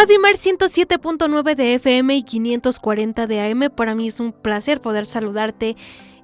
Radio 0.00 0.16
Imer 0.16 0.36
107.9 0.36 1.54
de 1.54 1.74
FM 1.74 2.16
y 2.16 2.22
540 2.22 3.26
de 3.26 3.42
AM. 3.42 3.68
Para 3.68 3.94
mí 3.94 4.08
es 4.08 4.18
un 4.18 4.32
placer 4.32 4.80
poder 4.80 5.04
saludarte 5.04 5.76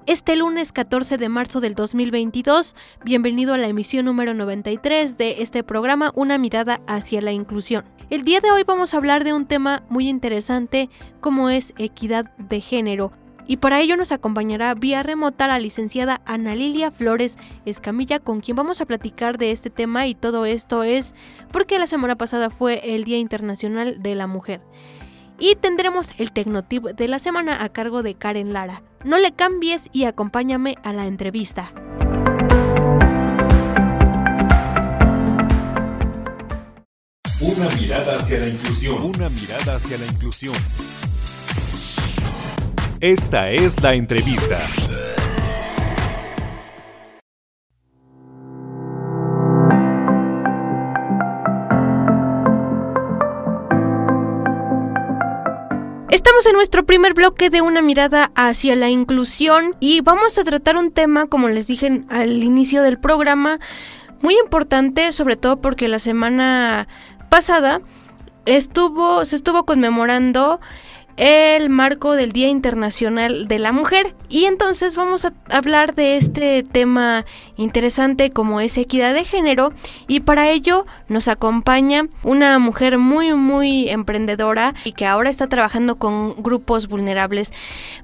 este 0.07 0.35
lunes 0.35 0.71
14 0.71 1.19
de 1.19 1.29
marzo 1.29 1.59
del 1.59 1.75
2022. 1.75 2.75
Bienvenido 3.05 3.53
a 3.53 3.59
la 3.59 3.67
emisión 3.67 4.05
número 4.05 4.33
93 4.33 5.19
de 5.19 5.43
este 5.43 5.63
programa 5.63 6.11
Una 6.15 6.39
mirada 6.39 6.81
hacia 6.87 7.21
la 7.21 7.33
inclusión. 7.33 7.85
El 8.09 8.23
día 8.23 8.39
de 8.39 8.49
hoy 8.49 8.63
vamos 8.65 8.95
a 8.95 8.97
hablar 8.97 9.23
de 9.23 9.33
un 9.33 9.45
tema 9.45 9.83
muy 9.89 10.09
interesante 10.09 10.89
como 11.21 11.51
es 11.51 11.75
equidad 11.77 12.35
de 12.37 12.61
género. 12.61 13.11
Y 13.47 13.57
para 13.57 13.79
ello 13.79 13.95
nos 13.95 14.11
acompañará 14.11 14.73
vía 14.75 15.03
remota 15.03 15.47
la 15.47 15.57
licenciada 15.57 16.21
Ana 16.25 16.53
Lilia 16.53 16.91
Flores 16.91 17.37
Escamilla, 17.65 18.19
con 18.19 18.41
quien 18.41 18.57
vamos 18.57 18.81
a 18.81 18.85
platicar 18.85 19.37
de 19.37 19.51
este 19.51 19.69
tema 19.69 20.05
y 20.05 20.15
todo 20.15 20.45
esto 20.45 20.83
es 20.83 21.15
porque 21.51 21.79
la 21.79 21.87
semana 21.87 22.17
pasada 22.17 22.49
fue 22.49 22.93
el 22.93 23.05
Día 23.05 23.17
Internacional 23.17 24.03
de 24.03 24.15
la 24.15 24.27
Mujer. 24.27 24.61
Y 25.39 25.55
tendremos 25.55 26.13
el 26.17 26.31
Tecnotip 26.31 26.83
de 26.83 27.07
la 27.07 27.19
semana 27.19 27.63
a 27.63 27.69
cargo 27.69 28.03
de 28.03 28.15
Karen 28.15 28.53
Lara. 28.53 28.83
No 29.05 29.17
le 29.17 29.31
cambies 29.31 29.89
y 29.93 30.03
acompáñame 30.03 30.75
a 30.83 30.91
la 30.91 31.05
entrevista. 31.05 31.71
Una 37.39 37.69
mirada 37.75 38.17
hacia 38.17 38.39
la 38.39 38.47
inclusión. 38.47 39.03
Una 39.03 39.29
mirada 39.29 39.75
hacia 39.75 39.97
la 39.97 40.05
inclusión. 40.07 40.55
Esta 42.99 43.51
es 43.51 43.79
la 43.83 43.93
entrevista. 43.93 44.57
Estamos 56.09 56.47
en 56.47 56.53
nuestro 56.53 56.87
primer 56.87 57.13
bloque 57.13 57.51
de 57.51 57.61
una 57.61 57.83
mirada 57.83 58.31
hacia 58.33 58.75
la 58.75 58.89
inclusión 58.89 59.75
y 59.79 60.01
vamos 60.01 60.39
a 60.39 60.43
tratar 60.43 60.75
un 60.75 60.89
tema, 60.89 61.27
como 61.27 61.49
les 61.49 61.67
dije 61.67 62.01
al 62.09 62.43
inicio 62.43 62.81
del 62.81 62.97
programa, 62.97 63.59
muy 64.23 64.35
importante, 64.39 65.13
sobre 65.13 65.35
todo 65.35 65.61
porque 65.61 65.87
la 65.87 65.99
semana 65.99 66.87
pasada 67.29 67.79
estuvo, 68.47 69.23
se 69.23 69.35
estuvo 69.35 69.67
conmemorando 69.67 70.59
el 71.17 71.69
marco 71.69 72.15
del 72.15 72.31
Día 72.31 72.47
Internacional 72.47 73.47
de 73.47 73.59
la 73.59 73.71
Mujer. 73.71 74.15
Y 74.29 74.45
entonces 74.45 74.95
vamos 74.95 75.25
a 75.25 75.33
hablar 75.49 75.95
de 75.95 76.17
este 76.17 76.63
tema 76.63 77.25
interesante 77.55 78.29
como 78.29 78.61
es 78.61 78.77
equidad 78.77 79.13
de 79.13 79.25
género. 79.25 79.73
Y 80.07 80.19
para 80.19 80.49
ello 80.51 80.85
nos 81.07 81.27
acompaña 81.27 82.07
una 82.23 82.59
mujer 82.59 82.99
muy, 82.99 83.33
muy 83.33 83.89
emprendedora 83.89 84.75
y 84.83 84.91
que 84.91 85.05
ahora 85.05 85.29
está 85.29 85.47
trabajando 85.47 85.95
con 85.95 86.41
grupos 86.41 86.87
vulnerables. 86.87 87.51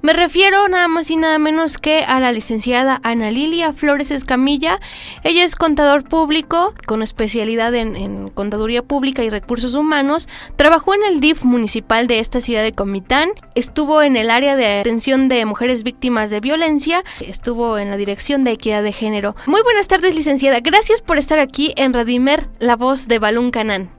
Me 0.02 0.12
refiero 0.12 0.68
nada 0.68 0.88
más 0.88 1.10
y 1.10 1.16
nada 1.16 1.38
menos 1.38 1.78
que 1.78 2.04
a 2.04 2.18
la 2.18 2.32
licenciada 2.32 3.00
Ana 3.04 3.30
Lilia 3.30 3.72
Flores 3.72 4.10
Escamilla. 4.10 4.80
Ella 5.22 5.44
es 5.44 5.54
contador 5.54 6.04
público 6.04 6.74
con 6.86 7.02
especialidad 7.02 7.74
en, 7.74 8.30
contaduría 8.30 8.82
pública 8.82 9.22
y 9.22 9.30
recursos 9.30 9.74
humanos. 9.74 10.28
Trabajó 10.56 10.94
en 10.94 11.04
el 11.08 11.20
DIF 11.20 11.44
municipal 11.44 12.06
de 12.06 12.18
esta 12.18 12.40
ciudad 12.40 12.62
de 12.62 12.72
Estuvo 13.54 14.02
en 14.02 14.16
el 14.16 14.30
área 14.30 14.56
de 14.56 14.80
atención 14.80 15.28
de 15.28 15.44
mujeres 15.44 15.84
víctimas 15.84 16.30
de 16.30 16.40
violencia, 16.40 17.02
estuvo 17.20 17.78
en 17.78 17.90
la 17.90 17.96
dirección 17.96 18.44
de 18.44 18.52
equidad 18.52 18.82
de 18.82 18.92
género. 18.92 19.36
Muy 19.46 19.62
buenas 19.62 19.88
tardes, 19.88 20.16
licenciada. 20.16 20.60
Gracias 20.60 21.02
por 21.02 21.18
estar 21.18 21.38
aquí 21.38 21.72
en 21.76 21.92
Radimer, 21.92 22.48
la 22.58 22.76
voz 22.76 23.06
de 23.06 23.18
Balún 23.18 23.50
Canán. 23.50 23.90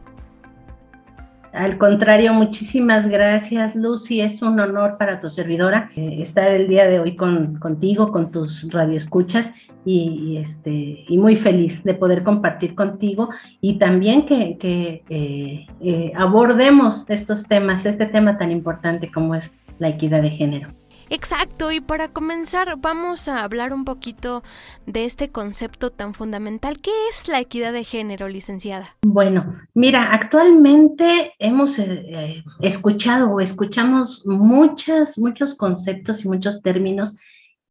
Al 1.53 1.77
contrario, 1.77 2.33
muchísimas 2.33 3.07
gracias, 3.07 3.75
Lucy. 3.75 4.19
Es 4.19 4.41
un 4.41 4.59
honor 4.59 4.97
para 4.97 5.21
tu 5.21 5.29
servidora 5.29 5.89
eh, 5.95 6.17
estar 6.19 6.51
el 6.51 6.67
día 6.67 6.85
de 6.85 6.99
hoy 6.99 7.15
con, 7.15 7.57
contigo, 7.59 8.11
con 8.11 8.31
tus 8.31 8.69
radioescuchas 8.73 9.49
y, 9.85 10.37
este, 10.37 11.05
y 11.07 11.17
muy 11.17 11.35
feliz 11.35 11.83
de 11.83 11.93
poder 11.93 12.23
compartir 12.23 12.73
contigo 12.75 13.29
y 13.61 13.77
también 13.77 14.25
que, 14.25 14.57
eh, 15.09 15.67
eh, 15.81 16.11
abordemos 16.15 17.09
estos 17.09 17.47
temas, 17.47 17.85
este 17.85 18.07
tema 18.07 18.37
tan 18.37 18.51
importante 18.51 19.11
como 19.11 19.35
es 19.35 19.53
la 19.79 19.89
equidad 19.89 20.21
de 20.21 20.31
género. 20.31 20.69
Exacto, 21.09 21.71
y 21.71 21.81
para 21.81 22.07
comenzar 22.07 22.77
vamos 22.79 23.27
a 23.27 23.43
hablar 23.43 23.73
un 23.73 23.85
poquito 23.85 24.41
de 24.87 25.05
este 25.05 25.29
concepto 25.29 25.91
tan 25.91 26.15
fundamental. 26.15 26.79
¿Qué 26.79 26.91
es 27.09 27.27
la 27.27 27.39
equidad 27.39 27.73
de 27.73 27.83
género, 27.83 28.27
licenciada? 28.27 28.95
Bueno, 29.05 29.55
mira, 29.75 30.11
actualmente 30.11 31.33
hemos 31.37 31.77
eh, 31.77 32.05
eh, 32.07 32.43
escuchado 32.61 33.29
o 33.29 33.39
escuchamos 33.39 34.23
muchos, 34.25 35.19
muchos 35.19 35.53
conceptos 35.53 36.25
y 36.25 36.27
muchos 36.27 36.63
términos 36.63 37.15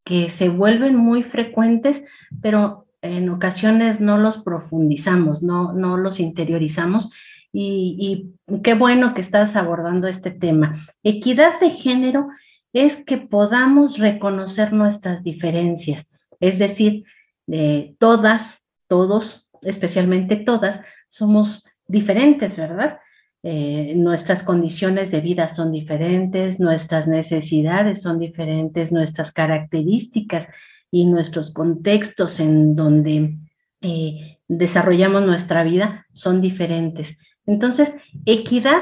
que 0.05 0.29
se 0.29 0.49
vuelven 0.49 0.95
muy 0.95 1.23
frecuentes, 1.23 2.05
pero 2.41 2.85
en 3.01 3.29
ocasiones 3.29 3.99
no 3.99 4.17
los 4.17 4.37
profundizamos, 4.37 5.43
no, 5.43 5.73
no 5.73 5.97
los 5.97 6.19
interiorizamos. 6.19 7.11
Y, 7.51 8.31
qué 8.63 8.73
bueno 8.73 9.13
que 9.13 9.21
estás 9.21 9.55
abordando 9.55 10.07
este 10.07 10.29
tema. 10.29 10.75
Equidad 11.03 11.59
de 11.59 11.71
género 11.71 12.27
es 12.73 12.97
que 12.97 13.17
podamos 13.17 13.97
reconocer 13.97 14.73
nuestras 14.73 15.23
diferencias, 15.23 16.05
es 16.41 16.59
decir, 16.59 17.05
todas, 17.97 18.61
todos, 18.87 19.47
especialmente 19.61 20.35
todas, 20.35 20.81
somos 21.09 21.65
diferentes, 21.87 22.57
¿verdad? 22.57 22.99
Eh, 23.47 23.93
nuestras 23.95 24.41
condiciones 24.41 25.11
de 25.11 25.21
vida 25.21 25.47
son 25.47 25.71
diferentes, 25.71 26.59
nuestras 26.59 27.07
necesidades 27.07 28.01
son 28.01 28.17
diferentes, 28.17 28.91
nuestras 28.91 29.31
características 29.31 30.47
y 30.89 31.05
nuestros 31.05 31.53
contextos 31.53 32.39
en 32.39 32.75
donde 32.75 33.37
eh, 33.81 34.39
desarrollamos 34.47 35.27
nuestra 35.27 35.63
vida 35.63 36.07
son 36.11 36.41
diferentes. 36.41 37.19
Entonces, 37.45 37.93
equidad 38.25 38.81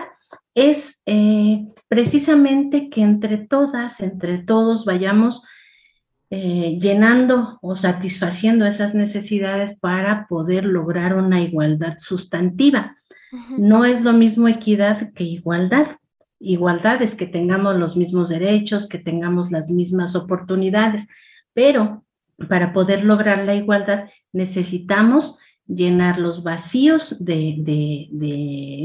es 0.55 1.01
eh, 1.07 1.67
precisamente 1.89 2.89
que 2.89 3.01
entre 3.01 3.39
todas, 3.39 3.99
entre 3.99 4.37
todos 4.37 4.85
vayamos 4.85 5.43
llenando 6.29 7.59
o 7.61 7.75
satisfaciendo 7.75 8.65
esas 8.65 8.95
necesidades 8.95 9.77
para 9.77 10.25
poder 10.27 10.65
lograr 10.65 11.15
una 11.15 11.41
igualdad 11.41 11.97
sustantiva. 11.99 12.95
No 13.57 13.85
es 13.85 14.01
lo 14.03 14.13
mismo 14.13 14.47
equidad 14.47 15.13
que 15.13 15.23
igualdad. 15.23 15.97
Igualdad 16.39 17.01
es 17.01 17.15
que 17.15 17.25
tengamos 17.25 17.75
los 17.77 17.95
mismos 17.95 18.29
derechos, 18.29 18.87
que 18.87 18.99
tengamos 18.99 19.51
las 19.51 19.69
mismas 19.69 20.15
oportunidades, 20.15 21.07
pero 21.53 22.03
para 22.49 22.73
poder 22.73 23.03
lograr 23.03 23.45
la 23.45 23.55
igualdad 23.55 24.09
necesitamos 24.33 25.37
llenar 25.67 26.19
los 26.19 26.43
vacíos 26.43 27.23
de, 27.23 28.09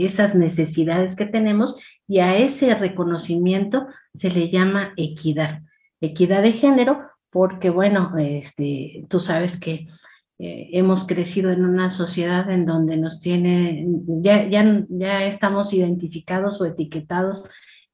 esas 0.05 0.35
necesidades 0.35 1.17
que 1.17 1.27
tenemos 1.27 1.77
y 2.07 2.21
a 2.21 2.37
ese 2.37 2.75
reconocimiento 2.75 3.87
se 4.15 4.31
le 4.31 4.51
llama 4.51 4.93
equidad. 4.97 5.63
Equidad 6.01 6.43
de 6.43 6.53
género, 6.53 7.01
porque 7.31 7.71
bueno, 7.71 8.17
este, 8.19 9.05
tú 9.09 9.19
sabes 9.19 9.59
que 9.59 9.89
eh, 10.39 10.71
hemos 10.73 11.07
crecido 11.07 11.51
en 11.51 11.65
una 11.65 11.91
sociedad 11.91 12.49
en 12.51 12.65
donde 12.65 12.97
nos 12.97 13.21
tiene, 13.21 13.87
ya, 14.23 14.49
ya, 14.49 14.85
ya 14.89 15.25
estamos 15.25 15.73
identificados 15.73 16.61
o 16.61 16.67
etiquetados 16.67 17.45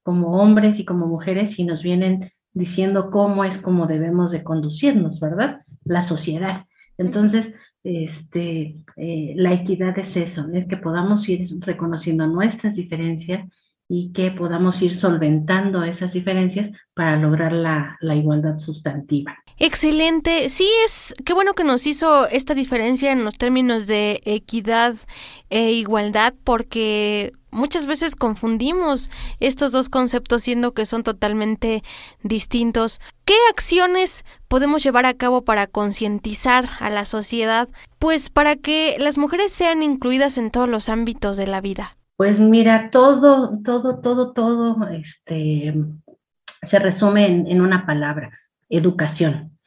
como 0.02 0.40
hombres 0.40 0.78
y 0.78 0.84
como 0.84 1.06
mujeres 1.06 1.58
y 1.58 1.64
nos 1.64 1.82
vienen 1.82 2.30
diciendo 2.52 3.10
cómo 3.10 3.44
es 3.44 3.58
como 3.58 3.86
debemos 3.86 4.30
de 4.30 4.44
conducirnos, 4.44 5.20
¿verdad? 5.20 5.62
La 5.84 6.02
sociedad. 6.02 6.66
Entonces, 6.98 7.54
este, 7.82 8.76
eh, 8.96 9.32
la 9.36 9.52
equidad 9.52 9.98
es 9.98 10.16
eso, 10.16 10.46
es 10.52 10.66
que 10.66 10.76
podamos 10.76 11.28
ir 11.28 11.48
reconociendo 11.60 12.26
nuestras 12.26 12.76
diferencias 12.76 13.44
y 13.88 14.12
que 14.12 14.30
podamos 14.30 14.80
ir 14.80 14.94
solventando 14.94 15.84
esas 15.84 16.12
diferencias 16.12 16.70
para 16.94 17.16
lograr 17.16 17.52
la, 17.52 17.98
igualdad 18.14 18.58
sustantiva. 18.58 19.36
Excelente. 19.58 20.48
Sí, 20.48 20.68
es 20.84 21.14
qué 21.24 21.34
bueno 21.34 21.54
que 21.54 21.64
nos 21.64 21.86
hizo 21.86 22.26
esta 22.28 22.54
diferencia 22.54 23.12
en 23.12 23.24
los 23.24 23.36
términos 23.36 23.86
de 23.86 24.20
equidad 24.24 24.94
e 25.50 25.72
igualdad, 25.72 26.34
porque 26.44 27.32
muchas 27.50 27.86
veces 27.86 28.16
confundimos 28.16 29.10
estos 29.38 29.70
dos 29.72 29.88
conceptos 29.88 30.42
siendo 30.42 30.72
que 30.72 30.86
son 30.86 31.02
totalmente 31.02 31.82
distintos. 32.22 33.00
¿Qué 33.24 33.36
acciones 33.50 34.24
podemos 34.48 34.82
llevar 34.82 35.06
a 35.06 35.14
cabo 35.14 35.44
para 35.44 35.66
concientizar 35.66 36.68
a 36.80 36.90
la 36.90 37.04
sociedad, 37.04 37.68
pues 37.98 38.30
para 38.30 38.56
que 38.56 38.96
las 38.98 39.18
mujeres 39.18 39.52
sean 39.52 39.82
incluidas 39.82 40.38
en 40.38 40.50
todos 40.50 40.68
los 40.68 40.88
ámbitos 40.88 41.36
de 41.36 41.46
la 41.46 41.60
vida? 41.60 41.96
Pues 42.16 42.38
mira, 42.38 42.90
todo, 42.90 43.58
todo, 43.64 43.98
todo, 43.98 44.32
todo 44.32 44.88
este, 44.88 45.74
se 46.62 46.78
resume 46.78 47.26
en, 47.26 47.60
una 47.60 47.86
palabra, 47.86 48.38
educación. 48.68 49.58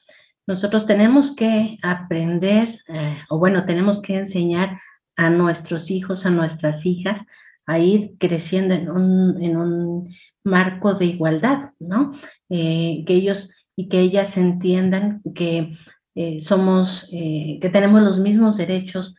Nosotros 0.47 0.85
tenemos 0.85 1.35
que 1.35 1.77
aprender, 1.81 2.79
eh, 2.87 3.17
o 3.29 3.37
bueno, 3.37 3.65
tenemos 3.65 4.01
que 4.01 4.15
enseñar 4.15 4.79
a 5.17 5.29
nuestros 5.29 5.91
hijos, 5.91 6.25
a 6.25 6.29
nuestras 6.29 6.85
hijas, 6.85 7.25
a 7.65 7.79
ir 7.79 8.13
creciendo 8.17 8.73
en 8.73 8.89
un, 8.89 9.43
en 9.43 9.57
un 9.57 10.15
marco 10.45 10.93
de 10.93 11.05
igualdad, 11.05 11.71
¿no? 11.79 12.13
Eh, 12.49 13.03
que 13.05 13.13
ellos 13.13 13.51
y 13.75 13.89
que 13.89 13.99
ellas 13.99 14.37
entiendan 14.37 15.21
que 15.35 15.73
eh, 16.15 16.39
somos, 16.39 17.07
que 17.11 17.69
tenemos 17.73 18.01
los 18.01 18.19
mismos 18.19 18.55
derechos 18.55 19.15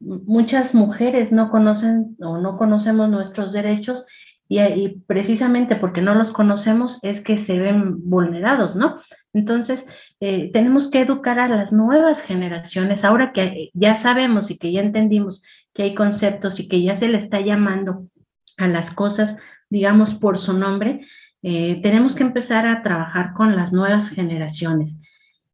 muchas 0.00 0.74
mujeres 0.74 1.32
no 1.32 1.50
conocen 1.50 2.16
o 2.20 2.38
no 2.38 2.56
conocemos 2.56 3.08
nuestros 3.08 3.52
derechos 3.52 4.06
y, 4.48 5.00
precisamente 5.06 5.76
porque 5.76 6.00
no 6.00 6.14
los 6.14 6.30
conocemos 6.30 6.98
es 7.02 7.20
que 7.20 7.36
se 7.36 7.58
ven 7.58 8.08
vulnerados, 8.08 8.76
¿no? 8.76 8.96
Entonces, 9.34 9.86
eh, 10.20 10.50
tenemos 10.52 10.90
que 10.90 11.00
educar 11.00 11.38
a 11.38 11.48
las 11.48 11.72
nuevas 11.72 12.22
generaciones, 12.22 13.04
ahora 13.04 13.32
que 13.32 13.70
ya 13.74 13.94
sabemos 13.94 14.50
y 14.50 14.56
que 14.56 14.72
ya 14.72 14.80
entendimos 14.80 15.42
que 15.74 15.82
hay 15.82 15.94
conceptos 15.94 16.60
y 16.60 16.68
que 16.68 16.82
ya 16.82 16.94
se 16.94 17.08
le 17.08 17.18
está 17.18 17.40
llamando 17.40 18.08
a 18.56 18.68
las 18.68 18.90
cosas, 18.90 19.36
digamos, 19.68 20.14
por 20.14 20.38
su 20.38 20.54
nombre, 20.54 21.02
eh, 21.42 21.80
tenemos 21.82 22.14
que 22.14 22.22
empezar 22.22 22.66
a 22.66 22.82
trabajar 22.82 23.34
con 23.34 23.54
las 23.54 23.72
nuevas 23.72 24.08
generaciones. 24.08 24.98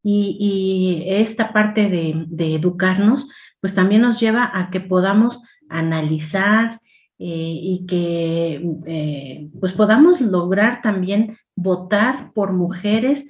Y, 0.07 1.03
esta 1.07 1.51
parte 1.51 1.89
de 1.89 2.55
educarnos, 2.55 3.27
pues 3.65 3.73
también 3.73 4.03
nos 4.03 4.19
lleva 4.19 4.51
a 4.53 4.69
que 4.69 4.79
podamos 4.79 5.41
analizar 5.69 6.79
eh, 7.17 7.57
y 7.63 7.87
que 7.87 8.61
eh, 8.85 9.49
pues 9.59 9.73
podamos 9.73 10.21
lograr 10.21 10.83
también 10.83 11.39
votar 11.55 12.31
por 12.33 12.53
mujeres 12.53 13.27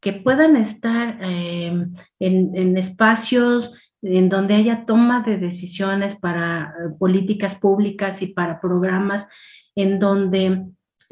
que 0.00 0.14
puedan 0.14 0.56
estar 0.56 1.18
em, 1.22 1.92
en, 2.18 2.78
espacios 2.78 3.78
en 4.00 4.30
donde 4.30 4.54
haya 4.54 4.86
toma 4.86 5.20
de 5.20 5.36
decisiones 5.36 6.16
para 6.16 6.70
eh, 6.70 6.94
políticas 6.98 7.54
públicas 7.54 8.22
y 8.22 8.28
para 8.28 8.62
programas 8.62 9.28
en 9.74 9.98
donde 9.98 10.64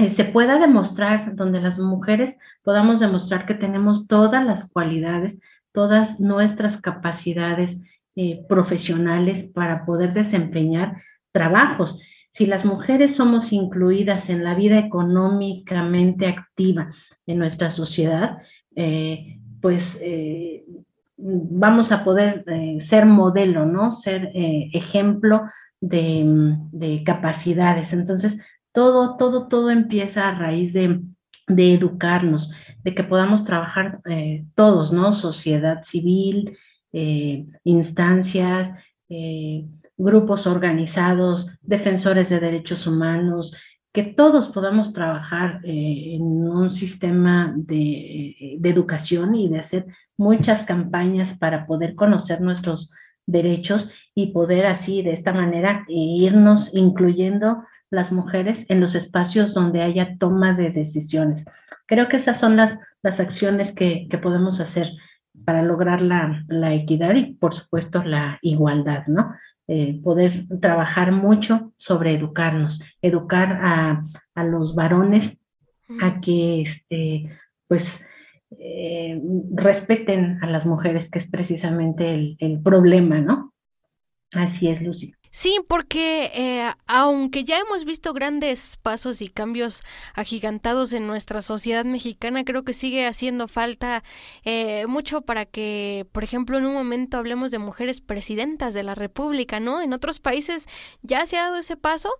se 0.09 0.25
pueda 0.25 0.59
demostrar, 0.59 1.37
donde 1.37 1.61
las 1.61 1.79
mujeres 1.79 2.39
podamos 2.63 3.01
demostrar 3.01 3.45
que 3.45 3.53
tenemos 3.53 4.07
todas 4.07 4.43
las 4.43 4.67
cualidades, 4.71 5.39
todas 5.73 6.21
nuestras 6.21 6.81
capacidades 6.81 7.83
eh, 8.14 8.44
profesionales 8.47 9.43
para 9.43 9.87
poder 9.87 10.12
desempeñar 10.12 11.00
trabajos. 11.32 11.99
Si 12.31 12.44
las 12.44 12.67
mujeres 12.67 13.17
somos 13.17 13.55
incluidas 13.55 14.29
en 14.29 14.44
la 14.44 14.55
vida 14.55 14.79
económicamente 14.79 16.26
activa 16.26 16.91
en 17.25 17.38
nuestra 17.38 17.70
sociedad, 17.70 18.37
eh, 18.76 19.38
pues 19.62 19.99
eh, 20.03 20.62
vamos 21.17 21.91
a 21.91 22.05
poder 22.05 22.44
ser 22.81 23.06
modelo, 23.06 23.64
¿no? 23.64 23.93
Ser 23.93 24.31
ejemplo 24.35 25.44
de, 25.81 26.55
de, 26.70 27.05
capacidades. 27.05 27.94
Entonces, 27.94 28.38
todo, 28.73 29.17
todo, 29.17 29.49
todo 29.49 29.70
empieza 29.70 30.29
a 30.29 30.35
raíz 30.35 30.75
de, 30.75 31.00
de 31.49 31.73
educarnos, 31.73 32.53
de 32.85 32.94
que 32.94 33.05
podamos 33.05 33.47
trabajar 33.47 34.00
todos, 34.55 34.93
¿no? 34.93 35.14
Sociedad 35.14 35.82
civil, 35.82 36.59
eh, 36.93 37.47
instancias, 37.65 38.71
eh, 39.09 39.65
grupos 39.97 40.47
organizados, 40.47 41.50
defensores 41.62 42.29
de 42.29 42.41
derechos 42.41 42.87
humanos, 42.87 43.55
que 43.93 44.03
todos 44.03 44.49
podamos 44.49 44.93
trabajar 44.93 45.61
eh, 45.65 46.15
en 46.15 46.23
un 46.23 46.73
sistema 46.73 47.53
de, 47.56 48.56
de, 48.59 48.71
educación 48.71 49.35
y 49.35 49.49
de 49.49 49.59
hacer 49.59 49.87
muchas 50.17 50.65
campañas 50.65 51.37
para 51.39 51.67
poder 51.67 51.94
conocer 51.94 52.41
nuestros 52.41 52.91
derechos 53.27 53.91
y 54.15 54.33
poder 54.33 54.67
así, 54.67 55.03
de 55.03 55.12
esta 55.12 55.33
manera, 55.33 55.85
irnos 55.88 56.71
incluyendo 56.75 57.65
las 57.91 58.12
mujeres 58.12 58.69
en 58.71 58.81
los 58.81 58.95
espacios 58.95 59.55
donde 59.55 59.83
haya 59.83 60.17
toma 60.19 60.55
de 60.55 60.71
decisiones. 60.71 61.45
Creo 61.87 62.09
que 62.09 62.17
esas 62.17 62.41
son 62.41 62.56
las, 62.56 62.79
las 63.03 63.21
acciones 63.21 63.75
que, 63.75 64.09
que 64.11 64.19
podemos 64.19 64.61
hacer 64.61 64.88
para 65.44 65.62
lograr 65.62 66.02
la, 66.02 66.44
la, 66.49 66.75
equidad 66.75 67.14
y, 67.14 67.34
por 67.34 67.55
supuesto, 67.55 68.02
la 68.05 68.38
igualdad, 68.43 69.06
¿no? 69.06 69.34
Eh, 69.69 70.00
poder 70.02 70.46
trabajar 70.61 71.12
mucho 71.12 71.73
sobre 71.79 72.14
educarnos, 72.14 72.82
educar 73.00 73.61
a, 73.62 74.02
a 74.34 74.44
los 74.44 74.75
varones 74.75 75.38
a 76.00 76.20
que, 76.20 76.62
este, 76.62 77.31
pues, 77.69 78.06
eh, 78.58 79.20
respeten 79.55 80.38
a 80.43 80.46
las 80.46 80.67
mujeres, 80.67 81.11
que 81.11 81.19
es 81.19 81.31
precisamente 81.31 82.12
el, 82.14 82.37
el 82.38 82.61
problema, 82.61 83.20
¿no? 83.20 83.52
Así 84.32 84.69
es, 84.69 84.82
Lucy. 84.82 85.14
Sí, 85.34 85.58
porque 85.67 86.31
eh, 86.34 86.70
aunque 86.87 87.43
ya 87.44 87.58
hemos 87.58 87.87
visto 87.87 88.12
grandes 88.12 88.76
pasos 88.82 89.23
y 89.23 89.29
cambios 89.29 89.81
agigantados 90.12 90.93
en 90.93 91.06
nuestra 91.06 91.40
sociedad 91.40 91.87
mexicana, 91.87 92.44
creo 92.44 92.64
que 92.64 92.75
sigue 92.75 93.06
haciendo 93.06 93.49
falta 93.49 94.05
eh, 94.44 94.87
mucho 94.88 95.23
para 95.23 95.46
que, 95.46 96.06
por 96.12 96.23
ejemplo, 96.23 96.58
en 96.58 96.67
un 96.67 96.75
momento 96.75 97.17
hablemos 97.17 97.50
de 97.50 97.58
mujeres 97.58 98.02
presidentas 98.02 98.75
de 98.75 98.82
la 98.82 98.94
República, 98.94 99.58
¿no? 99.58 99.80
En 99.80 99.95
otros 99.95 100.21
países 100.21 100.66
ya 101.00 101.25
se 101.25 101.38
ha 101.38 101.45
dado 101.45 101.57
ese 101.57 101.78
paso, 101.78 102.11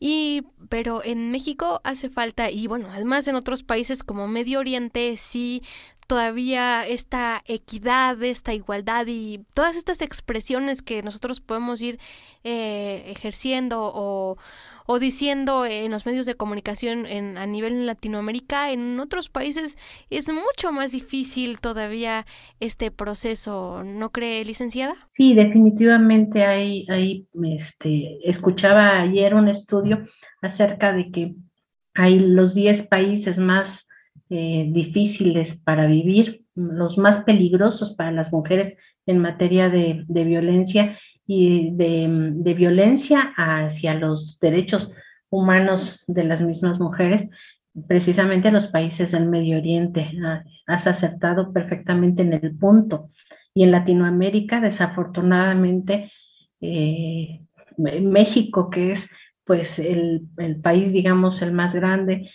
y 0.00 0.42
pero 0.68 1.04
en 1.04 1.30
México 1.30 1.80
hace 1.84 2.10
falta, 2.10 2.50
y 2.50 2.66
bueno, 2.66 2.88
además 2.90 3.28
en 3.28 3.36
otros 3.36 3.62
países 3.62 4.02
como 4.02 4.26
Medio 4.26 4.58
Oriente 4.58 5.16
sí 5.16 5.62
todavía 6.06 6.86
esta 6.86 7.42
equidad, 7.46 8.22
esta 8.22 8.54
igualdad 8.54 9.06
y 9.08 9.40
todas 9.54 9.76
estas 9.76 10.00
expresiones 10.00 10.82
que 10.82 11.02
nosotros 11.02 11.40
podemos 11.40 11.82
ir 11.82 11.98
eh, 12.44 13.04
ejerciendo 13.08 13.90
o, 13.94 14.36
o, 14.86 14.98
diciendo 14.98 15.66
en 15.66 15.90
los 15.90 16.06
medios 16.06 16.26
de 16.26 16.34
comunicación 16.34 17.06
en, 17.06 17.38
a 17.38 17.46
nivel 17.46 17.86
Latinoamérica, 17.86 18.70
en 18.70 19.00
otros 19.00 19.28
países 19.28 19.76
es 20.10 20.32
mucho 20.32 20.72
más 20.72 20.92
difícil 20.92 21.60
todavía 21.60 22.24
este 22.60 22.90
proceso, 22.90 23.82
¿no 23.84 24.10
cree, 24.10 24.44
licenciada? 24.44 24.94
Sí, 25.10 25.34
definitivamente 25.34 26.44
hay, 26.44 26.86
hay 26.88 27.26
este, 27.54 28.18
escuchaba 28.28 29.00
ayer 29.00 29.34
un 29.34 29.48
estudio 29.48 30.06
acerca 30.40 30.92
de 30.92 31.10
que 31.10 31.34
hay 31.94 32.20
los 32.20 32.54
10 32.54 32.86
países 32.86 33.38
más 33.38 33.88
eh, 34.28 34.66
difíciles 34.70 35.58
para 35.60 35.86
vivir, 35.86 36.42
los 36.56 36.98
más 36.98 37.18
peligrosos 37.18 37.94
para 37.94 38.10
las 38.10 38.32
mujeres 38.32 38.76
en 39.06 39.18
materia 39.18 39.68
de, 39.68 40.04
violencia 40.08 40.98
y 41.26 41.70
de, 41.76 42.54
violencia 42.54 43.32
hacia 43.36 43.94
los 43.94 44.40
derechos 44.40 44.90
humanos 45.30 46.04
de 46.08 46.24
las 46.24 46.42
mismas 46.42 46.80
mujeres, 46.80 47.30
precisamente 47.86 48.48
en 48.48 48.54
los 48.54 48.66
países 48.68 49.12
del 49.12 49.28
Medio 49.28 49.58
Oriente. 49.58 50.10
Ah, 50.24 50.42
has 50.66 50.86
acertado 50.86 51.52
perfectamente 51.52 52.22
en 52.22 52.32
el 52.32 52.56
punto. 52.56 53.10
Y 53.54 53.62
en 53.62 53.70
Latinoamérica, 53.70 54.60
desafortunadamente, 54.60 56.10
eh, 56.60 57.42
México, 57.76 58.70
que 58.70 58.92
es 58.92 59.10
pues 59.44 59.78
el, 59.78 60.22
el, 60.38 60.56
país, 60.56 60.92
digamos, 60.92 61.40
el 61.42 61.52
más 61.52 61.74
grande, 61.74 62.30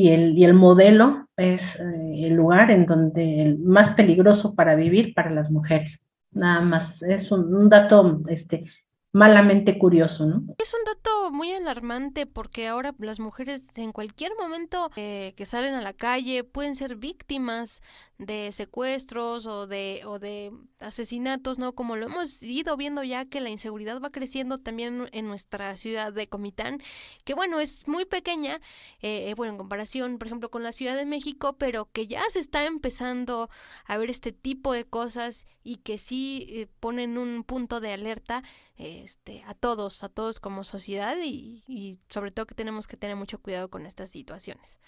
y 0.00 0.08
el, 0.08 0.38
y 0.38 0.44
el 0.44 0.54
modelo 0.54 1.28
es 1.36 1.78
eh, 1.78 2.26
el 2.26 2.32
lugar 2.32 2.70
en 2.70 2.86
donde 2.86 3.42
el 3.42 3.58
más 3.58 3.90
peligroso 3.90 4.54
para 4.54 4.74
vivir 4.74 5.12
para 5.12 5.30
las 5.30 5.50
mujeres. 5.50 6.06
Nada 6.32 6.62
más, 6.62 7.02
es 7.02 7.30
un, 7.30 7.68
dato 7.68 8.22
este, 8.28 8.64
malamente 9.12 9.76
curioso, 9.78 10.26
¿no? 10.26 10.42
Es 10.58 10.72
un 10.72 10.84
dato 10.84 11.32
muy 11.32 11.52
alarmante 11.52 12.26
porque 12.26 12.68
ahora 12.68 12.94
las 12.98 13.18
mujeres 13.18 13.76
en 13.78 13.92
cualquier 13.92 14.32
momento 14.38 14.90
eh, 14.96 15.34
que 15.36 15.46
salen 15.46 15.74
a 15.74 15.82
la 15.82 15.92
calle 15.92 16.44
pueden 16.44 16.76
ser 16.76 16.96
víctimas 16.96 17.82
de 18.18 18.52
secuestros 18.52 19.46
o 19.46 19.66
de, 19.66 20.02
o 20.04 20.18
de 20.18 20.52
asesinatos, 20.78 21.58
¿no? 21.58 21.74
Como 21.74 21.96
lo 21.96 22.06
hemos 22.06 22.42
ido 22.42 22.76
viendo 22.76 23.02
ya 23.02 23.24
que 23.24 23.40
la 23.40 23.48
inseguridad 23.48 24.00
va 24.00 24.10
creciendo 24.10 24.58
también 24.58 25.08
en 25.12 25.26
nuestra 25.26 25.76
ciudad 25.76 26.12
de 26.12 26.28
Comitán, 26.28 26.78
que 27.24 27.34
bueno, 27.34 27.58
es 27.58 27.88
muy 27.88 28.04
pequeña, 28.04 28.60
eh, 29.00 29.34
bueno, 29.36 29.52
en 29.52 29.58
comparación, 29.58 30.18
por 30.18 30.28
ejemplo, 30.28 30.50
con 30.50 30.62
la 30.62 30.72
Ciudad 30.72 30.96
de 30.96 31.06
México, 31.06 31.56
pero 31.58 31.88
que 31.92 32.06
ya 32.06 32.22
se 32.28 32.38
está 32.38 32.64
empezando 32.66 33.48
a 33.86 33.96
ver 33.96 34.10
este 34.10 34.32
tipo 34.32 34.72
de 34.72 34.84
cosas 34.84 35.46
y 35.64 35.76
que 35.76 35.98
sí 35.98 36.46
eh, 36.50 36.68
ponen 36.78 37.18
un 37.18 37.42
punto 37.42 37.80
de 37.80 37.92
alerta 37.92 38.42
este, 38.80 39.42
a 39.46 39.54
todos, 39.54 40.02
a 40.02 40.08
todos 40.08 40.40
como 40.40 40.64
sociedad 40.64 41.16
y, 41.22 41.62
y 41.68 41.98
sobre 42.08 42.30
todo 42.30 42.46
que 42.46 42.54
tenemos 42.54 42.88
que 42.88 42.96
tener 42.96 43.16
mucho 43.16 43.40
cuidado 43.40 43.68
con 43.68 43.86
estas 43.86 44.10
situaciones. 44.10 44.80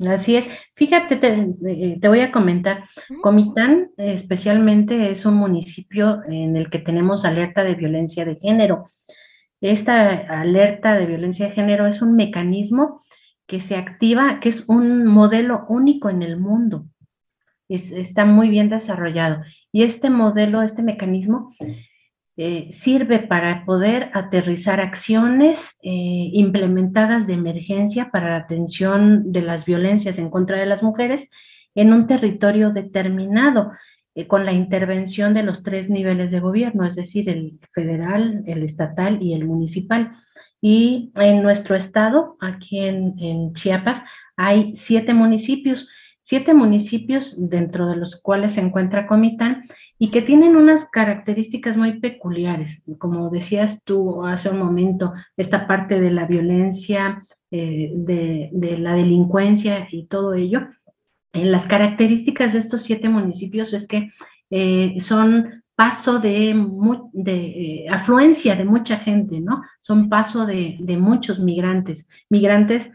Así 0.00 0.36
es. 0.36 0.46
Fíjate, 0.74 1.16
te, 1.16 1.28
eh, 1.66 1.98
te, 2.00 2.08
voy 2.08 2.20
a 2.20 2.30
comentar. 2.30 2.84
Comitán 3.22 3.90
especialmente 3.96 5.10
es 5.10 5.24
un 5.24 5.34
municipio 5.34 6.22
en 6.28 6.56
el 6.56 6.68
que 6.68 6.78
tenemos 6.78 7.24
alerta 7.24 7.64
de 7.64 7.74
violencia 7.74 8.26
de 8.26 8.36
género. 8.36 8.84
Esta 9.62 10.10
alerta 10.40 10.94
de 10.96 11.06
violencia 11.06 11.48
de 11.48 11.54
género 11.54 11.86
es 11.86 12.02
un 12.02 12.14
mecanismo 12.14 13.02
que 13.46 13.60
se 13.62 13.76
activa, 13.76 14.38
que 14.40 14.50
es 14.50 14.68
un 14.68 15.06
modelo 15.06 15.64
único 15.68 16.10
en 16.10 16.22
el 16.22 16.36
mundo. 16.36 16.84
Es, 17.68 17.90
está 17.90 18.26
muy 18.26 18.50
bien 18.50 18.68
desarrollado. 18.68 19.42
Y 19.72 19.84
este 19.84 20.10
modelo, 20.10 20.60
este 20.60 20.82
mecanismo, 20.82 21.54
eh, 22.38 22.68
sirve 22.70 23.20
para 23.20 23.64
poder 23.64 24.10
aterrizar 24.12 24.78
acciones 24.78 25.78
eh, 25.82 26.28
implementadas 26.34 27.26
de 27.26 27.32
emergencia 27.32 28.10
para 28.10 28.30
la 28.30 28.36
atención 28.36 29.32
de 29.32 29.40
las 29.40 29.64
violencias 29.64 30.18
en 30.18 30.28
contra 30.28 30.58
de 30.58 30.66
las 30.66 30.82
mujeres 30.82 31.30
en 31.74 31.94
un 31.94 32.06
territorio 32.06 32.72
determinado, 32.72 33.72
eh, 34.14 34.26
con 34.26 34.44
la 34.44 34.52
intervención 34.52 35.32
de 35.32 35.44
los 35.44 35.62
tres 35.62 35.88
niveles 35.88 36.30
de 36.30 36.40
gobierno, 36.40 36.86
es 36.86 36.94
decir, 36.96 37.30
el 37.30 37.58
federal, 37.72 38.42
el 38.46 38.62
estatal 38.62 39.22
y 39.22 39.32
el 39.32 39.46
municipal. 39.46 40.12
Y 40.60 41.12
en 41.16 41.42
nuestro 41.42 41.74
estado, 41.74 42.36
aquí 42.40 42.80
en, 42.80 43.14
en 43.18 43.54
Chiapas, 43.54 44.02
hay 44.36 44.76
siete 44.76 45.14
municipios 45.14 45.88
siete 46.26 46.54
municipios 46.54 47.36
dentro 47.38 47.86
de 47.86 47.94
los 47.94 48.20
cuales 48.20 48.54
se 48.54 48.60
encuentra 48.60 49.06
Comitán 49.06 49.68
y 49.96 50.10
que 50.10 50.22
tienen 50.22 50.56
unas 50.56 50.90
características 50.90 51.76
muy 51.76 52.00
peculiares. 52.00 52.82
Como 52.98 53.30
decías 53.30 53.84
tú 53.84 54.26
hace 54.26 54.48
un 54.48 54.58
momento, 54.58 55.12
esta 55.36 55.68
parte 55.68 56.00
de 56.00 56.10
la 56.10 56.26
violencia, 56.26 57.22
eh, 57.52 57.92
de, 57.94 58.50
la 58.76 58.94
delincuencia 58.94 59.86
y 59.92 60.06
todo 60.06 60.34
ello. 60.34 60.66
En 61.32 61.52
las 61.52 61.68
características 61.68 62.54
de 62.54 62.58
estos 62.58 62.82
siete 62.82 63.08
municipios 63.08 63.72
es 63.72 63.86
que 63.86 64.10
eh, 64.50 64.96
son 64.98 65.62
paso 65.76 66.18
de, 66.18 66.60
de 67.12 67.34
eh, 67.34 67.88
afluencia 67.88 68.56
de 68.56 68.64
mucha 68.64 68.96
gente, 68.96 69.38
¿no? 69.38 69.62
Son 69.80 70.08
paso 70.08 70.44
de, 70.44 70.76
muchos 70.98 71.38
migrantes, 71.38 72.08
migrantes 72.28 72.90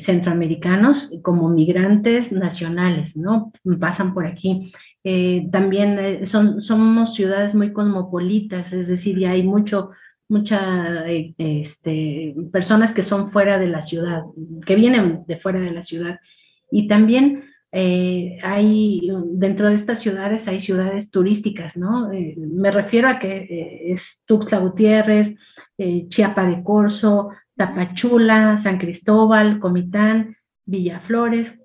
centroamericanos 0.00 1.10
como 1.22 1.48
migrantes 1.48 2.32
nacionales, 2.32 3.16
¿no? 3.16 3.52
Pasan 3.80 4.14
por 4.14 4.26
aquí. 4.26 4.72
Eh, 5.06 5.48
también 5.52 5.98
eh, 5.98 6.26
son, 6.26 6.62
somos 6.62 7.14
ciudades 7.14 7.54
muy 7.54 7.72
cosmopolitas, 7.72 8.72
es 8.72 8.88
decir, 8.88 9.18
ya 9.18 9.32
hay 9.32 9.42
mucho, 9.42 9.90
muchas 10.28 11.04
este, 11.36 12.34
personas 12.50 12.92
que 12.92 13.02
son 13.02 13.28
fuera 13.28 13.58
de 13.58 13.68
la 13.68 13.82
ciudad, 13.82 14.22
que 14.66 14.76
vienen 14.76 15.24
de 15.26 15.36
fuera 15.38 15.60
de 15.60 15.72
la 15.72 15.82
ciudad. 15.82 16.18
Y 16.70 16.88
también 16.88 17.44
hay, 17.72 19.10
dentro 19.32 19.68
de 19.68 19.74
estas 19.74 19.98
ciudades 19.98 20.46
hay 20.46 20.60
ciudades 20.60 21.10
turísticas, 21.10 21.76
¿no? 21.76 22.08
me 22.36 22.70
refiero 22.70 23.08
a 23.08 23.18
que 23.18 23.92
es 23.92 24.22
Tuxtla 24.26 24.58
Gutiérrez, 24.58 25.34
Chiapa 26.08 26.46
de 26.46 26.62
Corzo, 26.62 27.30
Tapachula, 27.56 28.58
San 28.58 28.78
Cristóbal, 28.78 29.60
Comitán, 29.60 30.36
Villaflores. 30.66 31.58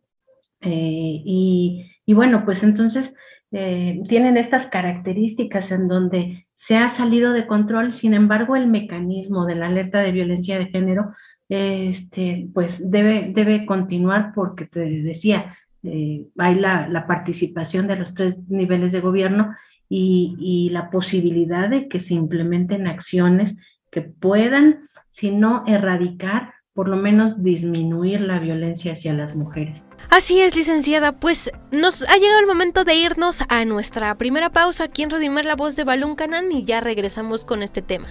Eh, 0.62 1.22
y, 1.26 2.14
bueno, 2.14 2.44
pues 2.46 2.64
entonces 2.64 3.16
eh, 3.52 4.02
tienen 4.08 4.38
estas 4.38 4.68
características 4.68 5.72
en 5.72 5.88
donde 5.88 6.48
se 6.56 6.78
ha 6.78 6.90
salido 6.90 7.32
de 7.32 7.48
control, 7.48 7.92
sin 7.92 8.14
embargo 8.14 8.56
el 8.56 8.68
mecanismo 8.68 9.46
de 9.46 9.56
la 9.56 9.68
alerta 9.68 10.00
de 10.00 10.12
violencia 10.12 10.60
de 10.60 10.68
género 10.68 11.14
este, 11.50 12.48
pues 12.54 12.92
debe, 12.92 13.32
debe 13.34 13.66
continuar 13.66 14.34
porque 14.36 14.66
te 14.66 14.82
decía, 14.82 15.58
eh, 15.82 16.28
hay 16.38 16.56
la, 16.56 17.06
participación 17.08 17.88
de 17.88 17.96
los 17.96 18.14
tres 18.14 18.38
niveles 18.50 18.92
de 18.92 19.00
gobierno 19.00 19.56
y, 19.90 20.36
y 20.40 20.70
la 20.70 20.92
posibilidad 20.92 21.68
de 21.68 21.88
que 21.88 22.00
se 22.00 22.14
implementen 22.14 22.86
acciones 22.86 23.58
que 23.90 24.02
puedan 24.02 24.89
sino 25.10 25.64
erradicar, 25.68 26.54
por 26.74 26.88
lo 26.88 26.96
menos 26.96 27.44
disminuir 27.44 28.22
la 28.22 28.40
violencia 28.40 28.94
hacia 28.94 29.14
las 29.14 29.36
mujeres. 29.36 29.86
Así 30.10 30.40
es, 30.40 30.56
licenciada, 30.56 31.14
pues 31.14 31.52
nos 31.72 32.08
ha 32.10 32.16
llegado 32.18 32.40
el 32.40 32.48
momento 32.48 32.84
de 32.84 32.96
irnos 32.96 33.44
a 33.50 33.66
nuestra 33.66 34.16
primera 34.16 34.50
pausa 34.50 34.86
aquí 34.86 35.04
en 35.04 35.10
Redimir 35.10 35.46
la 35.46 35.56
voz 35.56 35.76
de 35.76 35.84
Balún 35.84 36.16
Canán 36.16 36.52
y 36.52 36.64
ya 36.64 36.80
regresamos 36.80 37.44
con 37.44 37.64
este 37.64 37.82
tema. 37.82 38.08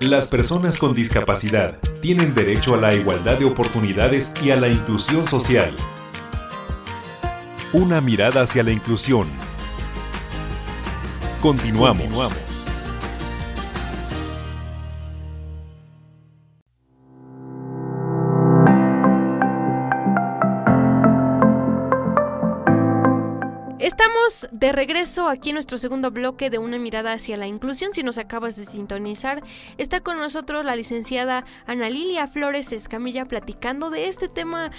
Las 0.00 0.26
personas 0.26 0.76
con 0.76 0.94
discapacidad 0.94 1.78
tienen 2.02 2.34
derecho 2.34 2.74
a 2.74 2.76
la 2.76 2.94
igualdad 2.94 3.38
de 3.38 3.46
oportunidades 3.46 4.34
y 4.44 4.50
a 4.50 4.56
la 4.56 4.68
inclusión 4.68 5.26
social. 5.26 5.72
Una 7.74 8.00
mirada 8.00 8.42
hacia 8.42 8.62
la 8.62 8.70
inclusión. 8.70 9.28
Continuamos. 11.42 12.32
Estamos 23.80 24.48
de 24.52 24.70
regreso 24.70 25.28
aquí 25.28 25.50
en 25.50 25.54
nuestro 25.54 25.76
segundo 25.76 26.12
bloque 26.12 26.50
de 26.50 26.58
una 26.58 26.78
mirada 26.78 27.12
hacia 27.12 27.36
la 27.36 27.48
inclusión. 27.48 27.92
Si 27.92 28.04
nos 28.04 28.18
acabas 28.18 28.54
de 28.54 28.66
sintonizar, 28.66 29.42
está 29.78 29.98
con 29.98 30.18
nosotros 30.18 30.64
la 30.64 30.76
licenciada 30.76 31.44
Ana 31.66 31.90
Lilia 31.90 32.28
Flores 32.28 32.72
Escamilla 32.72 33.26
platicando 33.26 33.90
de 33.90 34.06
este 34.06 34.28
tema 34.28 34.70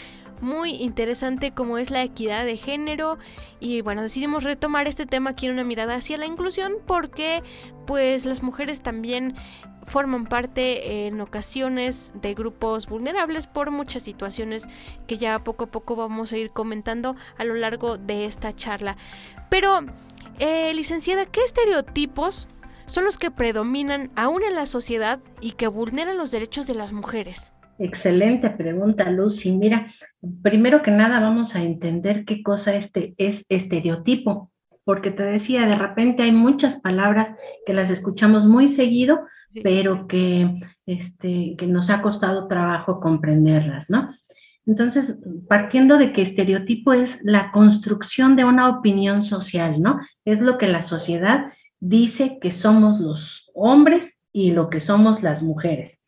muy 0.42 0.72
interesante 0.72 1.52
como 1.52 1.78
es 1.78 1.92
la 1.92 2.04
equidad 2.04 2.46
de 2.46 2.58
género 2.58 3.18
y 3.60 3.82
bueno 3.82 4.02
decidimos 4.02 4.44
retomar 4.44 4.88
este 4.88 5.06
tema 5.06 5.32
aquí 5.32 5.48
en 5.48 5.54
una 5.54 5.64
mirada 5.64 5.96
hacia 5.96 6.18
la 6.18 6.26
inclusión 6.26 6.74
porque 6.86 7.44
pues 7.86 8.26
las 8.26 8.44
mujeres 8.44 8.82
también 8.82 9.36
forman 9.86 10.26
parte 10.26 11.08
en 11.08 11.22
ocasiones 11.22 12.14
de 12.22 12.34
grupos 12.34 12.88
vulnerables 12.88 13.48
por 13.48 13.72
muchas 13.72 14.04
situaciones 14.04 14.68
que 15.08 15.18
ya 15.18 15.44
poco 15.44 15.66
a 15.66 15.72
poco 15.72 15.96
vamos 15.96 16.34
a 16.34 16.38
ir 16.38 16.52
comentando 16.52 17.16
a 17.38 17.44
lo 17.44 17.54
largo 17.54 17.98
de 17.98 18.26
esta 18.26 18.56
charla. 18.56 18.98
Pero, 19.50 19.80
eh, 20.40 20.74
licenciada, 20.74 21.26
¿qué 21.26 21.42
estereotipos 21.42 22.48
son 22.88 23.06
los 23.06 23.18
que 23.18 23.32
predominan 23.32 24.12
aún 24.16 24.44
en 24.44 24.56
la 24.56 24.66
sociedad 24.66 25.20
y 25.40 25.52
que 25.52 25.68
vulneran 25.68 26.18
los 26.18 26.32
derechos 26.32 26.68
de 26.68 26.76
las 26.76 26.92
mujeres? 26.92 27.54
Excelente 27.78 28.50
pregunta, 28.52 29.10
Lucy. 29.10 29.52
Mira, 29.52 29.88
primero 30.42 30.82
que 30.82 30.92
nada 30.92 31.20
vamos 31.20 31.56
a 31.56 31.64
entender 31.64 32.26
qué 32.26 32.44
cosa 32.44 32.76
este 32.76 33.14
es 33.18 33.46
estereotipo, 33.50 34.52
porque 34.84 35.12
te 35.12 35.24
decía, 35.24 35.66
de 35.66 35.76
repente 35.76 36.24
hay 36.24 36.32
muchas 36.32 36.80
palabras 36.80 37.34
que 37.66 37.74
las 37.74 37.90
escuchamos 37.90 38.46
muy 38.46 38.70
seguido, 38.70 39.22
pero 39.64 40.08
que, 40.08 40.62
este, 40.86 41.56
que 41.58 41.68
nos 41.68 41.90
ha 41.90 42.02
costado 42.02 42.48
trabajo 42.48 43.00
comprenderlas, 43.00 43.90
¿no? 43.90 44.10
Entonces, 44.68 45.16
partiendo 45.48 45.98
de 45.98 46.12
que 46.12 46.22
estereotipo 46.22 46.94
es 46.94 47.20
la 47.24 47.52
construcción 47.52 48.36
de 48.36 48.46
una 48.46 48.70
opinión 48.70 49.22
social, 49.24 49.82
¿no? 49.82 50.00
Es 50.24 50.42
lo 50.42 50.58
que 50.58 50.68
la 50.68 50.82
sociedad 50.82 51.54
dice 51.80 52.40
que 52.42 52.52
somos 52.52 53.00
los 53.00 53.50
hombres 53.54 54.20
y 54.32 54.52
lo 54.52 54.70
que 54.70 54.82
somos 54.82 55.22
las 55.22 55.44
mujeres. 55.44 56.02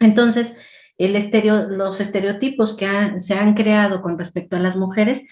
Entonces, 0.00 0.54
los 0.98 2.00
estereotipos 2.00 2.76
que 2.76 3.20
se 3.20 3.34
han 3.34 3.54
creado 3.54 4.02
con 4.02 4.18
respecto 4.18 4.56
a 4.56 4.60
las 4.60 4.76
mujeres, 4.76 5.24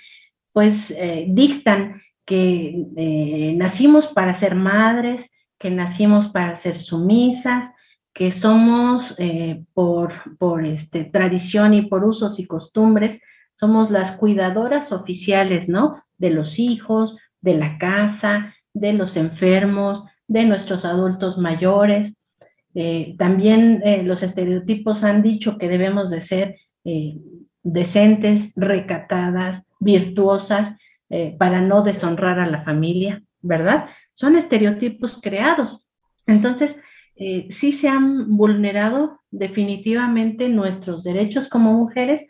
pues 0.53 0.93
eh, 0.93 1.27
dictan 1.29 2.03
que 2.25 2.87
eh, 2.97 3.55
nacimos 3.57 4.07
para 4.09 4.35
ser 4.35 4.55
madres, 4.55 5.31
que 5.59 5.71
nacimos 5.71 6.29
para 6.29 6.57
ser 6.57 6.81
sumisas, 6.81 7.73
que 8.13 8.33
somos 8.33 9.15
eh, 9.19 9.65
por, 9.75 10.13
por 10.39 10.65
este, 10.65 11.05
tradición 11.05 11.75
y 11.75 11.83
por 11.83 12.05
usos 12.05 12.39
y 12.39 12.47
costumbres, 12.47 13.21
somos 13.55 13.91
las 13.91 14.13
cuidadoras 14.13 14.93
oficiales, 14.93 15.69
¿no? 15.69 16.03
De 16.19 16.31
los 16.31 16.59
hijos, 16.59 17.17
de 17.41 17.57
la 17.57 17.79
casa, 17.79 18.55
de 18.73 18.93
los 18.93 19.17
enfermos, 19.17 20.05
de 20.29 20.45
nuestros 20.45 20.85
adultos 20.85 21.39
mayores. 21.39 22.13
Eh, 22.77 23.17
también 23.19 23.83
eh, 23.85 24.05
los 24.05 24.23
estereotipos 24.23 25.03
han 25.03 25.23
dicho 25.23 25.59
que 25.59 25.69
debemos 25.69 26.11
de 26.11 26.21
ser 26.21 26.57
decentes, 27.65 28.53
recatadas, 28.55 29.67
virtuosas, 29.81 30.73
para 31.37 31.61
no 31.61 31.83
deshonrar 31.83 32.39
a 32.39 32.47
la 32.47 32.63
familia, 32.63 33.25
¿verdad? 33.41 33.89
Son 34.13 34.37
estereotipos 34.37 35.21
creados. 35.21 35.85
Entonces, 36.29 36.77
eh, 37.19 37.47
sí 37.51 37.73
se 37.73 37.89
han 37.89 38.37
vulnerado 38.37 39.21
definitivamente 39.31 40.51
nuestros 40.51 41.03
derechos 41.03 41.49
como 41.49 41.73
mujeres 41.73 42.29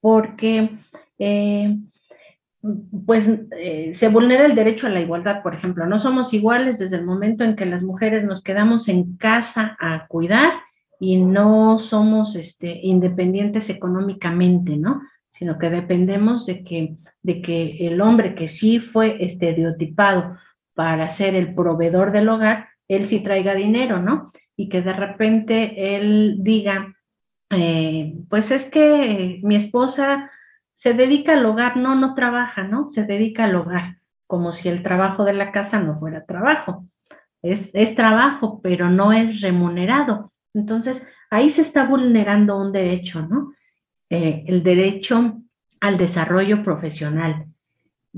porque 0.00 0.78
eh, 1.18 1.78
pues 3.06 3.30
eh, 3.58 3.92
se 3.94 4.08
vulnera 4.08 4.46
el 4.46 4.54
derecho 4.54 4.86
a 4.86 4.90
la 4.90 5.00
igualdad, 5.00 5.42
por 5.42 5.54
ejemplo. 5.54 5.86
No 5.86 5.98
somos 5.98 6.32
iguales 6.32 6.78
desde 6.78 6.96
el 6.96 7.04
momento 7.04 7.44
en 7.44 7.56
que 7.56 7.66
las 7.66 7.82
mujeres 7.82 8.24
nos 8.24 8.42
quedamos 8.42 8.88
en 8.88 9.16
casa 9.16 9.76
a 9.80 10.06
cuidar 10.06 10.52
y 10.98 11.16
no 11.16 11.78
somos 11.78 12.36
este, 12.36 12.80
independientes 12.82 13.70
económicamente, 13.70 14.76
¿no? 14.76 15.02
Sino 15.30 15.58
que 15.58 15.70
dependemos 15.70 16.46
de 16.46 16.64
que, 16.64 16.96
de 17.22 17.42
que 17.42 17.86
el 17.86 18.00
hombre 18.00 18.34
que 18.34 18.48
sí 18.48 18.80
fue 18.80 19.22
estereotipado 19.24 20.36
para 20.74 21.10
ser 21.10 21.34
el 21.34 21.54
proveedor 21.54 22.12
del 22.12 22.28
hogar, 22.28 22.68
él 22.88 23.06
sí 23.06 23.20
traiga 23.20 23.54
dinero, 23.54 24.00
¿no? 24.00 24.30
Y 24.56 24.68
que 24.68 24.82
de 24.82 24.92
repente 24.92 25.96
él 25.96 26.36
diga, 26.40 26.94
eh, 27.50 28.14
pues 28.28 28.50
es 28.50 28.64
que 28.66 29.40
mi 29.42 29.56
esposa 29.56 30.30
se 30.76 30.92
dedica 30.92 31.32
al 31.32 31.46
hogar, 31.46 31.78
no, 31.78 31.94
no 31.94 32.14
trabaja, 32.14 32.62
¿no? 32.62 32.90
Se 32.90 33.04
dedica 33.04 33.44
al 33.44 33.56
hogar, 33.56 33.96
como 34.26 34.52
si 34.52 34.68
el 34.68 34.82
trabajo 34.82 35.24
de 35.24 35.32
la 35.32 35.50
casa 35.50 35.80
no 35.80 35.96
fuera 35.96 36.26
trabajo. 36.26 36.86
Es, 37.40 37.74
es 37.74 37.94
trabajo, 37.94 38.60
pero 38.62 38.90
no 38.90 39.12
es 39.12 39.40
remunerado. 39.40 40.32
Entonces, 40.52 41.02
ahí 41.30 41.48
se 41.48 41.62
está 41.62 41.86
vulnerando 41.86 42.58
un 42.58 42.72
derecho, 42.72 43.22
¿no? 43.22 43.54
Eh, 44.10 44.44
el 44.46 44.62
derecho 44.62 45.38
al 45.80 45.96
desarrollo 45.96 46.62
profesional. 46.62 47.46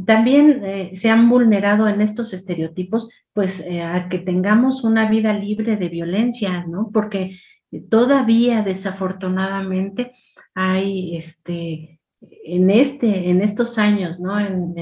También 0.04 0.64
eh, 0.64 0.90
se 0.94 1.10
han 1.10 1.28
vulnerado 1.28 1.86
en 1.86 2.00
estos 2.00 2.34
estereotipos, 2.34 3.08
pues, 3.32 3.60
eh, 3.60 3.82
a 3.82 4.08
que 4.08 4.18
tengamos 4.18 4.82
una 4.82 5.08
vida 5.08 5.32
libre 5.32 5.76
de 5.76 5.88
violencia, 5.88 6.64
¿no? 6.66 6.90
Porque 6.92 7.38
todavía, 7.88 8.62
desafortunadamente, 8.62 10.12
hay, 10.54 11.16
este, 11.16 11.97
en 12.20 12.70
este, 12.70 13.30
en 13.30 13.42
estos 13.42 13.78
años, 13.78 14.20
¿no? 14.20 14.38
En, 14.38 14.74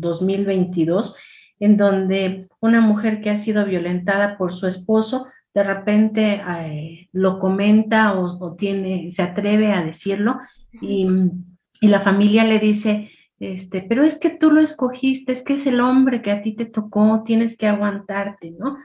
2022, 0.00 1.16
en 1.60 1.78
donde 1.78 2.46
una 2.60 2.82
mujer 2.82 3.22
que 3.22 3.30
ha 3.30 3.38
sido 3.38 3.64
violentada 3.64 4.36
por 4.36 4.52
su 4.52 4.66
esposo, 4.66 5.26
de 5.54 5.62
repente 5.62 6.42
eh, 6.46 7.08
lo 7.12 7.38
comenta 7.38 8.12
o, 8.18 8.54
tiene, 8.54 9.10
se 9.10 9.22
atreve 9.22 9.72
a 9.72 9.82
decirlo 9.82 10.40
y, 10.82 11.06
y 11.80 11.88
la 11.88 12.00
familia 12.00 12.44
le 12.44 12.58
dice, 12.58 13.10
este, 13.40 13.82
pero 13.82 14.04
es 14.04 14.18
que 14.18 14.30
tú 14.30 14.50
lo 14.50 14.60
escogiste, 14.60 15.32
es 15.32 15.42
que 15.42 15.54
es 15.54 15.66
el 15.66 15.80
hombre 15.80 16.22
que 16.22 16.30
a 16.30 16.42
ti 16.42 16.54
te 16.54 16.66
tocó, 16.66 17.22
tienes 17.24 17.56
que 17.56 17.66
aguantarte, 17.66 18.52
¿no? 18.58 18.76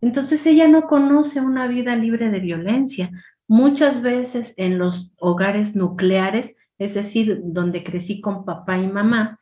Entonces 0.00 0.46
ella 0.46 0.68
no 0.68 0.82
conoce 0.82 1.40
una 1.40 1.66
vida 1.66 1.96
libre 1.96 2.30
de 2.30 2.40
violencia. 2.40 3.10
Muchas 3.46 4.02
veces 4.02 4.54
en 4.56 4.78
los 4.78 5.12
hogares 5.18 5.74
nucleares, 5.74 6.56
es 6.78 6.94
decir, 6.94 7.40
donde 7.44 7.82
crecí 7.84 8.20
con 8.20 8.44
papá 8.44 8.78
y 8.78 8.86
mamá, 8.86 9.40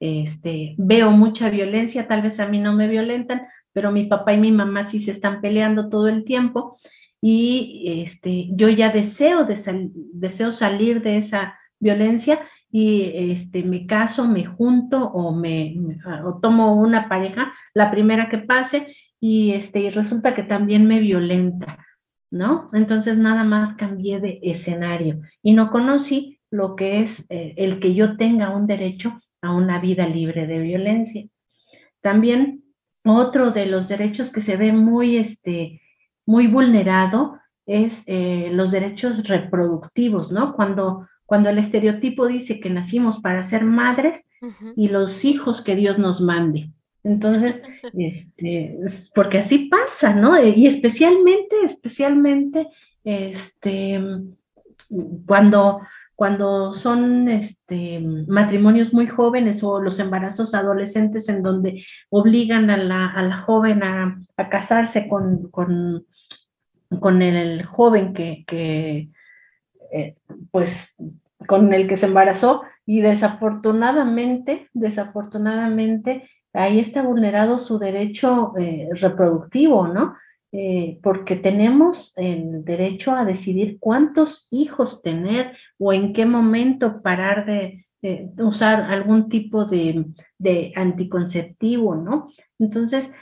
este, 0.00 0.74
veo 0.78 1.10
mucha 1.10 1.50
violencia, 1.50 2.08
tal 2.08 2.22
vez 2.22 2.40
a 2.40 2.48
mí 2.48 2.58
no 2.58 2.74
me 2.74 2.88
violentan, 2.88 3.42
pero 3.72 3.92
mi 3.92 4.04
papá 4.06 4.32
y 4.32 4.38
mi 4.38 4.50
mamá 4.50 4.84
sí 4.84 5.00
se 5.00 5.10
están 5.10 5.40
peleando 5.40 5.88
todo 5.88 6.08
el 6.08 6.24
tiempo 6.24 6.78
y 7.20 8.02
este, 8.02 8.48
yo 8.52 8.70
ya 8.70 8.90
deseo, 8.90 9.44
de 9.44 9.58
deseo 10.14 10.52
salir 10.52 11.02
de 11.02 11.18
esa 11.18 11.54
violencia 11.78 12.40
y 12.70 13.12
este, 13.32 13.62
me 13.62 13.86
caso, 13.86 14.26
me 14.26 14.44
junto 14.46 15.04
o, 15.04 15.34
me, 15.34 15.76
o 16.24 16.38
tomo 16.40 16.76
una 16.76 17.08
pareja, 17.08 17.52
la 17.74 17.90
primera 17.90 18.28
que 18.30 18.38
pase, 18.38 18.94
y, 19.20 19.52
este, 19.52 19.80
y 19.80 19.90
resulta 19.90 20.34
que 20.34 20.42
también 20.42 20.86
me 20.86 20.98
violenta, 20.98 21.86
¿no? 22.30 22.70
Entonces 22.72 23.18
nada 23.18 23.44
más 23.44 23.74
cambié 23.74 24.20
de 24.20 24.40
escenario 24.42 25.20
y 25.42 25.52
no 25.52 25.70
conocí 25.70 26.40
lo 26.50 26.76
que 26.76 27.00
es 27.02 27.26
eh, 27.28 27.54
el 27.56 27.80
que 27.80 27.94
yo 27.94 28.16
tenga 28.16 28.50
un 28.50 28.66
derecho 28.66 29.20
a 29.42 29.52
una 29.54 29.80
vida 29.80 30.06
libre 30.06 30.46
de 30.46 30.58
violencia. 30.60 31.26
También 32.00 32.64
otro 33.04 33.50
de 33.50 33.66
los 33.66 33.88
derechos 33.88 34.32
que 34.32 34.40
se 34.40 34.56
ve 34.56 34.72
muy, 34.72 35.16
este, 35.16 35.80
muy 36.26 36.46
vulnerado 36.46 37.38
es 37.66 38.02
eh, 38.06 38.50
los 38.52 38.72
derechos 38.72 39.26
reproductivos, 39.26 40.32
¿no? 40.32 40.54
Cuando 40.54 41.06
cuando 41.30 41.48
el 41.48 41.58
estereotipo 41.58 42.26
dice 42.26 42.58
que 42.58 42.70
nacimos 42.70 43.20
para 43.20 43.44
ser 43.44 43.64
madres 43.64 44.26
y 44.74 44.88
los 44.88 45.24
hijos 45.24 45.62
que 45.62 45.76
Dios 45.76 45.96
nos 45.96 46.20
mande. 46.20 46.72
Entonces, 47.02 47.62
este, 47.94 48.78
porque 49.14 49.38
así 49.38 49.70
pasa, 49.70 50.14
¿no? 50.14 50.42
Y 50.42 50.66
especialmente, 50.66 51.56
especialmente, 51.64 52.68
este, 53.04 54.00
cuando, 55.26 55.80
cuando 56.14 56.74
son 56.74 57.28
este, 57.28 58.00
matrimonios 58.00 58.92
muy 58.92 59.06
jóvenes 59.06 59.62
o 59.62 59.80
los 59.80 59.98
embarazos 59.98 60.54
adolescentes 60.54 61.28
en 61.28 61.42
donde 61.42 61.82
obligan 62.10 62.68
a 62.68 62.76
la, 62.76 63.38
joven 63.38 63.82
a, 63.82 64.20
casarse 64.50 65.08
con, 65.08 65.50
con, 65.50 66.04
con 66.98 67.22
el, 67.22 67.64
joven 67.64 68.12
que, 68.12 68.44
que 68.46 69.08
eh, 69.92 70.16
pues 70.50 70.94
con 71.46 71.72
el 71.72 71.88
que 71.88 71.96
se 71.96 72.06
embarazó 72.06 72.62
y 72.84 73.00
desafortunadamente, 73.00 74.68
desafortunadamente, 74.72 76.28
ahí 76.52 76.78
está 76.78 77.02
vulnerado 77.02 77.58
su 77.58 77.78
derecho 77.78 78.52
eh, 78.58 78.88
reproductivo, 78.92 79.88
¿no? 79.88 80.16
Eh, 80.52 80.98
porque 81.02 81.36
tenemos 81.36 82.12
el 82.16 82.64
derecho 82.64 83.12
a 83.14 83.24
decidir 83.24 83.78
cuántos 83.78 84.48
hijos 84.50 85.00
tener 85.00 85.56
o 85.78 85.92
en 85.92 86.12
qué 86.12 86.26
momento 86.26 87.02
parar 87.02 87.46
de, 87.46 87.84
usar 88.38 88.90
algún 88.90 89.28
tipo 89.28 89.66
de, 89.66 90.06
de 90.38 90.72
anticonceptivo, 90.74 91.94
¿no? 91.96 92.30
Entonces, 92.58 93.12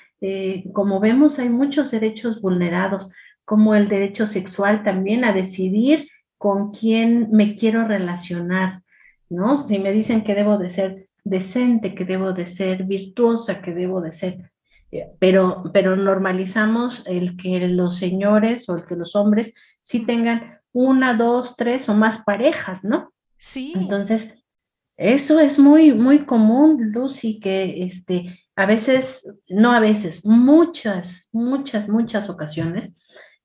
como 0.72 1.00
vemos, 1.00 1.40
hay 1.40 1.48
muchos 1.48 1.90
derechos 1.90 2.40
vulnerados, 2.40 3.10
como 3.44 3.74
el 3.74 3.88
derecho 3.88 4.26
sexual 4.26 4.84
también 4.84 5.24
a 5.24 5.32
decidir 5.32 6.06
con 6.38 6.70
quién 6.70 7.28
me 7.32 7.56
quiero 7.56 7.86
relacionar, 7.86 8.82
¿no? 9.28 9.66
Si 9.66 9.78
me 9.78 9.92
dicen 9.92 10.22
que 10.22 10.34
debo 10.34 10.56
de 10.56 10.70
ser 10.70 11.07
decente, 11.28 11.94
que 11.94 12.04
debo 12.04 12.32
de 12.32 12.46
ser 12.46 12.84
virtuosa, 12.84 13.60
que 13.60 13.72
debo 13.72 14.00
de 14.00 14.12
ser, 14.12 14.50
eh, 14.90 15.10
pero, 15.18 15.70
pero 15.72 15.96
normalizamos 15.96 17.06
el 17.06 17.36
que 17.36 17.68
los 17.68 17.96
señores 17.98 18.68
o 18.68 18.76
el 18.76 18.84
que 18.84 18.96
los 18.96 19.14
hombres 19.16 19.54
sí 19.82 20.04
tengan 20.06 20.58
una, 20.72 21.14
dos, 21.14 21.56
tres 21.56 21.88
o 21.88 21.94
más 21.94 22.22
parejas, 22.22 22.84
¿no? 22.84 23.12
Sí. 23.36 23.72
Entonces, 23.76 24.34
eso 24.96 25.38
es 25.38 25.58
muy, 25.58 25.92
muy 25.92 26.24
común, 26.24 26.90
Lucy, 26.92 27.38
que 27.40 27.84
este, 27.84 28.40
a 28.56 28.66
veces, 28.66 29.28
no 29.48 29.72
a 29.72 29.80
veces, 29.80 30.24
muchas, 30.24 31.28
muchas, 31.32 31.88
muchas 31.88 32.28
ocasiones, 32.28 32.96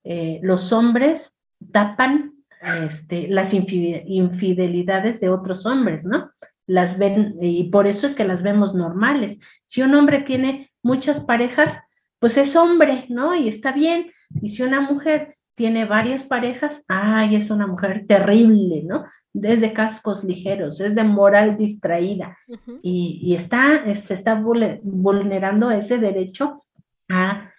eh, 0.03 0.39
los 0.41 0.73
hombres 0.73 1.37
tapan 1.71 2.33
este, 2.63 3.27
las 3.27 3.53
infidelidades 3.53 5.19
de 5.19 5.29
otros 5.29 5.65
hombres, 5.65 6.05
¿no? 6.05 6.31
Las 6.65 6.97
ven, 6.97 7.36
y 7.41 7.65
por 7.65 7.88
eso 7.88 8.08
es 8.08 8.15
que 8.15 8.23
las 8.23 8.41
vemos 8.41 8.73
normales. 8.73 9.39
Si 9.65 9.82
un 9.82 9.93
hombre 9.95 10.21
tiene 10.21 10.71
muchas 10.82 11.19
parejas, 11.19 11.78
pues 12.19 12.38
es 12.38 12.56
hombre, 12.56 13.06
¿no? 13.10 13.36
Y 13.36 13.49
está 13.49 13.71
bien. 13.71 14.12
Y 14.41 14.49
si 14.49 14.63
una 14.63 14.80
mujer 14.80 15.36
tiene 15.56 15.86
varias 15.86 16.23
parejas, 16.23 16.84
ay, 16.88 17.36
es 17.36 17.49
una 17.49 17.67
mujer 17.67 18.06
terrible, 18.08 18.84
¿no? 18.84 19.06
Desde 19.34 19.73
cascos 19.73 20.23
ligeros, 20.23 20.80
es 20.80 20.95
de 20.95 21.04
moral 21.04 21.58
distraída. 21.58 22.38
y, 22.82 23.34
está, 23.36 23.93
se 23.95 24.13
está 24.13 24.36
vulnerando 24.36 25.71
ese 25.71 25.97
derecho 25.97 26.63
a, 27.10 27.52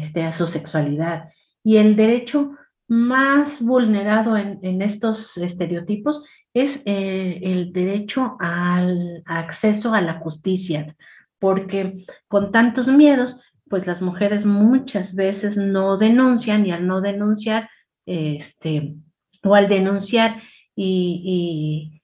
este, 0.00 0.22
a 0.22 0.32
su 0.32 0.46
sexualidad. 0.46 1.28
Y 1.62 1.76
el 1.76 1.96
derecho 1.96 2.56
más 2.90 3.62
vulnerado 3.62 4.36
en, 4.36 4.82
estos 4.82 5.38
estereotipos 5.38 6.24
es 6.52 6.82
eh, 6.86 7.38
el 7.40 7.72
derecho 7.72 8.36
al 8.40 9.22
acceso 9.26 9.94
a 9.94 10.00
la 10.00 10.14
justicia, 10.14 10.96
porque 11.38 12.04
con 12.26 12.50
tantos 12.50 12.88
miedos, 12.88 13.38
pues 13.68 13.86
las 13.86 14.02
mujeres 14.02 14.44
muchas 14.44 15.14
veces 15.14 15.56
no 15.56 15.98
denuncian 15.98 16.66
y 16.66 16.72
al 16.72 16.88
no 16.88 17.00
denunciar, 17.00 17.70
este, 18.06 18.96
o 19.44 19.54
al 19.54 19.68
denunciar 19.68 20.42
y, 20.74 22.02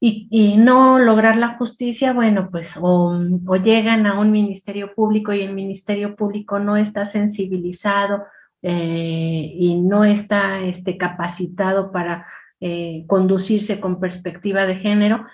y, 0.00 0.56
no 0.58 1.00
lograr 1.00 1.38
la 1.38 1.56
justicia, 1.56 2.12
bueno, 2.12 2.50
pues 2.52 2.74
o, 2.80 3.18
llegan 3.64 4.06
a 4.06 4.20
un 4.20 4.30
ministerio 4.30 4.94
público 4.94 5.32
y 5.32 5.42
el 5.42 5.54
ministerio 5.54 6.14
público 6.14 6.60
no 6.60 6.76
está 6.76 7.04
sensibilizado 7.04 8.22
eh, 8.62 9.52
y 9.54 9.76
no 9.76 10.04
está 10.04 10.60
este, 10.60 10.96
capacitado 10.96 11.92
para 11.92 12.26
eh, 12.60 13.04
conducirse 13.06 13.80
con 13.80 14.00
perspectiva 14.00 14.66
de 14.66 14.76
género, 14.76 15.26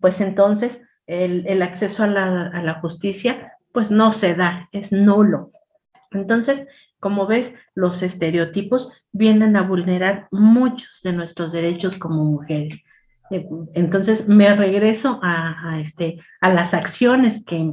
pues 0.00 0.20
entonces 0.20 0.82
el, 1.06 1.62
acceso 1.62 2.02
a 2.02 2.06
la, 2.08 2.46
a 2.48 2.80
justicia 2.80 3.52
pues 3.72 3.90
no 3.90 4.10
se 4.12 4.34
da, 4.34 4.68
es 4.72 4.90
nulo. 4.90 5.52
Entonces, 6.10 6.66
como 6.98 7.26
ves, 7.26 7.52
los 7.74 8.02
estereotipos 8.02 8.90
vienen 9.12 9.54
a 9.56 9.62
vulnerar 9.62 10.28
muchos 10.30 11.02
de 11.02 11.12
nuestros 11.12 11.52
derechos 11.52 11.96
como 11.96 12.24
mujeres. 12.24 12.82
Eh, 13.30 13.46
entonces, 13.74 14.28
me 14.28 14.54
regreso 14.54 15.20
a, 15.22 15.78
este, 15.80 16.18
a 16.40 16.48
las 16.48 16.74
acciones 16.74 17.44
que, 17.44 17.70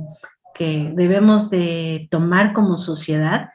que, 0.53 0.91
debemos 0.93 1.49
de 1.49 2.07
tomar 2.11 2.53
como 2.53 2.77
sociedad, 2.77 3.49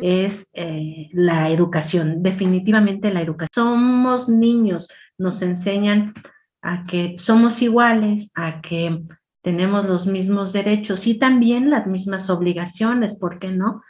es 0.00 0.48
eh, 0.54 1.08
la 1.12 1.50
educación, 1.50 2.22
definitivamente 2.22 3.12
la 3.12 3.22
educación. 3.22 3.50
Somos 3.52 4.28
niños, 4.28 4.88
nos 5.18 5.42
enseñan 5.42 6.14
a 6.60 6.84
que 6.86 7.16
somos 7.18 7.62
iguales, 7.62 8.30
a 8.34 8.60
que 8.60 9.02
tenemos 9.42 9.86
los 9.86 10.06
mismos 10.06 10.52
derechos 10.52 11.06
y 11.06 11.18
también 11.18 11.70
las 11.70 11.86
mismas 11.86 12.30
obligaciones, 12.30 13.18
¿por 13.18 13.38
qué 13.38 13.48
no? 13.48 13.82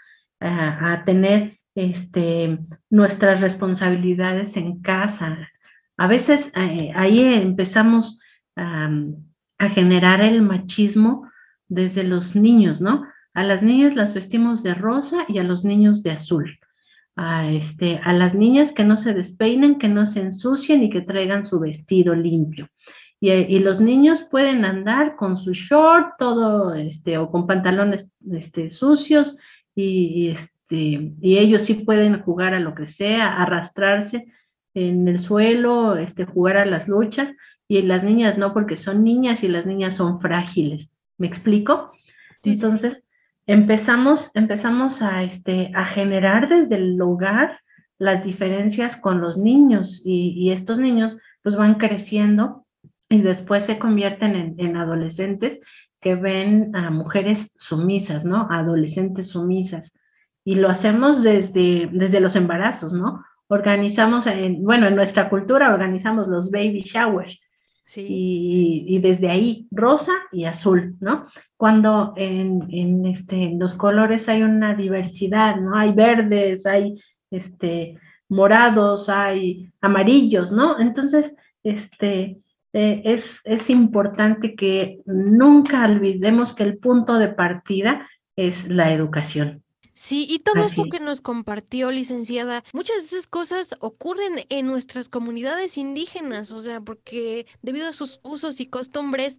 a 0.45 1.05
tener 1.05 1.61
este, 1.77 2.59
nuestras 2.90 3.40
responsabilidades 3.40 4.57
en 4.57 4.83
casa, 4.83 5.38
a 5.97 6.07
veces 6.07 6.51
eh, 6.57 6.90
ahí 6.95 7.21
empezamos 7.23 8.18
a 8.57 9.68
generar 9.71 10.21
el 10.21 10.42
machismo 10.42 11.31
desde 11.68 12.05
los 12.05 12.37
niños, 12.37 12.81
¿no? 12.81 13.07
A 13.35 13.45
las 13.45 13.62
niñas 13.62 13.97
las 13.97 14.14
vestimos 14.14 14.62
de 14.62 14.75
rosa 14.75 15.25
y 15.29 15.38
a 15.38 15.42
los 15.42 15.64
niños 15.64 16.03
de 16.03 16.12
azul. 16.12 16.59
A, 17.16 17.51
este, 17.51 18.01
a 18.03 18.12
las 18.12 18.35
niñas 18.35 18.73
que 18.73 18.85
no 18.85 18.97
se 18.97 19.14
despeinen, 19.14 19.79
que 19.79 19.88
no 19.88 20.07
se 20.07 20.21
ensucien 20.21 20.83
y 20.83 20.90
que 20.90 21.03
traigan 21.03 21.45
su 21.45 21.61
vestido 21.61 22.14
limpio. 22.14 22.68
Y, 23.25 23.61
los 23.61 23.81
niños 23.81 24.27
pueden 24.29 24.64
andar 24.64 25.14
con 25.14 25.38
su 25.38 25.53
short, 25.53 26.14
todo, 26.18 26.75
este, 26.75 27.18
o 27.18 27.31
con 27.31 27.47
pantalones 27.47 28.11
este, 28.33 28.73
sucios, 28.73 29.37
y, 29.77 30.31
este, 30.31 31.12
y 31.21 31.38
ellos 31.38 31.62
sí 31.62 31.75
pueden 31.75 32.21
jugar 32.23 32.53
a 32.53 32.59
lo 32.59 32.75
que 32.75 32.88
sea, 32.88 33.40
arrastrarse, 33.40 34.27
en 34.75 35.07
el 35.07 35.21
suelo, 35.21 35.97
este, 35.97 36.25
jugar 36.25 36.57
a 36.57 36.66
las 36.66 36.88
luchas, 36.88 37.33
y 37.68 37.83
las 37.83 38.03
niñas 38.03 38.38
no, 38.38 38.53
porque 38.53 38.77
son 38.77 39.05
niñas 39.05 39.45
y 39.45 39.49
las 39.49 39.66
niñas 39.66 39.95
son 39.95 40.21
frágiles. 40.21 40.90
¿Me 41.16 41.29
explico? 41.29 41.92
Entonces, 42.42 43.05
empezamos, 43.46 44.31
empezamos 44.35 45.02
a, 45.02 45.22
este, 45.22 45.70
a 45.74 45.85
generar 45.85 46.48
desde 46.48 46.76
el 46.76 47.00
hogar 47.00 47.61
las 47.98 48.24
diferencias 48.24 48.96
con 48.96 49.20
los 49.20 49.38
niños 49.38 50.02
y, 50.05 50.50
estos 50.50 50.78
niños 50.78 51.18
pues 51.42 51.57
van 51.57 51.76
creciendo 51.76 52.66
y 53.09 53.20
después 53.20 53.64
se 53.64 53.78
convierten 53.78 54.35
en, 54.35 54.55
en, 54.59 54.76
adolescentes 54.76 55.61
que 56.00 56.14
ven 56.14 56.74
a 56.74 56.90
mujeres 56.90 57.52
sumisas, 57.57 58.24
¿no? 58.24 58.48
Adolescentes 58.50 59.28
sumisas. 59.28 59.94
Y 60.44 60.57
lo 60.57 60.68
hacemos 60.68 61.22
desde, 61.22 61.88
desde 61.92 62.20
los 62.20 62.35
embarazos, 62.35 62.92
¿no? 62.92 63.22
organizamos, 63.52 64.26
en, 64.26 64.64
bueno, 64.64 64.88
en 64.88 64.96
nuestra 64.96 65.28
cultura 65.28 65.74
organizamos 65.74 66.26
los 66.26 66.50
baby 66.50 66.81
showers. 66.81 67.38
Sí. 67.85 68.07
Y, 68.88 68.99
desde 69.01 69.29
ahí, 69.29 69.66
rosa 69.71 70.12
y 70.31 70.45
azul, 70.45 70.97
¿no? 71.01 71.27
Cuando 71.57 72.14
en, 72.16 72.66
en, 72.71 73.07
este, 73.07 73.53
los 73.59 73.75
colores 73.75 74.29
hay 74.29 74.42
una 74.42 74.75
diversidad, 74.75 75.57
¿no? 75.57 75.77
Hay 75.77 75.92
verdes, 75.92 76.64
hay 76.64 77.01
este, 77.31 77.99
morados, 78.29 79.09
hay 79.09 79.71
amarillos, 79.81 80.53
¿no? 80.53 80.79
Entonces, 80.79 81.35
este, 81.62 82.38
eh, 82.73 83.03
es, 83.05 83.40
es 83.45 83.68
importante 83.68 84.55
que 84.55 85.01
nunca 85.05 85.85
olvidemos 85.85 86.55
que 86.55 86.62
el 86.62 86.79
punto 86.79 87.18
de 87.18 87.29
partida 87.29 88.09
es 88.37 88.68
la 88.68 88.92
educación. 88.92 89.62
Sí, 89.94 90.26
y 90.28 90.38
todo 90.38 90.64
esto 90.64 90.85
que 90.90 91.00
nos 91.00 91.20
compartió, 91.20 91.90
licenciada, 91.90 92.64
muchas 92.72 92.96
de 92.96 93.02
esas 93.02 93.26
cosas 93.26 93.76
ocurren 93.81 94.46
en 94.48 94.66
nuestras 94.66 95.09
comunidades 95.09 95.76
indígenas, 95.76 96.50
o 96.50 96.62
sea, 96.62 96.81
porque 96.81 97.46
debido 97.61 97.88
a 97.88 97.92
sus 97.92 98.18
usos 98.22 98.61
y 98.61 98.66
costumbres, 98.66 99.38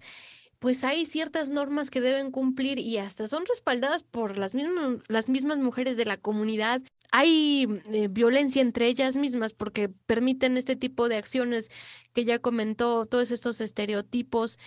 pues 0.59 0.85
hay 0.85 1.05
ciertas 1.05 1.49
normas 1.49 1.89
que 1.89 1.99
deben 1.99 2.31
cumplir 2.31 2.79
y 2.79 2.97
hasta 2.97 3.27
son 3.27 3.45
respaldadas 3.45 4.03
por 4.03 4.37
las 4.37 4.55
mismas, 4.55 4.99
las 5.09 5.27
mismas 5.27 5.57
mujeres 5.57 5.97
de 5.97 6.05
la 6.05 6.15
comunidad. 6.15 6.81
Hay 7.11 7.67
eh, 7.91 8.07
violencia 8.09 8.61
entre 8.61 8.87
ellas 8.87 9.17
mismas 9.17 9.51
porque 9.51 9.89
permiten 9.89 10.55
este 10.55 10.77
tipo 10.77 11.09
de 11.09 11.17
acciones 11.17 11.69
que 12.13 12.23
ya 12.23 12.39
comentó, 12.39 13.07
todos 13.07 13.31
estos 13.31 13.59
estereotipos 13.59 14.57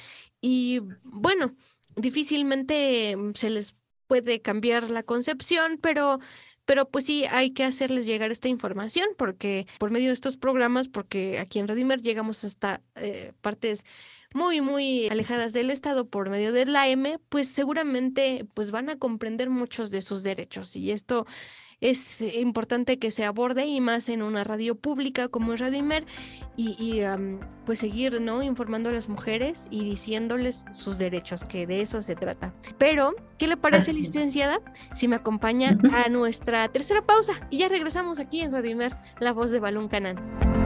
y 0.42 0.80
bueno, 1.02 1.54
difícilmente 1.96 3.16
se 3.34 3.48
les 3.48 3.72
puede 4.06 4.40
cambiar 4.40 4.90
la 4.90 5.02
concepción, 5.02 5.78
pero 5.80 6.18
pero 6.66 6.88
pues 6.88 7.06
sí 7.06 7.24
hay 7.30 7.52
que 7.52 7.64
hacerles 7.64 8.06
llegar 8.06 8.32
esta 8.32 8.48
información 8.48 9.06
porque 9.16 9.66
por 9.78 9.90
medio 9.92 10.08
de 10.08 10.14
estos 10.14 10.36
programas, 10.36 10.88
porque 10.88 11.38
aquí 11.38 11.60
en 11.60 11.68
Radimer 11.68 12.02
llegamos 12.02 12.42
hasta 12.44 12.82
eh, 12.96 13.32
partes 13.40 13.84
muy 14.34 14.60
muy 14.60 15.08
alejadas 15.08 15.52
del 15.52 15.70
estado 15.70 16.08
por 16.08 16.28
medio 16.28 16.52
de 16.52 16.66
la 16.66 16.88
M, 16.88 17.18
pues 17.28 17.48
seguramente 17.48 18.44
pues 18.52 18.72
van 18.72 18.90
a 18.90 18.98
comprender 18.98 19.48
muchos 19.48 19.90
de 19.90 20.02
sus 20.02 20.24
derechos 20.24 20.74
y 20.76 20.90
esto 20.90 21.26
es 21.80 22.20
importante 22.20 22.98
que 22.98 23.10
se 23.10 23.24
aborde 23.24 23.66
y 23.66 23.80
más 23.80 24.08
en 24.08 24.22
una 24.22 24.44
radio 24.44 24.74
pública 24.74 25.28
como 25.28 25.52
es 25.52 25.60
Radimer 25.60 26.06
y, 26.56 26.70
y 26.78 27.02
pues 27.64 27.80
seguir 27.80 28.20
no 28.20 28.42
informando 28.42 28.88
a 28.88 28.92
las 28.92 29.08
mujeres 29.08 29.68
y 29.70 29.84
diciéndoles 29.84 30.64
sus 30.72 30.98
derechos 30.98 31.44
que 31.44 31.66
de 31.66 31.82
eso 31.82 32.02
se 32.02 32.16
trata. 32.16 32.54
Pero 32.78 33.14
qué 33.38 33.46
le 33.46 33.56
parece 33.56 33.92
licenciada 33.92 34.60
si 34.94 35.08
me 35.08 35.16
acompaña 35.16 35.78
a 35.92 36.08
nuestra 36.08 36.68
tercera 36.68 37.04
pausa 37.04 37.46
y 37.50 37.58
ya 37.58 37.68
regresamos 37.68 38.18
aquí 38.18 38.40
en 38.40 38.52
Radimer 38.52 38.96
la 39.20 39.32
voz 39.32 39.50
de 39.50 39.60
Balón 39.60 39.88
Canán 39.88 40.65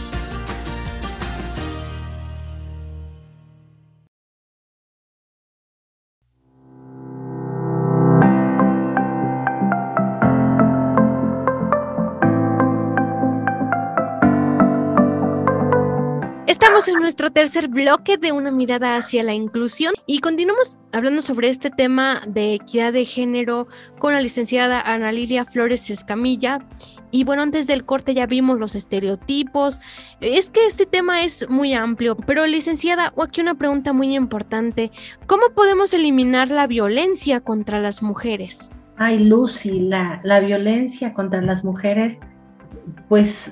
En 16.87 16.95
nuestro 16.95 17.31
tercer 17.31 17.67
bloque 17.67 18.17
de 18.17 18.31
una 18.31 18.49
mirada 18.49 18.95
hacia 18.95 19.23
la 19.23 19.33
inclusión 19.33 19.93
y 20.07 20.19
continuamos 20.19 20.77
hablando 20.91 21.21
sobre 21.21 21.49
este 21.49 21.69
tema 21.69 22.21
de 22.27 22.53
equidad 22.53 22.93
de 22.93 23.05
género 23.05 23.67
con 23.99 24.13
la 24.13 24.21
licenciada 24.21 24.81
Ana 24.81 25.11
Lilia 25.11 25.45
Flores 25.45 25.89
Escamilla. 25.89 26.59
Y 27.11 27.23
bueno, 27.23 27.43
antes 27.43 27.67
del 27.67 27.85
corte 27.85 28.13
ya 28.13 28.25
vimos 28.25 28.57
los 28.57 28.75
estereotipos. 28.75 29.79
Es 30.21 30.49
que 30.49 30.65
este 30.65 30.85
tema 30.85 31.23
es 31.23 31.49
muy 31.49 31.73
amplio, 31.73 32.15
pero 32.15 32.47
licenciada, 32.47 33.13
aquí 33.21 33.41
una 33.41 33.55
pregunta 33.55 33.93
muy 33.93 34.15
importante. 34.15 34.91
¿Cómo 35.27 35.43
podemos 35.53 35.93
eliminar 35.93 36.47
la 36.47 36.67
violencia 36.67 37.41
contra 37.41 37.79
las 37.79 38.01
mujeres? 38.01 38.71
Ay, 38.97 39.19
Lucy, 39.19 39.81
la, 39.81 40.21
la 40.23 40.39
violencia 40.39 41.13
contra 41.13 41.41
las 41.41 41.63
mujeres, 41.63 42.17
pues 43.09 43.51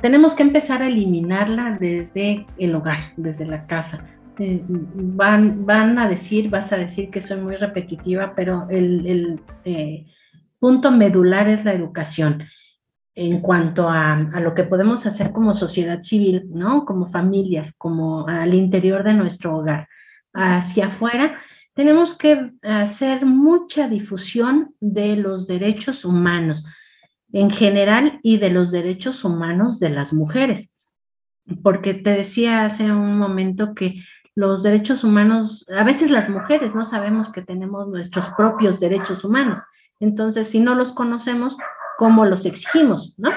tenemos 0.00 0.34
que 0.34 0.42
empezar 0.42 0.82
a 0.82 0.88
eliminarla 0.88 1.76
desde 1.80 2.46
el 2.56 2.74
hogar, 2.74 3.12
desde 3.16 3.46
la 3.46 3.66
casa. 3.66 4.04
Eh, 4.38 4.62
van, 4.68 5.66
van 5.66 5.98
a 5.98 6.08
decir, 6.08 6.48
vas 6.48 6.72
a 6.72 6.76
decir 6.76 7.10
que 7.10 7.22
soy 7.22 7.40
muy 7.40 7.56
repetitiva, 7.56 8.34
pero 8.36 8.68
el, 8.70 9.06
el 9.06 9.40
eh, 9.64 10.06
punto 10.60 10.90
medular 10.90 11.48
es 11.48 11.64
la 11.64 11.72
educación. 11.72 12.44
en 13.14 13.40
cuanto 13.40 13.88
a, 13.88 14.12
a, 14.12 14.40
lo 14.40 14.54
que 14.54 14.62
podemos 14.62 15.04
hacer 15.04 15.32
como 15.32 15.52
sociedad 15.52 16.02
civil, 16.02 16.44
¿no? 16.50 16.84
Como 16.84 17.10
familias, 17.10 17.74
como 17.76 18.28
al 18.28 18.54
interior 18.54 19.02
de 19.02 19.14
nuestro 19.14 19.56
hogar. 19.56 19.88
Hacia 20.32 20.86
afuera, 20.86 21.36
tenemos 21.74 22.16
que 22.16 22.52
hacer 22.62 23.26
mucha 23.26 23.88
difusión 23.88 24.72
de 24.80 25.16
los 25.16 25.48
derechos 25.48 26.04
humanos 26.04 26.64
en 27.32 27.50
general 27.50 28.20
y 28.22 28.38
de 28.38 28.50
los 28.50 28.70
derechos 28.70 29.24
humanos 29.24 29.80
de 29.80 29.90
las 29.90 30.12
mujeres. 30.12 30.70
Porque 31.62 31.94
te 31.94 32.10
decía 32.10 32.64
hace 32.64 32.84
un 32.90 33.18
momento 33.18 33.74
que 33.74 34.02
los 34.34 34.62
derechos 34.62 35.02
humanos, 35.02 35.66
a 35.76 35.82
veces 35.82 36.10
las 36.10 36.28
mujeres 36.28 36.74
no 36.74 36.84
sabemos 36.84 37.32
que 37.32 37.42
tenemos 37.42 37.88
nuestros 37.88 38.28
propios 38.36 38.78
derechos 38.78 39.24
humanos. 39.24 39.60
Entonces, 40.00 40.48
si 40.48 40.60
no 40.60 40.74
los 40.74 40.92
conocemos, 40.92 41.56
cómo 41.98 42.24
los 42.24 42.46
exigimos, 42.46 43.14
¿no? 43.18 43.30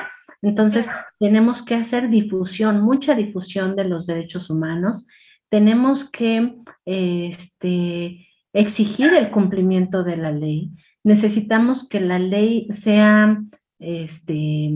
Entonces, 0.43 0.87
tenemos 1.19 1.63
que 1.63 1.75
hacer 1.75 2.09
difusión, 2.09 2.81
mucha 2.81 3.15
difusión 3.15 3.75
de 3.75 3.85
los 3.85 4.07
derechos 4.07 4.49
humanos. 4.49 5.07
Tenemos 5.49 6.09
que 6.09 6.55
este, 6.85 8.27
exigir 8.53 9.13
el 9.13 9.31
cumplimiento 9.31 10.03
de 10.03 10.17
la 10.17 10.31
ley. 10.31 10.71
Necesitamos 11.03 11.87
que 11.87 11.99
la 11.99 12.19
ley 12.19 12.67
sea, 12.71 13.41
este, 13.81 14.71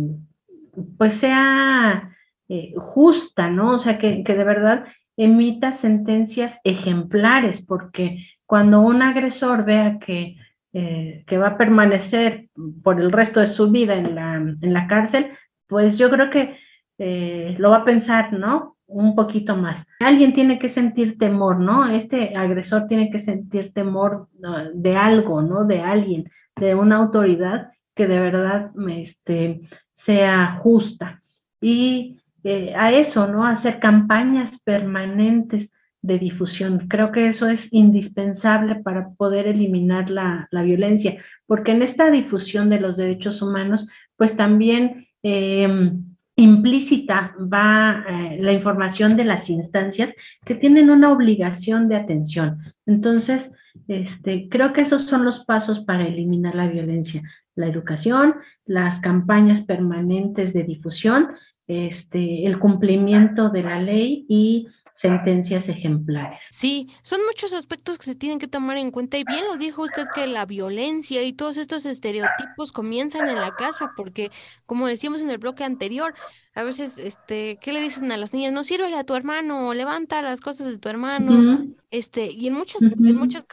pues 0.98 1.14
sea 1.14 2.12
eh, 2.50 2.74
justa, 2.78 3.50
¿no? 3.50 3.76
O 3.76 3.80
sea, 3.80 3.98
que, 3.98 4.24
que 4.24 4.36
de 4.36 4.44
verdad 4.44 4.86
emita 5.16 5.72
sentencias 5.72 6.60
ejemplares, 6.66 7.66
porque 7.66 8.28
cuando 8.46 8.82
un 8.82 9.02
agresor 9.02 9.64
vea 9.64 9.98
que 10.00 10.36
eh, 10.78 11.24
que 11.26 11.38
va 11.38 11.48
a 11.48 11.58
permanecer 11.58 12.50
por 12.84 13.00
el 13.00 13.14
resto 13.14 13.40
de 13.40 13.48
su 13.48 13.72
vida 13.72 13.96
en 13.96 14.14
la, 14.14 14.36
en 14.36 14.74
la 14.74 14.88
cárcel, 14.88 15.32
pues 15.68 15.98
yo 15.98 16.10
creo 16.10 16.30
que 16.30 16.58
eh, 16.98 17.56
lo 17.58 17.70
va 17.70 17.78
a 17.78 17.86
pensar, 17.86 18.34
¿no? 18.34 18.76
Un 18.86 19.16
poquito 19.16 19.56
más. 19.56 19.88
Alguien 20.02 20.34
tiene 20.34 20.60
que 20.60 20.68
sentir 20.68 21.18
temor, 21.18 21.62
¿no? 21.62 21.88
Este 21.88 22.36
agresor 22.36 22.88
tiene 22.88 23.10
que 23.10 23.20
sentir 23.20 23.72
temor 23.72 24.28
de 24.74 24.98
algo, 24.98 25.42
¿no? 25.42 25.64
De 25.64 25.80
alguien, 25.80 26.30
de 26.58 26.76
una 26.76 26.98
autoridad 26.98 27.72
que 27.96 28.08
de 28.08 28.20
verdad 28.20 28.72
este, 28.90 29.62
sea 29.94 30.60
justa. 30.62 31.24
Y 31.62 32.20
eh, 32.44 32.74
a 32.76 32.92
eso, 32.92 33.28
¿no? 33.28 33.46
Hacer 33.46 33.80
campañas 33.80 34.62
permanentes 34.62 35.74
de 36.02 36.20
difusión. 36.20 36.88
Creo 36.88 37.12
que 37.12 37.28
eso 37.28 37.48
es 37.48 37.74
indispensable 37.74 38.76
para 38.76 39.10
poder 39.14 39.48
eliminar 39.48 40.12
la, 40.12 40.48
violencia, 40.52 41.18
porque 41.48 41.72
en 41.72 41.82
esta 41.82 42.12
difusión 42.12 42.70
de 42.70 42.80
los 42.80 42.98
derechos 42.98 43.42
humanos, 43.42 43.90
pues 44.16 44.38
también 44.38 45.08
em, 45.24 46.15
implícita 46.36 47.34
va 47.40 48.04
eh, 48.08 48.38
la 48.42 48.52
información 48.52 49.16
de 49.16 49.26
las 49.26 49.50
instancias 49.50 50.14
que 50.44 50.56
tienen 50.56 50.90
una 50.90 51.12
obligación 51.12 51.88
de 51.88 51.96
atención. 51.96 52.60
Entonces, 52.86 53.54
este, 53.88 54.50
creo 54.50 54.74
que 54.74 54.82
esos 54.82 55.04
son 55.04 55.24
los 55.24 55.46
pasos 55.46 55.80
para 55.82 56.08
eliminar 56.08 56.56
la 56.56 56.68
violencia. 56.68 57.22
La 57.56 57.68
educación, 57.68 58.36
las 58.66 59.00
campañas 59.00 59.62
permanentes 59.62 60.54
de 60.54 60.64
difusión, 60.64 61.30
este, 61.68 62.46
el 62.46 62.60
cumplimiento 62.60 63.50
de 63.50 63.64
la 63.64 63.82
ley 63.82 64.26
y 64.28 64.68
sentencias 64.96 65.68
ejemplares. 65.68 66.42
Sí, 66.52 66.88
son 67.02 67.20
muchos 67.28 67.54
aspectos 67.54 67.98
que 67.98 68.06
se 68.06 68.16
tienen 68.16 68.40
que 68.40 68.48
tomar 68.48 68.78
en 68.78 68.92
cuenta 68.92 69.18
y 69.18 69.26
bien 69.26 69.46
lo 69.46 69.58
dijo 69.58 69.84
usted 69.84 70.06
que 70.16 70.26
la 70.26 70.46
violencia 70.46 71.22
y 71.24 71.34
todos 71.34 71.58
estos 71.58 71.86
estereotipos 71.86 72.72
comienzan 72.72 73.28
en 73.28 73.36
la 73.36 73.56
casa 73.56 73.92
porque 73.98 74.32
como 74.66 74.88
decíamos 74.88 75.22
en 75.22 75.30
el 75.30 75.38
bloque 75.38 75.66
anterior, 75.66 76.14
a 76.54 76.64
veces 76.64 76.98
este, 76.98 77.58
¿qué 77.62 77.74
le 77.74 77.82
dicen 77.82 78.10
a 78.14 78.18
las 78.18 78.34
niñas? 78.34 78.54
No 78.54 78.64
sirve 78.64 78.94
a 78.96 79.04
tu 79.04 79.16
hermano, 79.16 79.74
levanta 79.74 80.22
las 80.22 80.40
cosas 80.40 80.68
de 80.68 80.78
tu 80.78 80.88
hermano. 80.88 81.66
Este, 81.92 82.32
y 82.32 82.48
en 82.48 82.54
muchas 82.54 82.82
en 82.82 83.18
muchas 83.18 83.46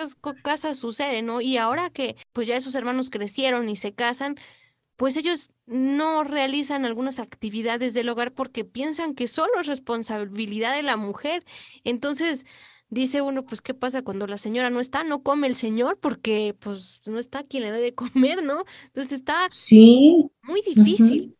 casas 0.42 0.78
sucede, 0.78 1.22
¿no? 1.22 1.40
Y 1.40 1.56
ahora 1.56 1.90
que 1.90 2.14
pues 2.32 2.46
ya 2.46 2.56
esos 2.56 2.76
hermanos 2.76 3.10
crecieron 3.10 3.68
y 3.68 3.74
se 3.74 3.92
casan, 3.92 4.36
pues 5.02 5.16
ellos 5.16 5.50
no 5.66 6.22
realizan 6.22 6.84
algunas 6.84 7.18
actividades 7.18 7.92
del 7.92 8.08
hogar 8.08 8.30
porque 8.34 8.64
piensan 8.64 9.16
que 9.16 9.26
solo 9.26 9.50
es 9.60 9.66
responsabilidad 9.66 10.76
de 10.76 10.84
la 10.84 10.96
mujer. 10.96 11.42
Entonces, 11.82 12.46
dice 12.88 13.20
uno, 13.20 13.44
pues, 13.44 13.62
¿qué 13.62 13.74
pasa 13.74 14.02
cuando 14.02 14.28
la 14.28 14.38
señora 14.38 14.70
no 14.70 14.78
está? 14.78 15.02
No 15.02 15.24
come 15.24 15.48
el 15.48 15.56
señor 15.56 15.98
porque, 16.00 16.54
pues, 16.56 17.00
no 17.04 17.18
está 17.18 17.42
quien 17.42 17.64
le 17.64 17.72
debe 17.72 17.82
de 17.82 17.94
comer, 17.96 18.44
¿no? 18.44 18.62
Entonces 18.84 19.14
está 19.14 19.50
sí. 19.66 20.30
muy 20.44 20.62
difícil. 20.62 21.36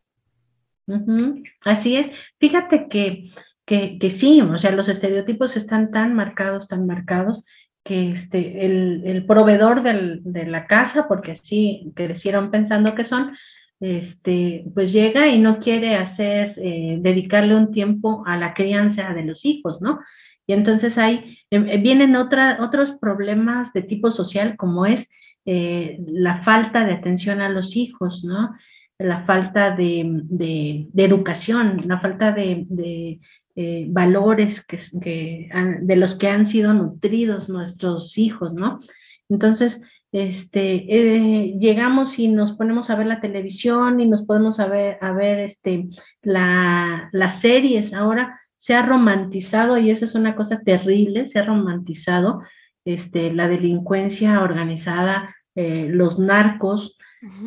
Así 1.61 1.94
es. 1.94 2.11
Fíjate 2.40 2.88
que, 2.88 3.31
que, 3.64 3.96
que, 4.01 4.11
sí, 4.11 4.40
o 4.40 4.59
sea, 4.59 4.72
los 4.72 4.88
estereotipos 4.88 5.57
están 5.57 5.92
tan 5.92 6.16
marcados, 6.16 6.66
tan 6.66 6.85
marcados, 6.85 7.44
que 7.85 8.12
este, 8.12 8.64
el, 8.64 9.03
el 9.05 9.27
proveedor 9.27 9.83
de 9.83 10.47
la 10.47 10.66
casa, 10.66 11.09
porque 11.09 11.33
así 11.33 11.92
crecieron 11.95 12.51
pensando 12.51 12.95
que 12.95 13.05
son, 13.05 13.33
este, 13.81 14.64
pues 14.75 14.92
llega 14.92 15.29
y 15.29 15.40
no 15.40 15.59
quiere 15.59 15.97
hacer, 15.97 16.55
eh, 16.59 16.99
dedicarle 17.01 17.57
un 17.57 17.73
tiempo 17.73 18.23
a 18.27 18.37
la 18.37 18.55
crianza 18.55 19.12
de 19.12 19.25
los 19.25 19.45
hijos, 19.45 19.83
¿no? 19.83 19.99
Y 20.47 20.53
entonces 20.53 20.99
ahí 20.99 21.38
eh, 21.51 21.79
vienen 21.79 22.14
otros 22.14 22.92
problemas 23.01 23.73
de 23.73 23.83
tipo 23.83 24.11
social, 24.12 24.57
como 24.57 24.87
es 24.87 25.11
eh, 25.45 25.99
la 26.07 26.42
falta 26.45 26.85
de 26.85 26.92
atención 26.92 27.40
a 27.40 27.49
los 27.49 27.75
hijos, 27.75 28.25
¿no? 28.25 28.55
La 28.99 29.25
falta 29.25 29.75
de, 29.75 30.05
de, 30.07 30.87
de 30.92 31.05
educación, 31.05 31.81
la 31.87 31.99
falta 31.99 32.31
de, 32.31 32.66
de 32.68 33.18
eh, 33.54 33.86
valores 33.88 34.64
que, 34.64 34.78
que 35.00 35.50
de 35.82 35.96
los 35.96 36.16
que 36.16 36.28
han 36.28 36.46
sido 36.46 36.72
nutridos 36.72 37.48
nuestros 37.48 38.16
hijos, 38.18 38.54
¿no? 38.54 38.80
Entonces, 39.28 39.82
este, 40.12 40.74
eh, 40.88 41.56
llegamos 41.58 42.18
y 42.18 42.28
nos 42.28 42.52
ponemos 42.52 42.90
a 42.90 42.96
ver 42.96 43.06
la 43.06 43.20
televisión 43.20 43.98
y 43.98 44.06
nos 44.06 44.26
podemos 44.26 44.60
a 44.60 44.66
ver, 44.66 44.98
a 45.00 45.12
ver 45.12 45.38
este, 45.38 45.88
la, 46.20 47.08
las 47.12 47.40
series. 47.40 47.94
Ahora 47.94 48.38
se 48.56 48.74
ha 48.74 48.86
romantizado, 48.86 49.78
y 49.78 49.90
esa 49.90 50.04
es 50.04 50.14
una 50.14 50.36
cosa 50.36 50.60
terrible, 50.60 51.26
se 51.26 51.38
ha 51.38 51.44
romantizado 51.44 52.42
este, 52.84 53.32
la 53.32 53.48
delincuencia 53.48 54.40
organizada, 54.42 55.34
eh, 55.54 55.88
los 55.90 56.18
narcos, 56.18 56.96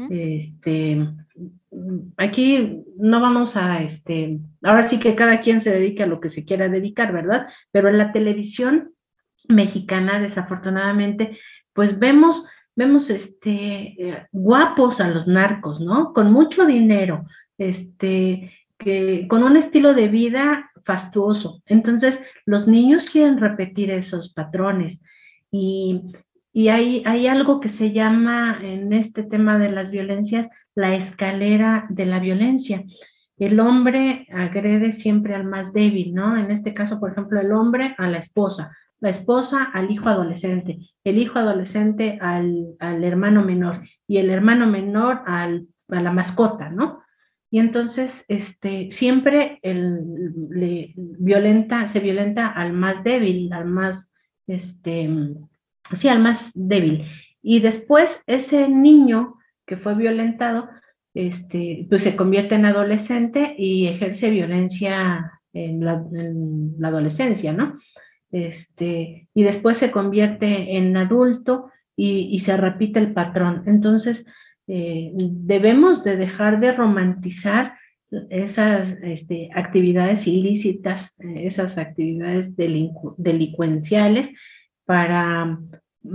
este, 0.10 1.08
aquí 2.18 2.84
no 2.98 3.20
vamos 3.20 3.58
a, 3.58 3.82
este, 3.82 4.40
ahora 4.64 4.88
sí 4.88 5.00
que 5.00 5.16
cada 5.16 5.42
quien 5.42 5.62
se 5.62 5.72
dedique 5.72 6.04
a 6.04 6.08
lo 6.08 6.20
que 6.20 6.30
se 6.30 6.46
quiera 6.46 6.70
dedicar, 6.70 7.12
¿verdad? 7.12 7.48
Pero 7.72 7.90
en 7.90 7.98
la 7.98 8.12
televisión 8.12 8.94
mexicana, 9.48 10.20
desafortunadamente, 10.20 11.38
pues 11.74 12.00
vemos, 12.00 12.48
vemos, 12.76 13.10
este, 13.10 13.50
eh, 13.52 14.28
guapos 14.32 15.02
a 15.02 15.10
los 15.10 15.28
narcos, 15.28 15.82
¿no? 15.82 16.14
Con 16.14 16.32
mucho 16.32 16.66
dinero, 16.66 17.26
este, 17.58 18.54
que, 18.78 19.28
con 19.28 19.44
un 19.44 19.58
estilo 19.58 19.94
de 19.94 20.08
vida 20.08 20.72
fastuoso. 20.84 21.62
Entonces, 21.66 22.22
los 22.46 22.68
niños 22.68 23.10
quieren 23.10 23.40
repetir 23.40 23.92
esos 23.92 24.34
patrones 24.34 25.02
y, 25.52 26.02
y 26.54 26.70
hay, 26.70 27.04
hay 27.06 27.28
algo 27.28 27.60
que 27.60 27.70
se 27.70 27.92
llama 27.92 28.60
en 28.62 28.94
este 28.94 29.24
tema 29.24 29.58
de 29.58 29.72
las 29.72 29.92
violencias 29.92 30.48
la 30.76 30.94
escalera 30.96 31.88
de 31.90 32.06
la 32.06 32.20
violencia. 32.20 32.84
El 33.38 33.60
hombre 33.60 34.28
agrede 34.32 34.94
siempre 34.94 35.34
al 35.34 35.46
más 35.46 35.74
débil, 35.74 36.14
¿no? 36.14 36.38
En 36.38 36.52
este 36.52 36.74
caso, 36.74 37.00
por 37.00 37.12
ejemplo, 37.12 37.40
el 37.42 37.52
hombre 37.52 37.96
a 37.98 38.08
la 38.08 38.18
esposa, 38.18 38.72
la 39.00 39.10
esposa 39.10 39.64
al 39.74 39.92
hijo 39.92 40.08
adolescente, 40.08 40.80
el 41.04 41.18
hijo 41.18 41.40
adolescente 41.40 42.18
al, 42.22 42.76
al 42.80 43.04
hermano 43.04 43.44
menor 43.44 43.82
y 44.08 44.18
el 44.18 44.30
hermano 44.30 44.68
menor 44.68 45.22
al, 45.26 45.68
a 45.90 46.02
la 46.02 46.12
mascota, 46.12 46.70
¿no? 46.70 47.02
Y 47.52 47.60
entonces, 47.60 48.26
este, 48.28 48.90
siempre 48.92 49.60
el, 49.62 50.00
le 50.50 50.94
violenta, 50.96 51.88
se 51.88 52.00
violenta 52.00 52.48
al 52.48 52.74
más 52.74 53.04
débil, 53.04 53.54
al 53.54 53.66
más, 53.66 54.12
este, 54.48 55.10
sí, 55.94 56.08
al 56.08 56.20
más 56.20 56.52
débil. 56.54 57.06
Y 57.42 57.60
después 57.60 58.24
ese 58.28 58.68
niño 58.68 59.35
que 59.66 59.78
fue 59.78 59.96
violentado, 59.96 60.70
este, 61.14 61.86
pues 61.90 62.04
se 62.04 62.16
convierte 62.16 62.56
en 62.56 62.66
adolescente 62.66 63.56
y 63.58 63.88
ejerce 63.88 64.30
violencia 64.30 65.32
en 65.54 65.84
la, 65.84 66.04
adolescencia, 66.84 67.54
¿no? 67.54 67.80
Este, 68.32 69.30
y 69.34 69.44
después 69.44 69.78
se 69.78 69.92
convierte 69.92 70.76
en 70.78 70.96
adulto 70.98 71.72
y, 71.96 72.38
se 72.40 72.58
repite 72.58 73.00
el 73.00 73.14
patrón. 73.14 73.64
Entonces, 73.66 74.26
eh, 74.68 75.14
debemos 75.16 76.04
de 76.04 76.18
dejar 76.18 76.60
de 76.60 76.74
romantizar 76.74 77.76
esas 78.30 78.98
este, 79.02 79.50
actividades 79.54 80.28
ilícitas, 80.28 81.16
esas 81.20 81.78
actividades 81.78 82.56
delincuenciales 82.56 84.32
para, 84.86 85.58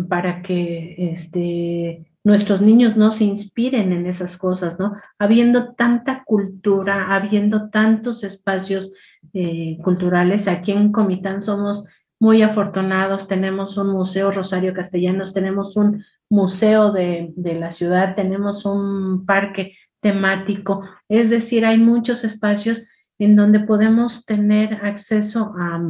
para 0.08 0.42
que 0.42 1.12
este, 1.12 2.09
nuestros 2.22 2.60
niños 2.60 2.96
no 2.96 3.12
se 3.12 3.24
inspiren 3.24 3.92
en 3.92 4.06
esas 4.06 4.36
cosas, 4.36 4.78
¿no? 4.78 4.94
Habiendo 5.18 5.74
tanta 5.74 6.22
cultura, 6.24 7.14
habiendo 7.14 7.70
tantos 7.70 8.24
espacios 8.24 8.92
eh, 9.32 9.78
culturales, 9.82 10.46
aquí 10.46 10.72
en 10.72 10.92
Comitán 10.92 11.42
somos 11.42 11.84
muy 12.18 12.42
afortunados, 12.42 13.28
tenemos 13.28 13.78
un 13.78 13.92
museo 13.92 14.30
Rosario 14.30 14.74
Castellanos, 14.74 15.32
tenemos 15.32 15.76
un 15.76 16.04
museo 16.28 16.92
de, 16.92 17.32
de 17.36 17.54
la 17.54 17.72
ciudad, 17.72 18.14
tenemos 18.14 18.66
un 18.66 19.24
parque 19.24 19.76
temático, 20.00 20.84
es 21.08 21.30
decir, 21.30 21.64
hay 21.64 21.78
muchos 21.78 22.24
espacios 22.24 22.82
en 23.18 23.36
donde 23.36 23.60
podemos 23.60 24.24
tener 24.26 24.74
acceso 24.84 25.54
a, 25.58 25.80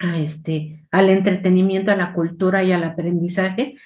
a 0.00 0.18
este, 0.18 0.84
al 0.90 1.10
entretenimiento, 1.10 1.90
a 1.90 1.96
la 1.96 2.12
cultura 2.12 2.62
y 2.64 2.72
al 2.72 2.84
aprendizaje 2.84 3.76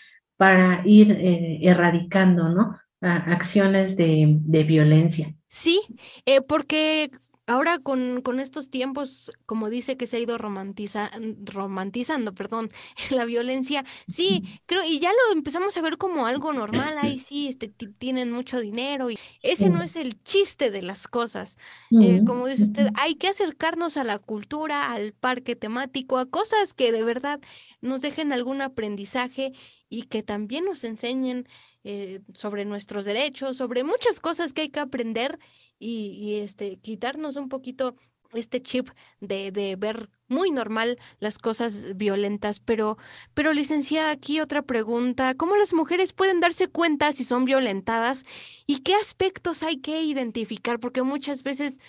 para 0.41 0.81
ir 0.87 1.13
eh, 1.13 1.59
erradicando, 1.61 2.49
¿no? 2.49 2.81
acciones 3.03 3.95
de, 3.95 4.39
de, 4.41 4.65
violencia. 4.65 5.35
Sí, 5.49 5.81
eh, 6.25 6.41
porque 6.41 7.11
Ahora 7.51 7.81
con, 7.81 8.23
con, 8.23 8.39
estos 8.39 8.71
tiempos, 8.71 9.33
como 9.45 9.71
dice 9.71 9.97
que 9.97 10.07
se 10.07 10.19
ha 10.19 10.21
ido 10.21 10.39
romantiza, 10.39 11.11
romantizando, 11.45 12.33
perdón, 12.33 12.71
la 13.11 13.25
violencia, 13.25 13.85
sí, 14.07 14.61
creo, 14.67 14.85
y 14.85 15.01
ya 15.01 15.11
lo 15.11 15.37
empezamos 15.37 15.77
a 15.77 15.83
ver 15.83 15.99
como 15.99 16.27
algo 16.27 16.53
normal, 16.53 16.97
ahí 17.03 17.19
sí, 17.19 17.49
este, 17.49 17.67
tienen 17.67 18.31
mucho 18.31 18.61
dinero, 18.61 19.11
y 19.11 19.19
ese 19.43 19.69
no 19.69 19.83
es 19.83 19.97
el 19.97 20.23
chiste 20.23 20.71
de 20.71 20.83
las 20.83 21.09
cosas. 21.09 21.59
Eh, 21.91 22.23
como 22.25 22.47
dice 22.47 22.63
usted, 22.63 22.89
hay 22.95 23.17
que 23.17 23.27
acercarnos 23.27 23.97
a 23.97 24.05
la 24.05 24.21
cultura, 24.21 24.93
al 24.93 25.13
parque 25.13 25.57
temático, 25.57 26.19
a 26.19 26.27
cosas 26.27 26.73
que 26.73 26.93
de 26.93 27.03
verdad 27.03 27.41
nos 27.81 28.01
dejen 28.01 28.33
algún 28.33 28.63
aprendizaje 28.63 29.53
y 29.89 30.03
que 30.05 30.23
también 30.23 30.67
nos 30.67 30.85
enseñen 30.85 31.49
eh, 31.85 32.21
sobre 32.35 32.65
nuestros 32.65 33.05
derechos, 33.05 33.57
sobre 33.57 33.85
muchas 33.85 34.21
cosas 34.21 34.53
que 34.53 34.63
hay 34.63 34.69
que 34.69 34.81
aprender 34.81 35.39
y, 35.79 36.35
este, 36.35 36.77
quitarnos 36.79 37.37
un 37.37 37.49
poquito 37.49 37.95
este 38.35 38.63
chip 38.63 38.91
de, 39.21 39.51
de, 39.51 39.77
ver 39.77 40.11
muy 40.29 40.51
normal 40.51 40.99
las 41.19 41.39
cosas 41.39 41.97
violentas, 41.97 42.61
pero, 42.61 42.97
pero 43.35 43.53
licenciada, 43.53 44.11
aquí 44.11 44.41
otra 44.41 44.63
pregunta, 44.63 45.35
¿cómo 45.35 45.57
las 45.57 45.73
mujeres 45.73 46.13
pueden 46.13 46.41
darse 46.41 46.69
cuenta 46.69 47.13
si 47.13 47.25
son 47.25 47.45
violentadas 47.45 48.25
y 48.67 48.81
qué 48.81 48.95
aspectos 48.95 49.63
hay 49.63 49.79
que 49.79 50.03
identificar? 50.03 50.79
Porque 50.79 51.03
muchas 51.03 51.43
veces 51.43 51.81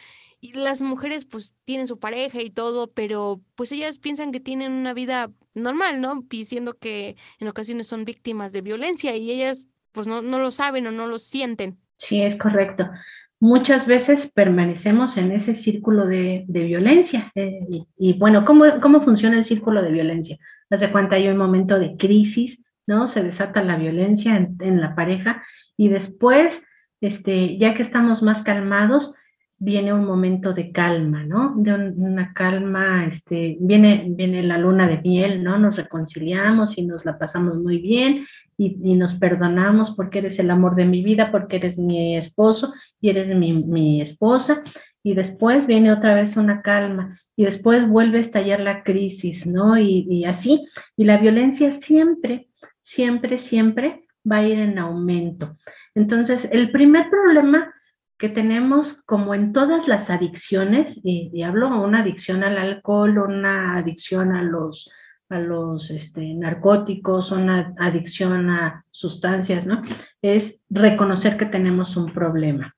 las 0.54 0.82
mujeres 0.82 1.26
pues 1.26 1.54
tienen 1.66 1.88
su 1.88 2.00
pareja 2.00 2.42
y 2.42 2.50
todo, 2.50 2.92
pero 2.92 3.42
pues 3.56 3.72
ellas 3.72 4.00
piensan 4.00 4.32
que 4.32 4.40
tienen 4.40 4.72
una 4.72 4.94
vida 4.94 5.32
normal, 5.54 6.02
¿no? 6.02 6.24
Diciendo 6.28 6.78
que 6.78 7.16
en 7.40 7.48
ocasiones 7.48 7.88
son 7.88 8.06
víctimas 8.06 8.52
de 8.52 8.62
violencia 8.62 9.16
y 9.16 9.32
ellas 9.32 9.66
pues 9.92 10.08
no, 10.08 10.22
no 10.22 10.40
lo 10.40 10.52
saben 10.52 10.88
o 10.88 10.92
no 10.92 11.08
lo 11.08 11.20
sienten. 11.20 11.78
Sí, 11.98 12.22
es 12.22 12.36
correcto. 12.38 12.90
Muchas 13.40 13.88
veces 13.88 14.32
permanecemos 14.32 15.18
en 15.18 15.32
ese 15.32 15.54
círculo 15.56 16.06
de, 16.06 16.46
de 16.48 16.64
violencia. 16.64 17.32
Eh, 17.36 17.86
y, 17.98 18.14
bueno, 18.14 18.46
¿cómo, 18.46 18.66
¿cómo 18.82 19.02
funciona 19.02 19.38
el 19.38 19.46
círculo 19.46 19.82
de 19.82 19.92
violencia? 19.92 20.38
Hace 20.70 20.92
cuenta 20.92 21.16
hay 21.16 21.28
un 21.28 21.38
momento 21.38 21.80
de 21.80 21.98
crisis, 21.98 22.64
¿no? 22.86 23.08
Se 23.08 23.24
desata 23.24 23.64
la 23.64 23.78
violencia 23.78 24.38
en, 24.38 24.58
en 24.60 24.80
la 24.80 24.96
pareja 24.96 25.44
y 25.76 25.90
después, 25.90 26.66
este, 27.02 27.58
ya 27.58 27.74
que 27.74 27.82
estamos 27.82 28.22
más 28.22 28.44
calmados, 28.44 29.16
viene 29.64 29.94
un 29.94 30.06
momento 30.06 30.54
de 30.54 30.72
calma, 30.72 31.24
¿no? 31.24 31.54
De 31.56 31.72
una 31.72 32.34
calma, 32.34 33.06
este, 33.06 33.58
viene, 33.60 34.08
viene 34.10 34.42
la 34.42 34.58
luna 34.58 34.88
de 34.88 35.00
miel, 35.04 35.44
¿no? 35.44 35.60
Nos 35.60 35.76
reconciliamos 35.76 36.80
y 36.80 36.86
nos 36.88 37.06
la 37.06 37.20
pasamos 37.20 37.58
muy 37.58 37.78
bien 37.78 38.26
y, 38.58 38.96
nos 38.96 39.14
perdonamos 39.20 39.92
porque 39.92 40.18
eres 40.18 40.40
el 40.40 40.50
amor 40.50 40.74
de 40.74 40.86
mi 40.86 41.04
vida, 41.04 41.32
porque 41.32 41.58
eres 41.58 41.78
mi 41.78 42.18
esposo 42.18 42.74
y 43.00 43.12
eres 43.12 43.30
mi, 43.36 43.54
mi 43.54 44.02
esposa. 44.02 44.64
Y 45.04 45.14
después 45.14 45.68
viene 45.68 45.92
otra 45.92 46.16
vez 46.16 46.38
una 46.38 46.64
calma 46.64 47.20
y 47.36 47.46
después 47.46 47.88
vuelve 47.88 48.18
a 48.18 48.22
estallar 48.22 48.62
la 48.62 48.82
crisis, 48.82 49.46
¿no? 49.46 49.78
Y, 49.78 50.08
y 50.10 50.26
así. 50.26 50.66
Y 50.98 51.04
la 51.04 51.20
violencia 51.20 51.72
siempre, 51.72 52.48
siempre, 52.82 53.38
siempre 53.38 54.06
va 54.30 54.38
a 54.38 54.48
ir 54.48 54.58
en 54.58 54.80
aumento. 54.80 55.56
Entonces, 55.94 56.50
el 56.52 56.72
primer 56.72 57.12
problema 57.12 57.72
que 58.22 58.30
tenemos 58.30 59.02
como 59.08 59.34
en 59.34 59.52
todas 59.52 59.88
las 59.88 60.12
adicciones, 60.12 61.02
y, 61.04 61.42
hablo 61.42 61.82
una 61.84 62.02
adicción 62.02 62.44
al 62.44 62.60
alcohol, 62.60 63.18
una 63.18 63.78
adicción 63.78 64.36
a 64.36 64.44
los, 64.44 64.92
a 65.30 65.40
los 65.40 65.90
este, 65.90 66.36
narcóticos, 66.36 67.32
una 67.32 67.74
adicción 67.80 68.52
a 68.52 68.86
sustancias, 68.92 69.66
¿no? 69.66 69.82
Es 70.22 70.64
reconocer 70.70 71.36
que 71.36 71.48
tenemos 71.48 71.98
un 71.98 72.14
problema. 72.14 72.76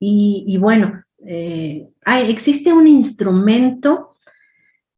Y, 0.00 0.58
bueno, 0.58 1.04
eh, 1.24 1.88
existe 2.26 2.72
un 2.72 2.88
instrumento 2.88 4.16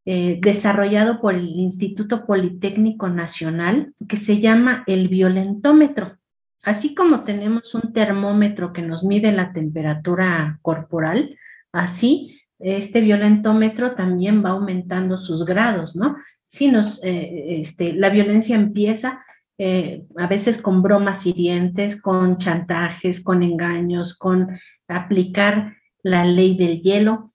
eh, 0.06 0.38
desarrollado 0.40 1.20
por 1.20 1.34
el 1.34 1.46
Instituto 1.50 2.24
Politécnico 2.24 3.10
Nacional 3.10 3.92
que 4.08 4.16
se 4.16 4.40
llama 4.40 4.84
el 4.86 5.08
violentómetro. 5.08 6.16
Así 6.64 6.94
como 6.94 7.24
tenemos 7.24 7.74
un 7.74 7.92
termómetro 7.92 8.72
que 8.72 8.82
nos 8.82 9.04
mide 9.04 9.32
la 9.32 9.52
temperatura 9.52 10.58
corporal, 10.62 11.36
así 11.72 12.40
este 12.58 13.00
violentómetro 13.00 13.94
también 13.94 14.44
va 14.44 14.50
aumentando 14.50 15.18
sus 15.18 15.44
grados, 15.44 15.94
¿no? 15.94 16.16
Si 16.46 16.68
nos, 16.70 17.02
eh, 17.04 17.60
este, 17.60 17.92
la 17.92 18.08
violencia 18.08 18.56
empieza 18.56 19.24
eh, 19.58 20.04
a 20.16 20.26
veces 20.26 20.60
con 20.60 20.82
bromas 20.82 21.26
hirientes, 21.26 22.00
con 22.00 22.38
chantajes, 22.38 23.22
con 23.22 23.42
engaños, 23.42 24.16
con 24.16 24.58
aplicar 24.88 25.74
la 26.02 26.24
ley 26.24 26.56
del 26.56 26.80
hielo, 26.80 27.32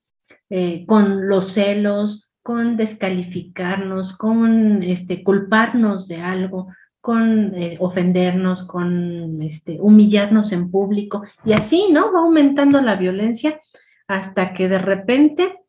eh, 0.48 0.84
con 0.86 1.28
los 1.28 1.52
celos, 1.52 2.30
con 2.42 2.76
descalificarnos, 2.76 4.16
con 4.16 4.82
este, 4.82 5.22
culparnos 5.22 6.08
de 6.08 6.20
algo, 6.20 6.68
con 7.00 7.54
eh, 7.54 7.76
ofendernos, 7.80 8.64
con 8.64 9.40
este, 9.42 9.78
humillarnos 9.80 10.52
en 10.52 10.70
público 10.70 11.22
y 11.44 11.52
así, 11.52 11.88
¿no? 11.90 12.12
Va 12.12 12.20
aumentando 12.20 12.80
la 12.80 12.96
violencia 12.96 13.60
hasta 14.06 14.52
que 14.52 14.68
de 14.68 14.78
repente 14.78 15.60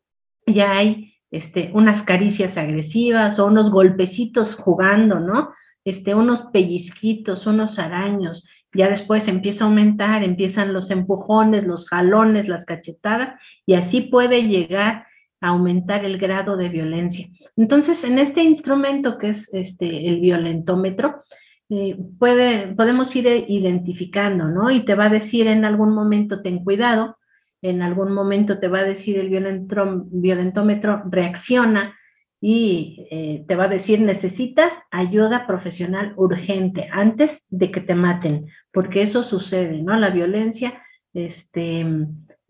ya 0.46 0.72
hay 0.76 1.14
este, 1.30 1.70
unas 1.72 2.02
caricias 2.02 2.58
agresivas 2.58 3.38
o 3.38 3.46
unos 3.46 3.70
golpecitos 3.70 4.54
jugando, 4.54 5.20
¿no? 5.20 5.50
Este, 5.84 6.14
unos 6.14 6.42
pellizquitos, 6.52 7.46
unos 7.46 7.78
araños, 7.78 8.46
ya 8.74 8.88
después 8.88 9.28
empieza 9.28 9.64
a 9.64 9.68
aumentar, 9.68 10.22
empiezan 10.22 10.72
los 10.72 10.90
empujones, 10.90 11.66
los 11.66 11.88
jalones, 11.88 12.48
las 12.48 12.64
cachetadas, 12.64 13.38
y 13.66 13.74
así 13.74 14.02
puede 14.02 14.48
llegar 14.48 15.06
aumentar 15.42 16.04
el 16.04 16.16
grado 16.18 16.56
de 16.56 16.68
violencia. 16.68 17.28
Entonces, 17.56 18.02
en 18.04 18.18
este 18.18 18.42
instrumento 18.42 19.18
que 19.18 19.28
es 19.28 19.52
este, 19.52 20.08
el 20.08 20.20
violentómetro, 20.20 21.22
eh, 21.68 21.96
puede, 22.18 22.74
podemos 22.74 23.14
ir 23.16 23.26
identificando, 23.48 24.46
¿no? 24.46 24.70
Y 24.70 24.84
te 24.84 24.94
va 24.94 25.06
a 25.06 25.10
decir 25.10 25.46
en 25.46 25.64
algún 25.64 25.94
momento, 25.94 26.42
ten 26.42 26.64
cuidado, 26.64 27.16
en 27.62 27.82
algún 27.82 28.12
momento 28.12 28.58
te 28.58 28.68
va 28.68 28.80
a 28.80 28.84
decir 28.84 29.18
el 29.18 29.28
violentómetro, 29.28 31.02
reacciona 31.08 31.96
y 32.40 33.06
eh, 33.10 33.44
te 33.46 33.54
va 33.54 33.64
a 33.64 33.68
decir, 33.68 34.00
necesitas 34.00 34.74
ayuda 34.90 35.46
profesional 35.46 36.12
urgente 36.16 36.88
antes 36.90 37.44
de 37.48 37.70
que 37.70 37.80
te 37.80 37.94
maten, 37.94 38.46
porque 38.72 39.02
eso 39.02 39.22
sucede, 39.22 39.80
¿no? 39.80 39.96
La 39.96 40.10
violencia, 40.10 40.82
este, 41.14 41.86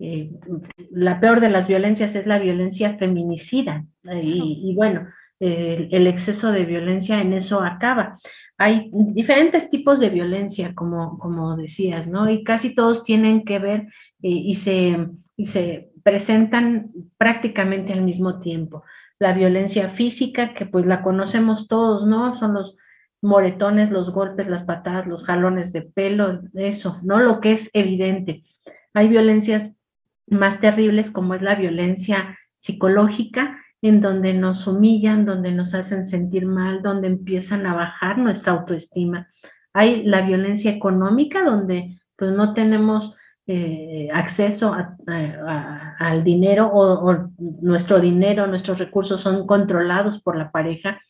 eh, 0.03 0.31
la 0.91 1.21
peor 1.21 1.41
de 1.41 1.51
las 1.51 1.69
violencias 1.69 2.15
es 2.15 2.27
la 2.27 2.39
violencia 2.39 2.99
feminicida. 2.99 3.85
Y, 4.21 4.75
bueno, 4.75 5.07
el 5.39 6.07
exceso 6.07 6.51
de 6.51 6.65
violencia 6.65 7.21
en 7.21 7.33
eso 7.33 7.63
acaba. 7.63 8.17
Hay 8.59 8.91
diferentes 8.93 9.71
tipos 9.71 9.99
de 9.99 10.09
violencia, 10.09 10.73
como, 10.73 11.19
como 11.19 11.57
decías, 11.57 12.07
¿no? 12.07 12.31
Y 12.31 12.45
casi 12.45 12.77
todos 12.77 13.03
tienen 13.03 13.45
que 13.45 13.59
ver 13.59 13.81
eh, 14.23 14.29
y, 14.29 14.55
se, 14.55 15.09
y 15.37 15.47
se 15.47 15.91
presentan 16.05 16.93
prácticamente 17.19 17.93
al 17.93 18.03
mismo 18.03 18.39
tiempo. 18.39 18.85
La 19.19 19.33
violencia 19.33 19.91
física, 19.91 20.55
que 20.55 20.67
pues 20.67 20.87
la 20.87 21.03
conocemos 21.03 21.67
todos, 21.67 22.07
¿no? 22.07 22.35
Son 22.35 22.55
los 22.55 22.77
moretones, 23.21 23.91
los 23.91 24.13
golpes, 24.13 24.47
las 24.47 24.63
patadas, 24.63 25.09
los 25.09 25.25
jalones 25.25 25.73
de 25.73 25.83
pelo, 25.83 26.43
eso, 26.55 27.01
¿no? 27.03 27.19
Lo 27.19 27.41
que 27.41 27.51
es 27.51 27.69
evidente. 27.73 28.45
Hay 28.95 29.09
violencias 29.09 29.73
más 30.27 30.61
terribles 30.61 31.11
como 31.11 31.35
es 31.35 31.43
la 31.43 31.55
violencia 31.55 32.39
psicológica, 32.59 33.59
en 33.83 34.01
donde 34.01 34.33
nos 34.35 34.67
humillan, 34.67 35.25
donde 35.27 35.51
nos 35.51 35.75
hacen 35.75 36.05
sentir 36.05 36.47
mal, 36.47 36.83
donde 36.83 37.09
empiezan 37.09 37.67
a 37.67 37.75
bajar 37.75 38.19
nuestra 38.19 38.53
autoestima. 38.53 39.29
Hay 39.73 40.05
la 40.05 40.23
violencia 40.23 40.71
económica, 40.71 41.45
donde 41.45 41.99
pues 42.17 42.31
no 42.33 42.55
tenemos 42.55 43.15
eh, 43.49 44.09
acceso 44.15 44.73
al 45.99 46.23
dinero 46.23 46.69
o, 46.69 47.11
o, 47.11 47.31
nuestro 47.39 47.99
dinero, 48.01 48.47
nuestros 48.47 48.79
recursos 48.79 49.21
son 49.21 49.49
controlados 49.49 50.23
por 50.23 50.37
la 50.37 50.53
pareja. 50.53 51.01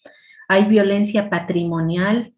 Hay 0.48 0.64
violencia 0.64 1.28
patrimonial, 1.28 2.32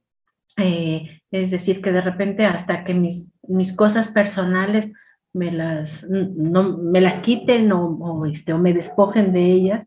eh, 0.56 1.20
es 1.30 1.52
decir, 1.52 1.80
que 1.80 1.92
de 1.92 2.00
repente 2.00 2.44
hasta 2.44 2.82
que 2.82 2.94
mis, 2.94 3.34
mis 3.46 3.74
cosas 3.74 4.08
personales 4.08 4.92
me 5.34 5.50
las, 5.50 6.06
no, 6.08 6.78
me 6.78 7.00
las 7.00 7.20
quiten 7.20 7.70
o, 7.72 8.24
este, 8.24 8.52
o 8.52 8.58
me 8.58 8.72
despojen 8.72 9.32
de 9.32 9.52
ellas. 9.52 9.86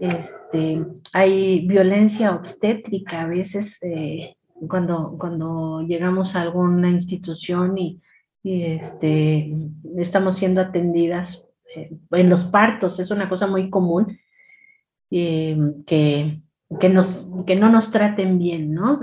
Este, 0.00 0.84
hay 1.12 1.66
violencia 1.66 2.34
obstétrica 2.34 3.22
a 3.22 3.26
veces 3.26 3.78
eh, 3.82 4.36
cuando, 4.68 5.16
cuando 5.18 5.82
llegamos 5.82 6.34
a 6.34 6.42
alguna 6.42 6.90
institución 6.90 7.78
y, 7.78 8.00
este, 8.42 9.54
estamos 9.98 10.36
siendo 10.36 10.62
atendidas 10.62 11.46
eh, 11.76 11.90
en 12.12 12.30
los 12.30 12.44
partos, 12.44 12.98
es 12.98 13.10
una 13.10 13.28
cosa 13.28 13.46
muy 13.46 13.68
común 13.68 14.18
eh, 15.10 15.58
que, 15.86 16.40
que, 16.80 16.88
nos, 16.88 17.30
que 17.46 17.56
no 17.56 17.68
nos 17.68 17.90
traten 17.90 18.38
bien, 18.38 18.72
¿no? 18.72 18.98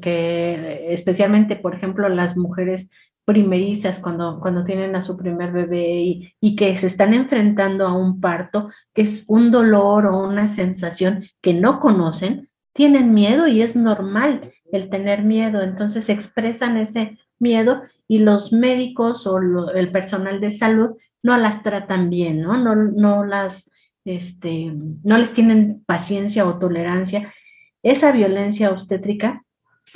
que 0.00 0.92
especialmente, 0.92 1.56
por 1.56 1.74
ejemplo, 1.74 2.08
las 2.08 2.36
mujeres 2.36 2.90
primerizas 3.28 3.98
cuando, 3.98 4.40
cuando 4.40 4.64
tienen 4.64 4.96
a 4.96 5.02
su 5.02 5.14
primer 5.14 5.52
bebé 5.52 6.00
y, 6.00 6.32
y, 6.40 6.56
que 6.56 6.74
se 6.78 6.86
están 6.86 7.12
enfrentando 7.12 7.86
a 7.86 7.92
un 7.92 8.22
parto, 8.22 8.70
que 8.94 9.02
es 9.02 9.26
un 9.28 9.50
dolor 9.50 10.06
o 10.06 10.26
una 10.26 10.48
sensación 10.48 11.26
que 11.42 11.52
no 11.52 11.78
conocen, 11.78 12.48
tienen 12.72 13.12
miedo 13.12 13.46
y 13.46 13.60
es 13.60 13.76
normal 13.76 14.50
el 14.72 14.88
tener 14.88 15.24
miedo. 15.24 15.60
Entonces 15.60 16.08
expresan 16.08 16.78
ese 16.78 17.18
miedo 17.38 17.82
y 18.06 18.20
los 18.20 18.50
médicos 18.54 19.26
o 19.26 19.38
el 19.74 19.92
personal 19.92 20.40
de 20.40 20.50
salud 20.50 20.96
no 21.22 21.36
las 21.36 21.62
tratan 21.62 22.08
bien, 22.08 22.40
¿no? 22.40 22.56
No, 22.56 22.74
no 22.74 23.26
las, 23.26 23.70
este, 24.06 24.72
no 25.04 25.18
les 25.18 25.34
tienen 25.34 25.84
paciencia 25.84 26.46
o 26.46 26.58
tolerancia. 26.58 27.34
Esa 27.82 28.10
violencia 28.10 28.70
obstétrica 28.70 29.44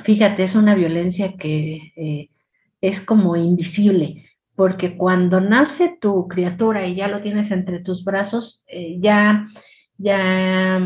fíjate, 0.05 0.45
es 0.45 0.55
una 0.55 0.75
violencia 0.75 1.35
que 1.37 1.93
eh, 1.97 2.31
es 2.83 3.01
como 3.01 3.37
invisible, 3.37 4.27
porque 4.55 4.99
cuando 4.99 5.41
nace 5.41 5.97
tu 5.99 6.29
criatura 6.29 6.87
y 6.87 6.97
ya 6.97 7.09
lo 7.09 7.23
tienes 7.23 7.51
entre 7.51 7.79
tus 7.79 8.05
brazos, 8.05 8.65
eh, 8.67 8.99
ya, 9.01 9.47
ya, 9.97 10.79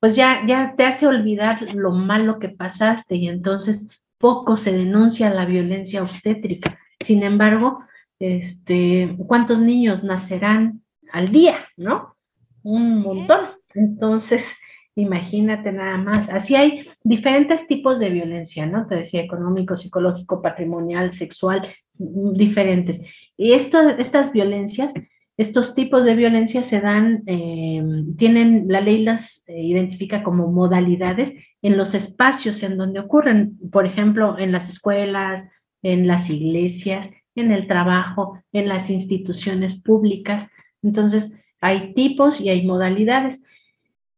pues 0.00 0.16
ya, 0.16 0.44
ya 0.46 0.74
te 0.76 0.84
hace 0.84 1.06
olvidar 1.06 1.74
lo 1.74 1.92
malo 1.92 2.38
que 2.38 2.50
pasaste 2.50 3.16
y 3.16 3.28
entonces 3.28 3.88
poco 4.18 4.56
se 4.56 4.72
denuncia 4.72 5.30
la 5.30 5.46
violencia 5.46 6.02
obstétrica. 6.02 6.78
Sin 7.00 7.22
embargo, 7.22 7.84
este, 8.18 9.16
¿cuántos 9.26 9.60
niños 9.60 10.02
nacerán 10.02 10.82
al 11.12 11.30
día? 11.30 11.68
¿No? 11.76 12.16
Un 12.62 13.00
montón. 13.00 13.40
Entonces, 13.74 14.56
Imagínate 14.96 15.72
nada 15.72 15.98
más. 15.98 16.30
Así 16.30 16.54
hay 16.54 16.88
diferentes 17.02 17.66
tipos 17.66 17.98
de 17.98 18.10
violencia, 18.10 18.66
¿no? 18.66 18.86
Te 18.86 18.96
decía 18.96 19.22
económico, 19.22 19.76
psicológico, 19.76 20.40
patrimonial, 20.40 21.12
sexual, 21.12 21.66
mm, 21.98 22.34
diferentes. 22.34 23.02
Y 23.36 23.52
esto, 23.52 23.88
estas 23.90 24.32
violencias, 24.32 24.92
estos 25.36 25.74
tipos 25.74 26.04
de 26.04 26.14
violencia 26.14 26.62
se 26.62 26.80
dan, 26.80 27.24
eh, 27.26 27.82
tienen, 28.16 28.66
la 28.68 28.80
ley 28.80 29.02
las 29.02 29.42
eh, 29.48 29.60
identifica 29.62 30.22
como 30.22 30.52
modalidades 30.52 31.34
en 31.60 31.76
los 31.76 31.94
espacios 31.94 32.62
en 32.62 32.76
donde 32.76 33.00
ocurren, 33.00 33.58
por 33.72 33.86
ejemplo, 33.86 34.38
en 34.38 34.52
las 34.52 34.68
escuelas, 34.68 35.44
en 35.82 36.06
las 36.06 36.30
iglesias, 36.30 37.10
en 37.34 37.50
el 37.50 37.66
trabajo, 37.66 38.38
en 38.52 38.68
las 38.68 38.90
instituciones 38.90 39.80
públicas. 39.80 40.48
Entonces, 40.82 41.34
hay 41.60 41.94
tipos 41.94 42.40
y 42.40 42.50
hay 42.50 42.64
modalidades. 42.64 43.42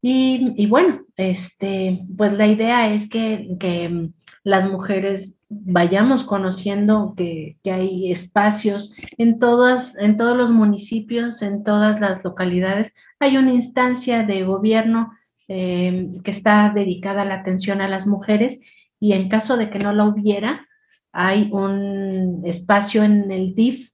Y, 0.09 0.67
bueno, 0.69 1.01
este, 1.17 2.05
pues 2.17 2.33
la 2.33 2.47
idea 2.47 2.95
es 2.95 3.09
que, 3.09 4.09
las 4.45 4.71
mujeres 4.71 5.37
vayamos 5.49 6.23
conociendo 6.23 7.15
que, 7.17 7.57
hay 7.65 8.13
espacios 8.13 8.95
en, 9.19 9.41
todas, 9.41 9.99
en 9.99 10.17
todos 10.17 10.37
los 10.37 10.51
municipios, 10.51 11.43
en 11.43 11.65
todas 11.65 12.01
las 12.01 12.23
localidades. 12.23 12.95
Hay 13.19 13.37
una 13.37 13.53
instancia 13.53 14.23
de 14.23 14.45
gobierno 14.45 15.11
eh, 15.49 16.09
que 16.23 16.31
está 16.31 16.71
dedicada 16.73 17.23
a 17.23 17.25
la 17.25 17.41
atención 17.41 17.81
a 17.81 17.89
las 17.89 18.07
mujeres 18.07 18.61
y 19.01 19.13
en 19.13 19.29
caso 19.29 19.57
de 19.57 19.71
que 19.71 19.81
no 19.81 19.93
la 19.93 20.05
hubiera, 20.05 20.69
hay 21.11 21.51
un 21.51 22.43
espacio 22.45 23.03
en 23.03 23.33
el 23.33 23.57
DIF 23.57 23.91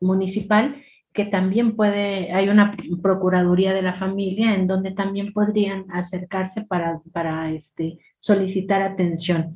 municipal 0.00 0.82
que 1.14 1.24
también 1.24 1.76
puede, 1.76 2.32
hay 2.32 2.48
una 2.48 2.76
Procuraduría 3.00 3.72
de 3.72 3.82
la 3.82 3.94
Familia 3.94 4.54
en 4.54 4.66
donde 4.66 4.90
también 4.90 5.32
podrían 5.32 5.86
acercarse 5.92 6.62
para, 6.62 7.00
para 7.12 7.52
este, 7.52 7.98
solicitar 8.18 8.82
atención. 8.82 9.54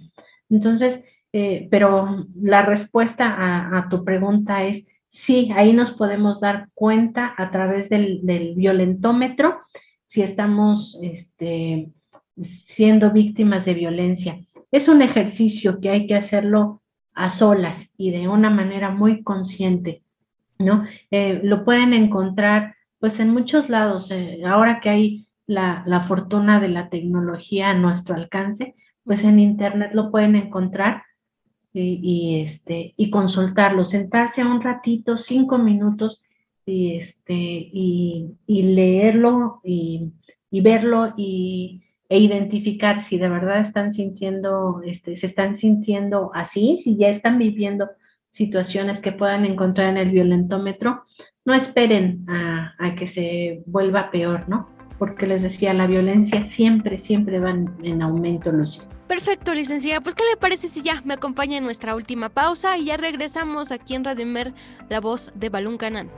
Entonces, 0.48 1.02
eh, 1.32 1.66
pero 1.70 2.26
la 2.40 2.62
respuesta 2.62 3.76
a, 3.76 3.88
tu 3.90 4.04
pregunta 4.04 4.64
es 4.64 4.86
sí, 5.10 5.50
ahí 5.54 5.72
nos 5.72 5.90
podemos 5.90 6.40
dar 6.40 6.68
cuenta 6.74 7.34
a 7.36 7.50
través 7.50 7.88
del, 7.88 8.20
violentómetro 8.56 9.58
si 10.06 10.22
estamos 10.22 10.98
este, 11.02 11.90
siendo 12.40 13.10
víctimas 13.10 13.64
de 13.64 13.74
violencia. 13.74 14.38
Es 14.70 14.86
un 14.88 15.02
ejercicio 15.02 15.80
que 15.80 15.90
hay 15.90 16.06
que 16.06 16.14
hacerlo 16.14 16.82
a 17.14 17.30
solas 17.30 17.92
y 17.96 18.12
de 18.12 18.28
una 18.28 18.48
manera 18.48 18.90
muy 18.90 19.24
consciente 19.24 20.02
¿no? 20.58 20.84
Eh, 21.10 21.40
lo 21.42 21.64
pueden 21.64 21.92
encontrar 21.94 22.74
pues 22.98 23.20
en 23.20 23.30
muchos 23.30 23.68
lados. 23.68 24.10
Eh, 24.10 24.42
ahora 24.44 24.80
que 24.80 24.90
hay 24.90 25.26
la, 25.46 25.82
la, 25.86 26.06
fortuna 26.06 26.60
de 26.60 26.68
la 26.68 26.88
tecnología 26.88 27.70
a 27.70 27.74
nuestro 27.74 28.14
alcance, 28.14 28.74
pues 29.04 29.24
en 29.24 29.38
internet 29.38 29.92
lo 29.94 30.10
pueden 30.10 30.36
encontrar 30.36 31.02
y, 31.72 32.42
este, 32.44 32.94
y 32.96 33.10
consultarlo, 33.10 33.84
sentarse 33.84 34.44
un 34.44 34.60
ratito, 34.60 35.16
cinco 35.16 35.58
minutos, 35.58 36.20
y, 36.66 36.96
este, 36.96 37.34
y, 37.34 38.36
y 38.46 38.62
leerlo 38.62 39.60
y, 39.64 40.12
y 40.50 40.60
verlo 40.60 41.14
y, 41.16 41.82
e 42.08 42.18
identificar 42.18 42.98
si 42.98 43.18
de 43.18 43.28
verdad 43.28 43.60
están 43.60 43.92
sintiendo, 43.92 44.82
este, 44.84 45.16
se 45.16 45.26
están 45.26 45.56
sintiendo 45.56 46.30
así, 46.34 46.78
si 46.82 46.96
ya 46.96 47.08
están 47.08 47.38
viviendo 47.38 47.90
situaciones 48.30 49.00
que 49.00 49.12
puedan 49.12 49.44
encontrar 49.44 49.90
en 49.90 49.96
el 49.96 50.10
violentómetro, 50.10 51.04
no 51.44 51.54
esperen 51.54 52.26
a, 52.28 52.94
que 52.98 53.06
se 53.06 53.62
vuelva 53.66 54.10
peor, 54.10 54.48
¿no? 54.48 54.68
Porque 54.98 55.26
les 55.26 55.42
decía, 55.42 55.72
la 55.72 55.86
violencia 55.86 56.42
siempre, 56.42 56.98
siempre 56.98 57.38
va 57.38 57.50
en, 57.50 58.02
aumento, 58.02 58.52
Lucy. 58.52 58.80
Perfecto, 59.06 59.54
licenciada. 59.54 60.00
Pues, 60.00 60.14
¿qué 60.14 60.24
le 60.30 60.36
parece 60.36 60.68
si 60.68 60.82
ya 60.82 61.00
me 61.04 61.14
acompaña 61.14 61.56
en 61.56 61.64
nuestra 61.64 61.94
última 61.94 62.28
pausa 62.28 62.76
y 62.76 62.86
ya 62.86 62.96
regresamos 62.96 63.72
aquí 63.72 63.94
en 63.94 64.04
Radio 64.04 64.26
Mer, 64.26 64.52
la 64.90 65.00
voz 65.00 65.32
de 65.34 65.48
Balún 65.48 65.78
Canán? 65.78 66.10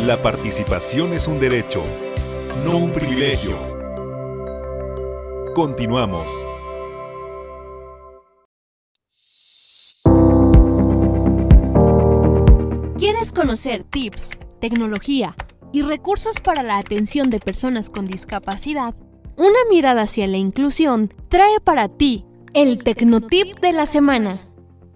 La 0.00 0.22
participación 0.22 1.12
es 1.14 1.26
un 1.26 1.38
derecho, 1.38 1.82
no 2.64 2.76
un 2.78 2.92
privilegio. 2.92 3.75
Continuamos. 5.56 6.30
¿Quieres 12.98 13.32
conocer 13.32 13.82
tips, 13.84 14.32
tecnología 14.60 15.34
y 15.72 15.80
recursos 15.80 16.40
para 16.40 16.62
la 16.62 16.76
atención 16.76 17.30
de 17.30 17.40
personas 17.40 17.88
con 17.88 18.06
discapacidad? 18.06 18.94
Una 19.38 19.56
mirada 19.70 20.02
hacia 20.02 20.26
la 20.26 20.36
inclusión 20.36 21.08
trae 21.30 21.58
para 21.64 21.88
ti 21.88 22.26
el 22.52 22.84
Tecnotip 22.84 23.58
de 23.60 23.72
la 23.72 23.86
semana. 23.86 24.46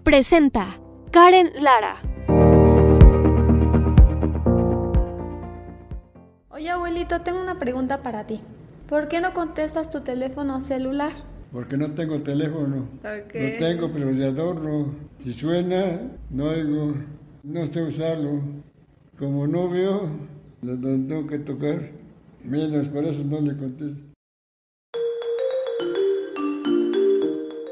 Presenta 0.03 0.79
Karen 1.09 1.49
Lara. 1.59 1.95
Oye 6.51 6.69
abuelito, 6.69 7.21
tengo 7.21 7.41
una 7.41 7.57
pregunta 7.57 8.03
para 8.03 8.27
ti. 8.27 8.41
¿Por 8.91 9.07
qué 9.07 9.21
no 9.21 9.33
contestas 9.33 9.89
tu 9.89 10.01
teléfono 10.01 10.59
celular? 10.59 11.13
Porque 11.53 11.77
no 11.77 11.91
tengo 11.91 12.21
teléfono. 12.23 12.89
Okay. 12.99 13.53
Lo 13.53 13.57
tengo, 13.57 13.89
pero 13.93 14.11
de 14.11 14.25
adorno. 14.25 14.93
Si 15.23 15.31
suena, 15.31 16.01
no 16.29 16.49
oigo. 16.49 16.95
No 17.41 17.67
sé 17.67 17.83
usarlo. 17.83 18.41
Como 19.17 19.47
no 19.47 19.69
veo, 19.69 20.09
lo 20.61 20.77
tengo 20.77 21.25
que 21.25 21.39
tocar. 21.39 21.89
Menos, 22.43 22.89
por 22.89 23.05
eso 23.05 23.23
no 23.23 23.39
le 23.39 23.55
contesto. 23.55 24.11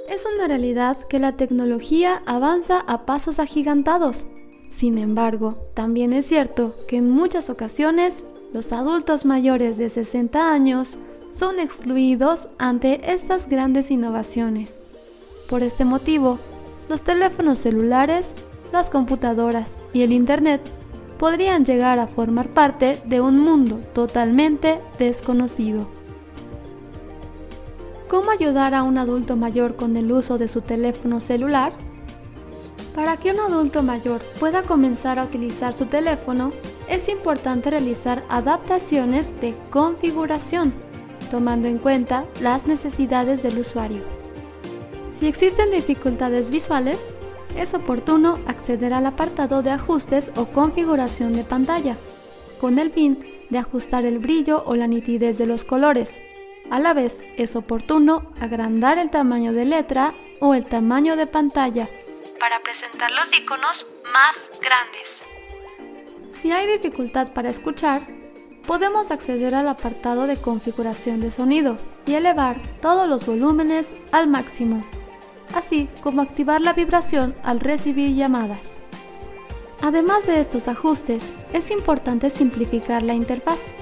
Es 0.07 0.26
una 0.34 0.47
realidad 0.47 0.99
que 1.09 1.20
la 1.20 1.36
tecnología 1.36 2.24
avanza 2.28 2.80
a 2.80 3.05
pasos 3.05 3.39
agigantados. 3.39 4.26
Sin 4.70 4.97
embargo, 4.97 5.70
también 5.74 6.13
es 6.13 6.28
cierto 6.28 6.78
que 6.88 6.95
en 6.95 7.09
muchas 7.09 7.49
ocasiones 7.49 8.24
los 8.53 8.72
adultos 8.72 9.26
mayores 9.26 9.78
de 9.78 9.89
60 9.89 10.53
años 10.53 10.97
son 11.32 11.59
excluidos 11.59 12.49
ante 12.57 13.13
estas 13.13 13.47
grandes 13.47 13.91
innovaciones. 13.91 14.80
Por 15.49 15.63
este 15.63 15.86
motivo, 15.86 16.39
los 16.89 17.01
teléfonos 17.03 17.59
celulares, 17.59 18.36
las 18.71 18.89
computadoras 18.89 19.82
y 19.93 20.01
el 20.01 20.11
Internet 20.11 20.61
podrían 21.17 21.65
llegar 21.65 21.99
a 21.99 22.07
formar 22.07 22.49
parte 22.49 23.01
de 23.05 23.21
un 23.21 23.39
mundo 23.39 23.80
totalmente 23.93 24.80
desconocido. 24.97 25.88
¿Cómo 28.07 28.32
ayudar 28.32 28.73
a 28.73 28.84
un 28.84 28.97
adulto 28.97 29.36
mayor 29.36 29.75
con 29.75 29.95
el 29.95 30.11
uso 30.11 30.38
de 30.38 30.47
su 30.47 30.61
teléfono 30.61 31.19
celular? 31.19 31.73
Para 32.95 33.17
que 33.17 33.32
un 33.32 33.39
adulto 33.39 33.84
mayor 33.84 34.21
pueda 34.39 34.63
comenzar 34.63 35.19
a 35.19 35.25
utilizar 35.25 35.73
su 35.73 35.86
teléfono, 35.86 36.51
es 36.88 37.07
importante 37.07 37.69
realizar 37.69 38.23
adaptaciones 38.30 39.39
de 39.39 39.53
configuración, 39.69 40.73
tomando 41.30 41.67
en 41.67 41.77
cuenta 41.77 42.25
las 42.41 42.67
necesidades 42.67 43.43
del 43.43 43.59
usuario. 43.59 44.03
Si 45.17 45.27
existen 45.27 45.71
dificultades 45.71 46.49
visuales, 46.49 47.11
es 47.57 47.73
oportuno 47.73 48.39
acceder 48.47 48.93
al 48.93 49.05
apartado 49.05 49.61
de 49.61 49.71
ajustes 49.71 50.32
o 50.36 50.45
configuración 50.45 51.34
de 51.34 51.43
pantalla, 51.43 51.97
con 52.59 52.80
el 52.80 52.91
fin 52.91 53.25
de 53.49 53.57
ajustar 53.57 54.05
el 54.05 54.19
brillo 54.19 54.63
o 54.65 54.75
la 54.75 54.88
nitidez 54.88 55.38
de 55.38 55.45
los 55.45 55.65
colores. 55.65 56.17
A 56.69 56.80
la 56.80 56.93
vez, 56.93 57.21
es 57.36 57.55
oportuno 57.55 58.32
agrandar 58.39 58.97
el 58.97 59.09
tamaño 59.09 59.53
de 59.53 59.65
letra 59.65 60.13
o 60.39 60.53
el 60.53 60.65
tamaño 60.65 61.15
de 61.15 61.25
pantalla 61.25 61.89
para 62.39 62.61
presentar 62.61 63.11
los 63.11 63.38
iconos 63.38 63.88
más 64.13 64.51
grandes. 64.61 65.23
Si 66.30 66.51
hay 66.51 66.67
dificultad 66.67 67.34
para 67.34 67.49
escuchar, 67.49 68.07
podemos 68.70 69.09
acceder 69.09 69.55
al 69.55 69.67
apartado 69.67 70.28
de 70.28 70.38
configuración 70.38 71.20
de 71.22 71.32
sonido 71.32 71.76
y 72.05 72.13
elevar 72.13 72.61
todos 72.84 73.09
los 73.09 73.26
volúmenes 73.26 73.95
al 74.11 74.28
máximo, 74.28 74.84
así 75.55 75.89
como 76.03 76.22
activar 76.22 76.61
la 76.61 76.74
vibración 76.74 77.34
al 77.41 77.61
recibir 77.61 78.15
llamadas. 78.15 78.80
Además 79.82 80.28
de 80.28 80.39
estos 80.39 80.67
ajustes, 80.67 81.34
es 81.51 81.72
importante 81.72 82.30
simplificar 82.30 83.01
la 83.01 83.15
interfaz. 83.15 83.74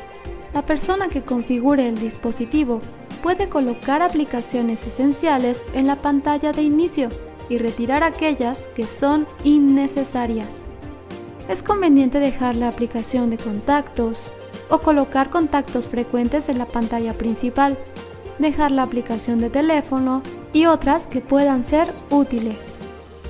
La 0.54 0.62
persona 0.62 1.10
que 1.10 1.22
configure 1.22 1.86
el 1.86 2.00
dispositivo 2.00 2.80
puede 3.22 3.50
colocar 3.50 4.02
aplicaciones 4.02 4.88
esenciales 4.88 5.66
en 5.74 5.86
la 5.86 5.98
pantalla 5.98 6.54
de 6.54 6.62
inicio 6.62 7.10
y 7.50 7.58
retirar 7.58 8.04
aquellas 8.04 8.68
que 8.74 8.88
son 8.88 9.28
innecesarias. 9.44 10.62
Es 11.50 11.62
conveniente 11.62 12.22
dejar 12.22 12.56
la 12.56 12.70
aplicación 12.70 13.30
de 13.30 13.38
contactos 13.38 14.30
o 14.70 14.80
colocar 14.80 15.30
contactos 15.30 15.88
frecuentes 15.88 16.49
en 16.49 16.57
la 16.57 16.65
pantalla 16.65 17.13
principal, 17.13 17.78
dejar 18.39 18.72
la 18.72 18.84
aplicación 18.84 19.39
de 19.39 19.49
teléfono 19.49 20.22
y 20.53 20.65
otras 20.65 21.07
que 21.07 21.22
puedan 21.22 21.63
ser 21.63 21.91
útiles. 22.09 22.78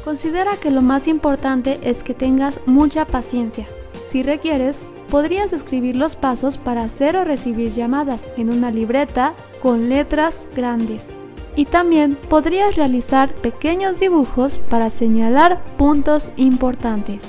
Considera 0.04 0.56
que 0.58 0.72
lo 0.72 0.82
más 0.82 1.08
importante 1.08 1.80
es 1.82 2.04
que 2.04 2.14
tengas 2.14 2.60
mucha 2.66 3.06
paciencia. 3.06 3.68
Si 4.08 4.24
requieres, 4.24 4.86
podrías 5.10 5.54
escribir 5.54 5.96
los 5.96 6.16
pasos 6.16 6.58
para 6.58 6.84
hacer 6.84 7.16
o 7.18 7.24
recibir 7.24 7.74
llamadas 7.74 8.28
en 8.38 8.50
una 8.50 8.72
libreta 8.72 9.34
con 9.62 9.90
letras 9.90 10.46
grandes 10.56 11.10
y 11.58 11.66
también 11.66 12.16
podrías 12.30 12.76
realizar 12.76 13.34
pequeños 13.34 14.00
dibujos 14.00 14.60
para 14.60 14.90
señalar 14.90 15.64
puntos 15.78 16.32
importantes. 16.38 17.24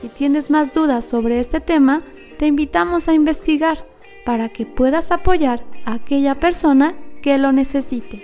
Si 0.00 0.08
tienes 0.08 0.50
más 0.50 0.72
dudas 0.72 1.04
sobre 1.04 1.38
este 1.38 1.60
tema, 1.60 2.02
te 2.36 2.46
invitamos 2.46 3.08
a 3.08 3.14
investigar 3.14 3.86
para 4.24 4.48
que 4.48 4.66
puedas 4.66 5.12
apoyar 5.12 5.64
a 5.84 5.94
aquella 5.94 6.34
persona 6.34 6.94
que 7.22 7.38
lo 7.38 7.52
necesite. 7.52 8.22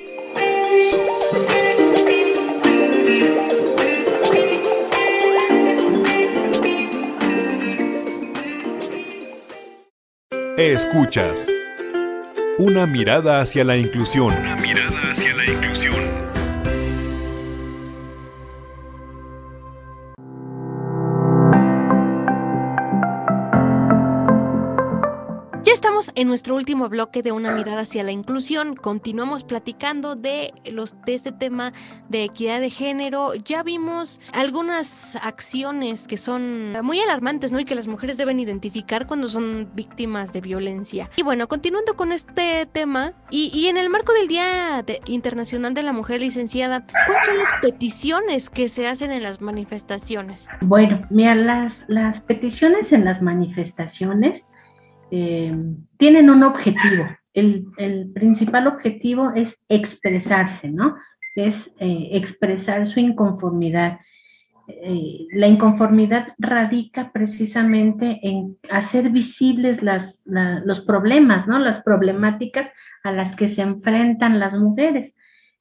Escuchas. 10.56 11.48
Una 12.58 12.86
mirada 12.86 13.40
hacia 13.40 13.64
la 13.64 13.76
inclusión. 13.76 14.32
En 26.14 26.28
nuestro 26.28 26.54
último 26.54 26.88
bloque 26.88 27.22
de 27.22 27.32
una 27.32 27.52
mirada 27.52 27.82
hacia 27.82 28.02
la 28.02 28.12
inclusión. 28.12 28.74
Continuamos 28.74 29.44
platicando 29.44 30.16
de 30.16 30.52
los 30.70 30.94
de 31.04 31.14
este 31.14 31.32
tema 31.32 31.72
de 32.08 32.24
equidad 32.24 32.60
de 32.60 32.70
género. 32.70 33.34
Ya 33.34 33.62
vimos 33.62 34.20
algunas 34.32 35.16
acciones 35.16 36.06
que 36.06 36.16
son 36.16 36.72
muy 36.82 37.00
alarmantes, 37.00 37.52
¿no? 37.52 37.60
Y 37.60 37.64
que 37.64 37.74
las 37.74 37.88
mujeres 37.88 38.16
deben 38.16 38.40
identificar 38.40 39.06
cuando 39.06 39.28
son 39.28 39.70
víctimas 39.74 40.32
de 40.32 40.40
violencia. 40.40 41.10
Y 41.16 41.22
bueno, 41.22 41.48
continuando 41.48 41.94
con 41.94 42.12
este 42.12 42.66
tema 42.66 43.12
y, 43.30 43.66
en 43.66 43.76
el 43.76 43.88
marco 43.88 44.12
del 44.12 44.28
Día 44.28 44.84
Internacional 45.06 45.74
de 45.74 45.82
la 45.82 45.92
Mujer 45.92 46.20
Licenciada, 46.20 46.84
¿cuáles 46.84 47.26
son 47.26 47.38
las 47.38 47.52
peticiones 47.60 48.50
que 48.50 48.68
se 48.68 48.86
hacen 48.86 49.10
en 49.10 49.22
las 49.22 49.40
manifestaciones? 49.40 50.46
Bueno, 50.60 51.00
mira, 51.10 51.34
las, 51.34 51.84
las 51.88 52.20
peticiones 52.20 52.92
en 52.92 53.04
las 53.04 53.22
manifestaciones 53.22 54.48
eh, 55.14 55.54
tienen 55.98 56.30
un 56.30 56.42
objetivo. 56.42 57.04
El, 57.34 57.66
principal 58.14 58.66
objetivo 58.66 59.32
es 59.36 59.62
expresarse, 59.68 60.70
¿no? 60.70 60.96
Es 61.36 61.70
eh, 61.78 62.08
expresar 62.12 62.86
su 62.86 62.98
inconformidad. 62.98 64.00
Eh, 64.68 65.26
la 65.32 65.48
inconformidad 65.48 66.28
radica 66.38 67.12
precisamente 67.12 68.20
en 68.22 68.56
hacer 68.70 69.10
visibles 69.10 69.80
los 69.82 70.80
problemas, 70.80 71.46
¿no? 71.46 71.58
Las 71.58 71.82
problemáticas 71.82 72.72
a 73.04 73.12
las 73.12 73.36
que 73.36 73.50
se 73.50 73.60
enfrentan 73.60 74.40
las 74.40 74.54
mujeres. 74.54 75.14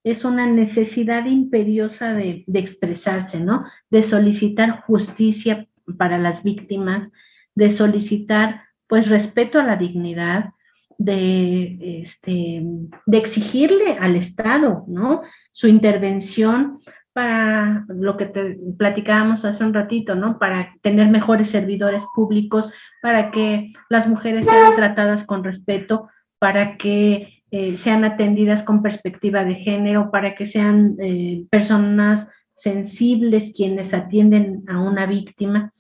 Es 0.05 0.23
una 0.23 0.47
necesidad 0.47 1.25
imperiosa 1.25 2.13
de, 2.13 2.45
de 2.47 2.59
expresarse, 2.59 3.41
¿no? 3.41 3.65
De 3.89 4.03
solicitar 4.03 4.79
justicia 4.83 5.67
para 5.97 6.17
las 6.17 6.41
víctimas, 6.41 7.11
de 7.53 7.69
solicitar 7.69 8.70
pues 8.91 9.07
respeto 9.07 9.57
a 9.57 9.63
la 9.63 9.77
dignidad, 9.77 10.49
de, 10.97 12.01
este, 12.01 12.61
de 13.05 13.17
exigirle 13.17 13.97
al 13.97 14.17
Estado, 14.17 14.83
¿no? 14.89 15.21
Su 15.53 15.69
intervención 15.69 16.79
para 17.13 17.85
lo 17.87 18.17
que 18.17 18.25
te 18.25 18.59
platicábamos 18.77 19.45
hace 19.45 19.63
un 19.63 19.73
ratito, 19.73 20.15
¿no? 20.15 20.37
Para 20.39 20.73
tener 20.81 21.07
mejores 21.07 21.49
servidores 21.49 22.05
públicos, 22.13 22.69
para 23.01 23.31
que 23.31 23.71
las 23.89 24.09
mujeres 24.09 24.45
sean 24.45 24.75
tratadas 24.75 25.23
con 25.25 25.45
respeto, 25.45 26.09
para 26.37 26.75
que 26.75 27.45
eh, 27.49 27.77
sean 27.77 28.03
atendidas 28.03 28.61
con 28.61 28.81
perspectiva 28.83 29.45
de 29.45 29.55
género, 29.55 30.11
para 30.11 30.35
que 30.35 30.47
sean 30.47 30.97
eh, 30.99 31.45
personas 31.49 32.27
sensibles 32.55 33.53
quienes 33.55 33.93
atienden 33.93 34.65
a 34.67 34.81
una 34.81 35.05
víctima. 35.05 35.71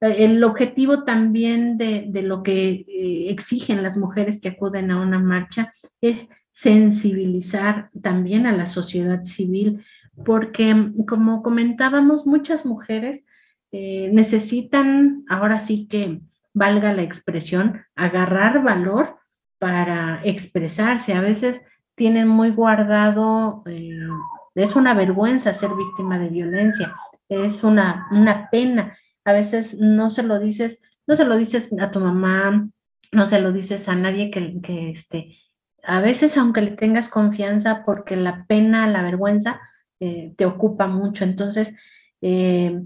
El 0.00 0.44
objetivo 0.44 1.02
también 1.04 1.76
de, 1.76 2.08
lo 2.22 2.42
que 2.42 2.84
eh, 2.88 3.30
exigen 3.30 3.82
las 3.82 3.96
mujeres 3.96 4.40
que 4.40 4.50
acuden 4.50 4.90
a 4.90 5.00
una 5.00 5.18
marcha 5.18 5.72
es 6.00 6.28
sensibilizar 6.52 7.90
también 8.00 8.46
a 8.46 8.52
la 8.52 8.66
sociedad 8.66 9.24
civil, 9.24 9.84
porque 10.24 10.92
como 11.06 11.42
comentábamos, 11.42 12.26
muchas 12.26 12.64
mujeres 12.64 13.26
eh, 13.72 14.08
necesitan, 14.12 15.24
ahora 15.28 15.60
sí 15.60 15.88
que 15.88 16.20
valga 16.54 16.92
la 16.92 17.02
expresión, 17.02 17.82
agarrar 17.96 18.62
valor 18.62 19.18
para 19.58 20.20
expresarse. 20.24 21.12
A 21.12 21.20
veces 21.20 21.60
tienen 21.96 22.28
muy 22.28 22.50
guardado, 22.50 23.62
eh, 23.66 23.98
es 24.54 24.76
una 24.76 24.94
vergüenza 24.94 25.54
ser 25.54 25.70
víctima 25.76 26.18
de 26.18 26.28
violencia, 26.28 26.94
es 27.28 27.62
una, 27.64 28.06
una 28.12 28.48
pena 28.50 28.96
a 29.28 29.32
veces 29.34 29.78
no 29.78 30.10
se 30.10 30.22
lo 30.22 30.38
dices, 30.38 30.80
no 31.06 31.14
se 31.16 31.26
lo 31.26 31.36
dices 31.36 31.70
a 31.78 31.90
tu 31.90 32.00
mamá, 32.00 32.66
no 33.12 33.26
se 33.26 33.40
lo 33.40 33.52
dices 33.52 33.86
a 33.86 33.94
nadie 33.94 34.30
que, 34.30 34.58
que 34.62 34.90
este, 34.90 35.36
a 35.82 36.00
veces 36.00 36.38
aunque 36.38 36.62
le 36.62 36.70
tengas 36.70 37.08
confianza, 37.08 37.82
porque 37.84 38.16
la 38.16 38.46
pena, 38.46 38.86
la 38.86 39.02
vergüenza 39.02 39.60
eh, 40.00 40.32
te 40.38 40.46
ocupa 40.46 40.86
mucho. 40.86 41.24
Entonces, 41.24 41.74
eh, 42.22 42.80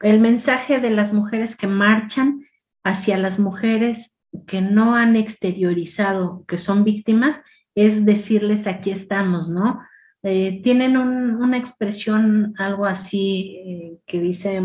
el 0.00 0.20
mensaje 0.20 0.78
de 0.78 0.90
las 0.90 1.14
mujeres 1.14 1.56
que 1.56 1.66
marchan 1.66 2.44
hacia 2.84 3.16
las 3.16 3.38
mujeres 3.38 4.14
que 4.46 4.60
no 4.60 4.94
han 4.94 5.16
exteriorizado 5.16 6.44
que 6.46 6.58
son 6.58 6.84
víctimas 6.84 7.40
es 7.74 8.04
decirles 8.04 8.66
aquí 8.66 8.90
estamos, 8.90 9.48
¿no? 9.48 9.80
Eh, 10.22 10.60
tienen 10.62 10.98
una 10.98 11.56
expresión 11.56 12.52
algo 12.58 12.84
así 12.84 13.98
que 14.06 14.20
dice, 14.20 14.60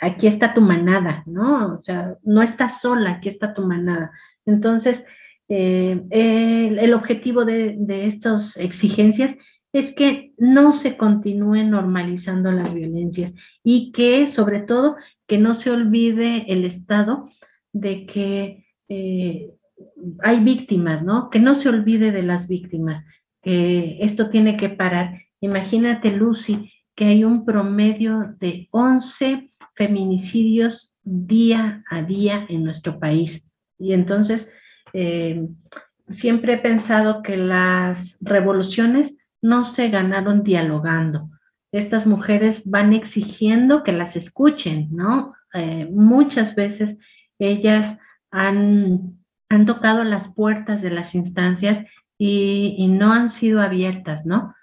aquí 0.00 0.26
está 0.26 0.54
tu 0.54 0.60
manada, 0.60 1.22
¿no? 1.26 1.76
O 1.76 1.82
sea, 1.82 2.16
no 2.22 2.42
estás 2.42 2.80
sola, 2.80 3.12
aquí 3.12 3.28
está 3.28 3.54
tu 3.54 3.62
manada. 3.62 4.12
Entonces, 4.46 5.04
eh, 5.48 6.02
el, 6.10 6.94
objetivo 6.94 7.44
de, 7.44 7.74
de 7.78 8.06
estas 8.06 8.56
exigencias 8.56 9.36
es 9.72 9.92
que 9.94 10.32
no 10.38 10.72
se 10.72 10.96
continúen 10.96 11.70
normalizando 11.70 12.52
las 12.52 12.72
violencias 12.72 13.34
y 13.62 13.90
que 13.92 14.28
sobre 14.28 14.60
todo 14.60 14.96
que 15.26 15.36
no 15.36 15.54
se 15.54 15.70
olvide 15.70 16.44
el 16.52 16.64
Estado 16.64 17.28
de 17.72 18.06
que 18.06 18.66
eh, 18.88 19.50
hay 20.22 20.40
víctimas, 20.40 21.02
¿no? 21.02 21.28
Que 21.30 21.40
no 21.40 21.54
se 21.54 21.68
olvide 21.68 22.12
de 22.12 22.22
las 22.22 22.48
víctimas, 22.48 23.04
que 23.42 23.98
esto 24.00 24.30
tiene 24.30 24.56
que 24.56 24.68
parar. 24.68 25.22
Imagínate, 25.40 26.10
Lucy, 26.10 26.72
que 26.94 27.06
hay 27.06 27.24
un 27.24 27.44
promedio 27.44 28.36
de 28.38 28.68
11 28.70 29.50
feminicidios 29.74 30.94
día 31.02 31.84
a 31.90 32.02
día 32.02 32.46
en 32.48 32.64
nuestro 32.64 32.98
país. 32.98 33.48
Y 33.78 33.92
entonces, 33.92 34.50
eh, 34.92 35.46
siempre 36.08 36.54
he 36.54 36.58
pensado 36.58 37.22
que 37.22 37.36
las 37.36 38.18
revoluciones 38.20 39.18
no 39.42 39.64
se 39.64 39.90
ganaron 39.90 40.42
dialogando. 40.42 41.28
Estas 41.72 42.06
mujeres 42.06 42.62
van 42.64 42.92
exigiendo 42.92 43.82
que 43.82 43.92
las 43.92 44.16
escuchen, 44.16 44.88
¿no? 44.92 45.34
Eh, 45.52 45.88
muchas 45.90 46.54
veces 46.54 46.98
ellas 47.38 47.98
han, 48.30 49.18
han, 49.48 49.66
tocado 49.66 50.02
las 50.04 50.32
puertas 50.32 50.82
de 50.82 50.90
las 50.90 51.14
instancias 51.14 51.84
y, 52.18 52.86
no 52.88 53.12
han 53.12 53.28
sido 53.28 53.60
abiertas, 53.60 54.24
¿no? 54.24 54.54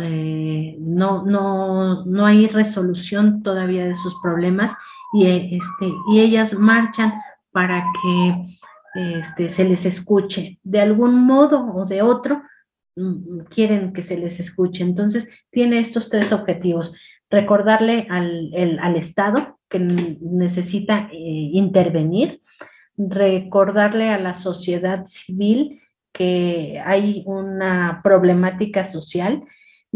Eh, 0.00 0.76
no, 0.78 1.24
no, 1.24 2.04
no 2.04 2.26
hay 2.26 2.46
resolución 2.48 3.42
todavía 3.42 3.86
de 3.86 3.96
sus 3.96 4.14
problemas 4.22 4.74
y, 5.12 5.26
este, 5.26 5.92
y 6.10 6.20
ellas 6.20 6.54
marchan 6.54 7.12
para 7.52 7.84
que 8.02 8.58
este, 8.94 9.48
se 9.48 9.64
les 9.64 9.84
escuche. 9.84 10.58
De 10.62 10.80
algún 10.80 11.26
modo 11.26 11.72
o 11.74 11.84
de 11.84 12.02
otro, 12.02 12.42
mm, 12.96 13.40
quieren 13.50 13.92
que 13.92 14.02
se 14.02 14.16
les 14.16 14.40
escuche. 14.40 14.82
Entonces, 14.82 15.28
tiene 15.50 15.80
estos 15.80 16.08
tres 16.08 16.32
objetivos. 16.32 16.94
Recordarle 17.30 18.06
al, 18.10 18.78
al 18.80 18.96
Estado 18.96 19.58
que 19.68 19.78
necesita 19.78 21.08
eh, 21.12 21.16
intervenir, 21.52 22.40
recordarle 22.96 24.10
a 24.10 24.18
la 24.18 24.34
sociedad 24.34 25.04
civil 25.06 25.80
que 26.12 26.80
hay 26.84 27.24
una 27.26 28.00
problemática 28.04 28.84
social 28.84 29.42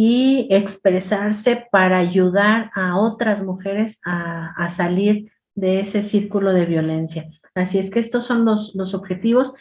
y 0.00 0.46
expresarse 0.50 1.66
para 1.72 1.98
ayudar 1.98 2.70
a 2.76 2.96
otras 2.96 3.42
mujeres 3.42 4.00
a, 4.04 4.70
salir 4.70 5.32
de 5.56 5.80
ese 5.80 6.04
círculo 6.04 6.52
de 6.52 6.66
violencia. 6.66 7.28
Así 7.56 7.80
es 7.80 7.90
que 7.90 7.98
estos 7.98 8.24
son 8.24 8.44
los, 8.44 8.76
los 8.76 8.94
objetivos. 8.94 9.54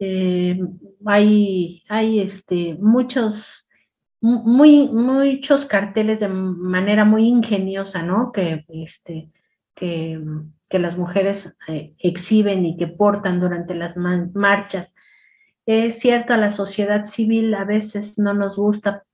Eh, 0.00 0.58
hay 1.06 1.84
hay 1.88 2.18
este, 2.18 2.74
muchos, 2.80 3.70
muy, 4.20 4.88
muchos 4.88 5.64
carteles 5.64 6.18
de 6.18 6.26
manera 6.26 7.04
muy 7.04 7.28
ingeniosa, 7.28 8.02
¿no? 8.02 8.32
Que, 8.32 8.64
este, 8.70 9.30
que, 9.76 10.20
que 10.68 10.78
las 10.80 10.98
mujeres 10.98 11.56
eh, 11.68 11.94
exhiben 12.00 12.66
y 12.66 12.76
que 12.76 12.88
portan 12.88 13.38
durante 13.38 13.76
las 13.76 13.96
marchas. 13.96 14.92
Es 15.66 16.00
cierto, 16.00 16.34
a 16.34 16.36
la 16.36 16.50
sociedad 16.50 17.04
civil 17.04 17.54
a 17.54 17.64
veces 17.64 18.18
no 18.18 18.34
nos 18.34 18.56
gusta 18.56 19.04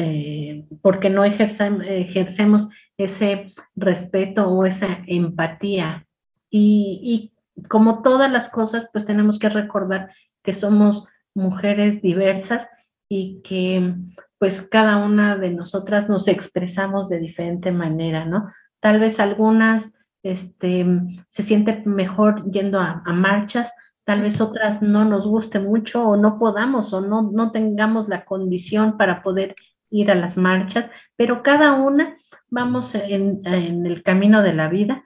eh, 0.00 0.66
porque 0.82 1.10
no 1.10 1.24
ejercemos 1.24 2.68
ese 2.96 3.54
respeto 3.76 4.48
o 4.48 4.64
esa 4.64 4.98
empatía. 5.06 6.06
Y, 6.50 7.32
y 7.54 7.66
como 7.68 8.02
todas 8.02 8.30
las 8.30 8.48
cosas, 8.48 8.88
pues 8.92 9.06
tenemos 9.06 9.38
que 9.38 9.48
recordar 9.48 10.10
que 10.42 10.54
somos 10.54 11.06
mujeres 11.34 12.02
diversas 12.02 12.68
y 13.08 13.40
que 13.42 13.94
pues 14.38 14.62
cada 14.62 14.96
una 14.96 15.36
de 15.36 15.50
nosotras 15.50 16.08
nos 16.08 16.26
expresamos 16.28 17.08
de 17.08 17.18
diferente 17.18 17.72
manera, 17.72 18.24
¿no? 18.24 18.50
Tal 18.80 18.98
vez 18.98 19.20
algunas 19.20 19.92
este, 20.22 20.86
se 21.28 21.42
sienten 21.42 21.82
mejor 21.84 22.50
yendo 22.50 22.80
a, 22.80 23.02
a, 23.04 23.12
marchas, 23.12 23.72
tal 24.04 24.22
vez 24.22 24.40
otras 24.40 24.80
no 24.80 25.04
nos 25.04 25.26
guste 25.26 25.58
mucho 25.58 26.06
o 26.06 26.16
no 26.16 26.38
podamos 26.38 26.92
o 26.92 27.00
no, 27.00 27.30
no 27.30 27.52
tengamos 27.52 28.08
la 28.08 28.24
condición 28.24 28.96
para 28.96 29.22
poder 29.22 29.54
ir 29.90 30.10
a 30.10 30.14
las 30.14 30.36
marchas, 30.36 30.88
pero 31.16 31.42
cada 31.42 31.72
una 31.72 32.16
vamos 32.48 32.94
en, 32.94 33.40
en 33.44 33.86
el 33.86 34.02
camino 34.02 34.42
de 34.42 34.54
la 34.54 34.68
vida 34.68 35.04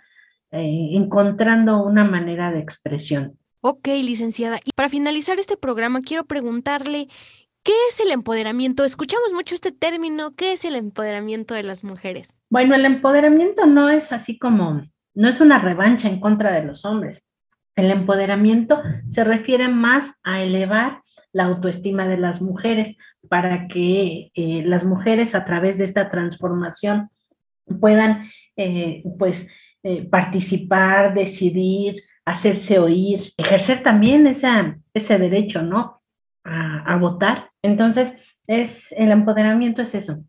eh, 0.57 0.91
encontrando 0.93 1.83
una 1.83 2.05
manera 2.05 2.53
de 2.53 2.61
expresión. 2.61 3.37
Ok, 3.61 3.89
licenciada. 3.89 4.59
Y 4.65 4.71
para 4.77 4.89
finalizar 4.89 5.41
este 5.41 5.57
programa, 5.57 6.01
quiero 6.01 6.27
preguntarle, 6.27 7.09
¿qué 7.65 7.73
es 7.89 7.99
el 7.99 8.13
empoderamiento? 8.13 8.85
Escuchamos 8.85 9.33
mucho 9.33 9.57
este 9.57 9.73
término, 9.73 10.37
¿qué 10.37 10.53
es 10.53 10.65
el 10.65 10.77
empoderamiento 10.77 11.55
de 11.55 11.65
las 11.65 11.83
mujeres? 11.83 12.39
Bueno, 12.51 12.77
el 12.77 12.85
empoderamiento 12.85 13.67
no 13.67 13.91
es 13.91 14.13
así 14.13 14.39
como, 14.39 14.83
no 15.15 15.29
es 15.29 15.41
una 15.41 15.59
revancha 15.59 16.09
en 16.09 16.21
contra 16.21 16.53
de 16.53 16.63
los 16.63 16.85
hombres. 16.85 17.25
El 17.75 17.91
empoderamiento 17.91 18.81
se 19.09 19.25
refiere 19.25 19.67
más 19.67 20.15
a 20.23 20.41
elevar 20.41 21.03
la 21.33 21.47
autoestima 21.47 22.07
de 22.07 22.19
las 22.19 22.41
mujeres 22.41 22.97
para 23.35 23.67
que 23.67 24.31
eh, 24.37 24.63
las 24.65 24.85
mujeres 24.85 25.35
a 25.35 25.45
través 25.45 25.77
de 25.77 25.85
esta 25.87 26.09
transformación 26.09 27.11
puedan 27.81 28.31
eh, 28.57 29.03
pues 29.19 29.49
eh, 29.83 30.05
participar, 30.09 31.15
decidir, 31.15 32.01
hacerse 32.25 32.79
oír, 32.79 33.33
ejercer 33.37 33.83
también 33.83 34.25
ese 34.29 35.19
derecho, 35.19 35.63
¿no? 35.63 36.01
A, 36.45 36.95
a 36.95 36.97
votar. 36.97 37.51
Entonces, 37.61 38.15
es, 38.47 38.93
el 38.93 39.11
empoderamiento 39.11 39.83
es 39.83 39.97
eso, 39.97 40.25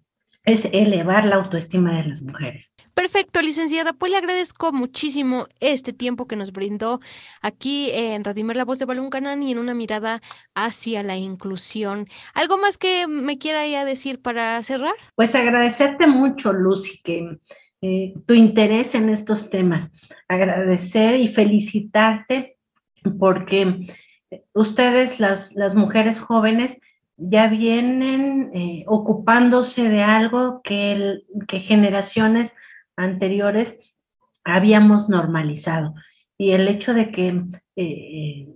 es 0.46 0.66
elevar 0.72 1.26
la 1.26 1.38
autoestima 1.38 1.98
de 1.98 2.10
las 2.10 2.22
mujeres. 2.22 2.74
Perfecto, 2.94 3.42
licenciada. 3.42 3.94
Pues 3.94 4.12
le 4.12 4.18
agradezco 4.18 4.72
muchísimo 4.72 5.48
este 5.60 5.92
tiempo 5.92 6.28
que 6.28 6.36
nos 6.36 6.52
brindó 6.52 7.00
aquí 7.42 7.90
en 7.92 8.24
Radimer, 8.24 8.56
la 8.56 8.66
voz 8.66 8.80
de 8.80 8.86
Balún 8.86 9.10
Canán 9.10 9.44
y 9.44 9.52
en 9.52 9.58
una 9.58 9.74
mirada 9.74 10.22
hacia 10.54 11.04
la 11.04 11.18
inclusión. 11.18 12.08
¿Algo 12.34 12.58
más 12.58 12.78
que 12.78 13.08
me 13.08 13.38
quiera 13.38 13.68
ya 13.68 13.86
decir 13.86 14.22
para 14.22 14.62
cerrar? 14.64 14.94
Pues 15.16 15.34
agradecerte 15.36 16.08
mucho, 16.08 16.54
Lucy, 16.54 17.02
que 17.04 17.38
eh, 17.82 18.14
tu 18.26 18.34
interés 18.34 18.96
en 18.96 19.10
estos 19.10 19.50
temas. 19.50 19.92
Agradecer 20.28 21.20
y 21.20 21.34
felicitarte 21.34 22.58
porque 23.20 23.88
ustedes, 24.54 25.20
las, 25.20 25.54
las 25.54 25.76
mujeres 25.76 26.20
jóvenes, 26.20 26.80
ya 27.18 27.48
vienen 27.48 28.52
eh, 28.54 28.84
ocupándose 28.88 29.90
de 29.90 30.04
algo 30.04 30.62
que, 30.64 31.22
generaciones 31.48 32.54
anteriores 32.96 33.78
habíamos 34.44 35.10
normalizado. 35.10 35.96
Y 36.38 36.52
el 36.52 36.68
hecho 36.68 36.94
de 36.94 37.12
que 37.12 37.44
eh, 37.76 38.48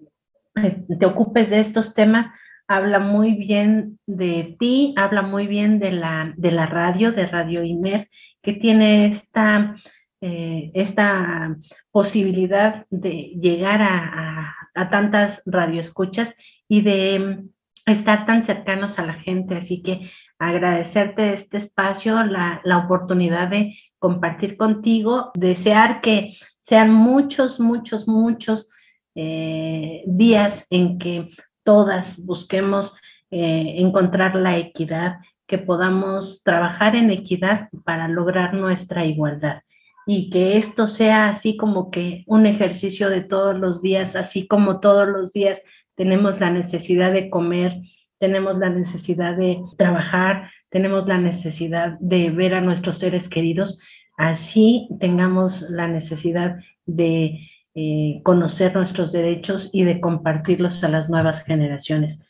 eh, 0.55 0.86
te 0.99 1.05
ocupes 1.05 1.49
de 1.49 1.62
estos 1.62 1.93
temas 1.93 2.28
habla 2.68 2.99
muy 2.99 3.34
bien 3.34 3.99
de 4.05 4.55
ti, 4.60 4.93
habla 4.97 5.22
muy 5.22 5.47
bien 5.47 5.80
de 5.80 5.91
la, 5.91 6.34
de 6.38 6.51
la 6.51 6.68
radio, 6.68 7.12
de 7.12 7.26
Radio 7.26 7.64
Imer, 7.64 8.10
que 8.43 8.53
tiene 8.53 9.07
esta, 9.07 9.76
esta 10.22 11.55
posibilidad 11.91 12.86
de 12.91 13.34
llegar 13.41 13.82
a, 13.82 14.53
a 14.76 14.89
tantas 14.89 15.41
radioescuchas 15.45 16.36
y 16.68 16.82
de 16.82 17.49
estar 17.90 18.26
tan 18.26 18.44
cercanos 18.44 19.00
a 19.00 19.06
la 19.06 19.14
gente. 19.14 19.56
Así 19.56 19.82
que 19.82 20.10
agradecerte 20.38 21.34
este 21.34 21.58
espacio, 21.58 22.24
la, 22.24 22.62
la 22.64 22.78
oportunidad 22.78 23.50
de 23.50 23.78
compartir 23.98 24.58
contigo, 24.58 25.32
desear 25.34 26.02
que 26.02 26.36
sean 26.60 26.92
muchos, 26.92 27.60
muchos, 27.60 28.08
muchos 28.08 28.70
eh, 29.16 30.04
días 30.06 30.68
en 30.70 31.00
que 31.00 31.30
todas 31.64 32.24
busquemos 32.24 32.96
eh, 33.32 33.76
encontrar 33.78 34.36
la 34.36 34.58
equidad, 34.58 35.18
que 35.48 35.58
podamos 35.58 36.44
trabajar 36.44 36.96
en 36.96 37.12
equidad 37.12 37.70
para 37.84 38.08
lograr 38.08 38.54
nuestra 38.54 39.06
igualdad 39.06 39.62
y 40.06 40.30
que 40.30 40.58
esto 40.58 40.88
sea 40.88 41.30
así 41.30 41.58
como 41.58 41.92
que 41.92 42.24
un 42.26 42.46
ejercicio 42.46 43.10
de 43.10 43.22
todos 43.22 43.56
los 43.56 43.82
días, 43.82 44.16
así 44.16 44.48
como 44.48 44.80
todos 44.80 45.08
los 45.08 45.34
días 45.34 45.62
tenemos 46.00 46.39
la 46.39 46.50
necesidad 46.50 47.12
de 47.12 47.30
comer, 47.30 47.82
tenemos 48.20 48.58
la 48.58 48.70
necesidad 48.70 49.36
de 49.36 49.62
trabajar, 49.78 50.50
tenemos 50.70 51.06
la 51.06 51.18
necesidad 51.18 52.00
de 52.00 52.30
ver 52.30 52.54
a 52.54 52.62
nuestros 52.62 53.00
seres 53.00 53.28
queridos, 53.28 53.80
así 54.18 54.88
tengamos 55.02 55.64
la 55.70 55.89
necesidad 55.89 56.56
de 56.86 57.41
eh, 57.76 58.22
conocer 58.24 58.74
nuestros 58.76 59.12
derechos 59.12 59.72
y 59.74 59.84
de 59.84 60.00
compartirlos 60.00 60.82
a 60.86 60.88
las 60.88 61.10
nuevas 61.10 61.43
generaciones. 61.43 62.26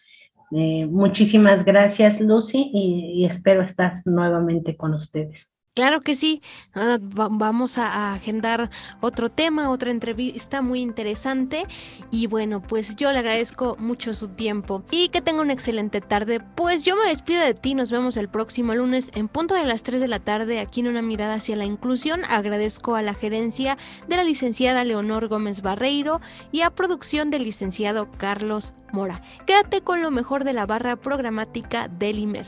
Eh, 0.49 0.88
muchísimas 0.88 1.63
gracias, 1.63 2.20
Lucy, 2.20 2.72
y, 2.74 3.22
y 3.22 3.26
espero 3.26 3.61
estar 3.61 4.01
nuevamente 4.03 4.76
con 4.76 4.95
ustedes. 4.95 5.53
Claro 5.76 6.01
que 6.01 6.15
sí. 6.15 6.41
Vamos 6.74 7.78
a 7.78 8.13
agendar 8.13 8.70
otro 8.99 9.30
tema, 9.30 9.70
otra 9.70 9.91
entrevista 9.91 10.61
muy 10.61 10.82
interesante. 10.82 11.65
Y 12.11 12.28
bueno, 12.28 12.61
pues 12.61 12.97
yo 12.97 13.13
le 13.13 13.20
agradezco 13.20 13.78
mucho 13.80 14.13
su 14.13 14.28
tiempo 14.28 14.84
y 14.91 15.07
que 15.07 15.22
tenga 15.22 15.39
una 15.39 15.53
excelente 15.53 16.01
tarde. 16.01 16.41
Pues 16.41 16.84
yo 16.84 16.97
me 16.97 17.07
despido 17.07 17.41
de 17.41 17.53
ti. 17.53 17.76
Nos 17.76 17.91
vemos 17.91 18.17
el 18.17 18.28
próximo 18.28 18.76
lunes 18.76 19.11
en 19.13 19.30
punto 19.30 19.55
de 19.55 19.63
las 19.63 19.84
3 19.84 20.01
de 20.01 20.09
la 20.09 20.20
tarde 20.20 20.59
aquí 20.59 20.82
en 20.82 20.88
una 20.88 21.01
mirada 21.01 21.36
hacia 21.36 21.55
la 21.55 21.65
inclusión. 21.65 22.22
Agradezco 22.30 22.95
a 22.95 23.01
la 23.01 23.13
gerencia 23.13 23.78
de 24.09 24.17
la 24.17 24.26
licenciada 24.26 24.84
Leonor 24.84 25.30
Gómez 25.30 25.61
Barreiro 25.61 26.20
y 26.51 26.61
a 26.61 26.72
producción 26.72 27.30
del 27.30 27.43
licenciado 27.43 28.11
Carlos 28.17 28.74
Mora. 28.91 29.22
Quédate 29.45 29.80
con 29.80 30.01
lo 30.01 30.11
mejor 30.11 30.43
de 30.43 30.51
la 30.51 30.65
barra 30.65 30.97
programática 30.97 31.88
del 31.88 32.20
IMER. 32.20 32.47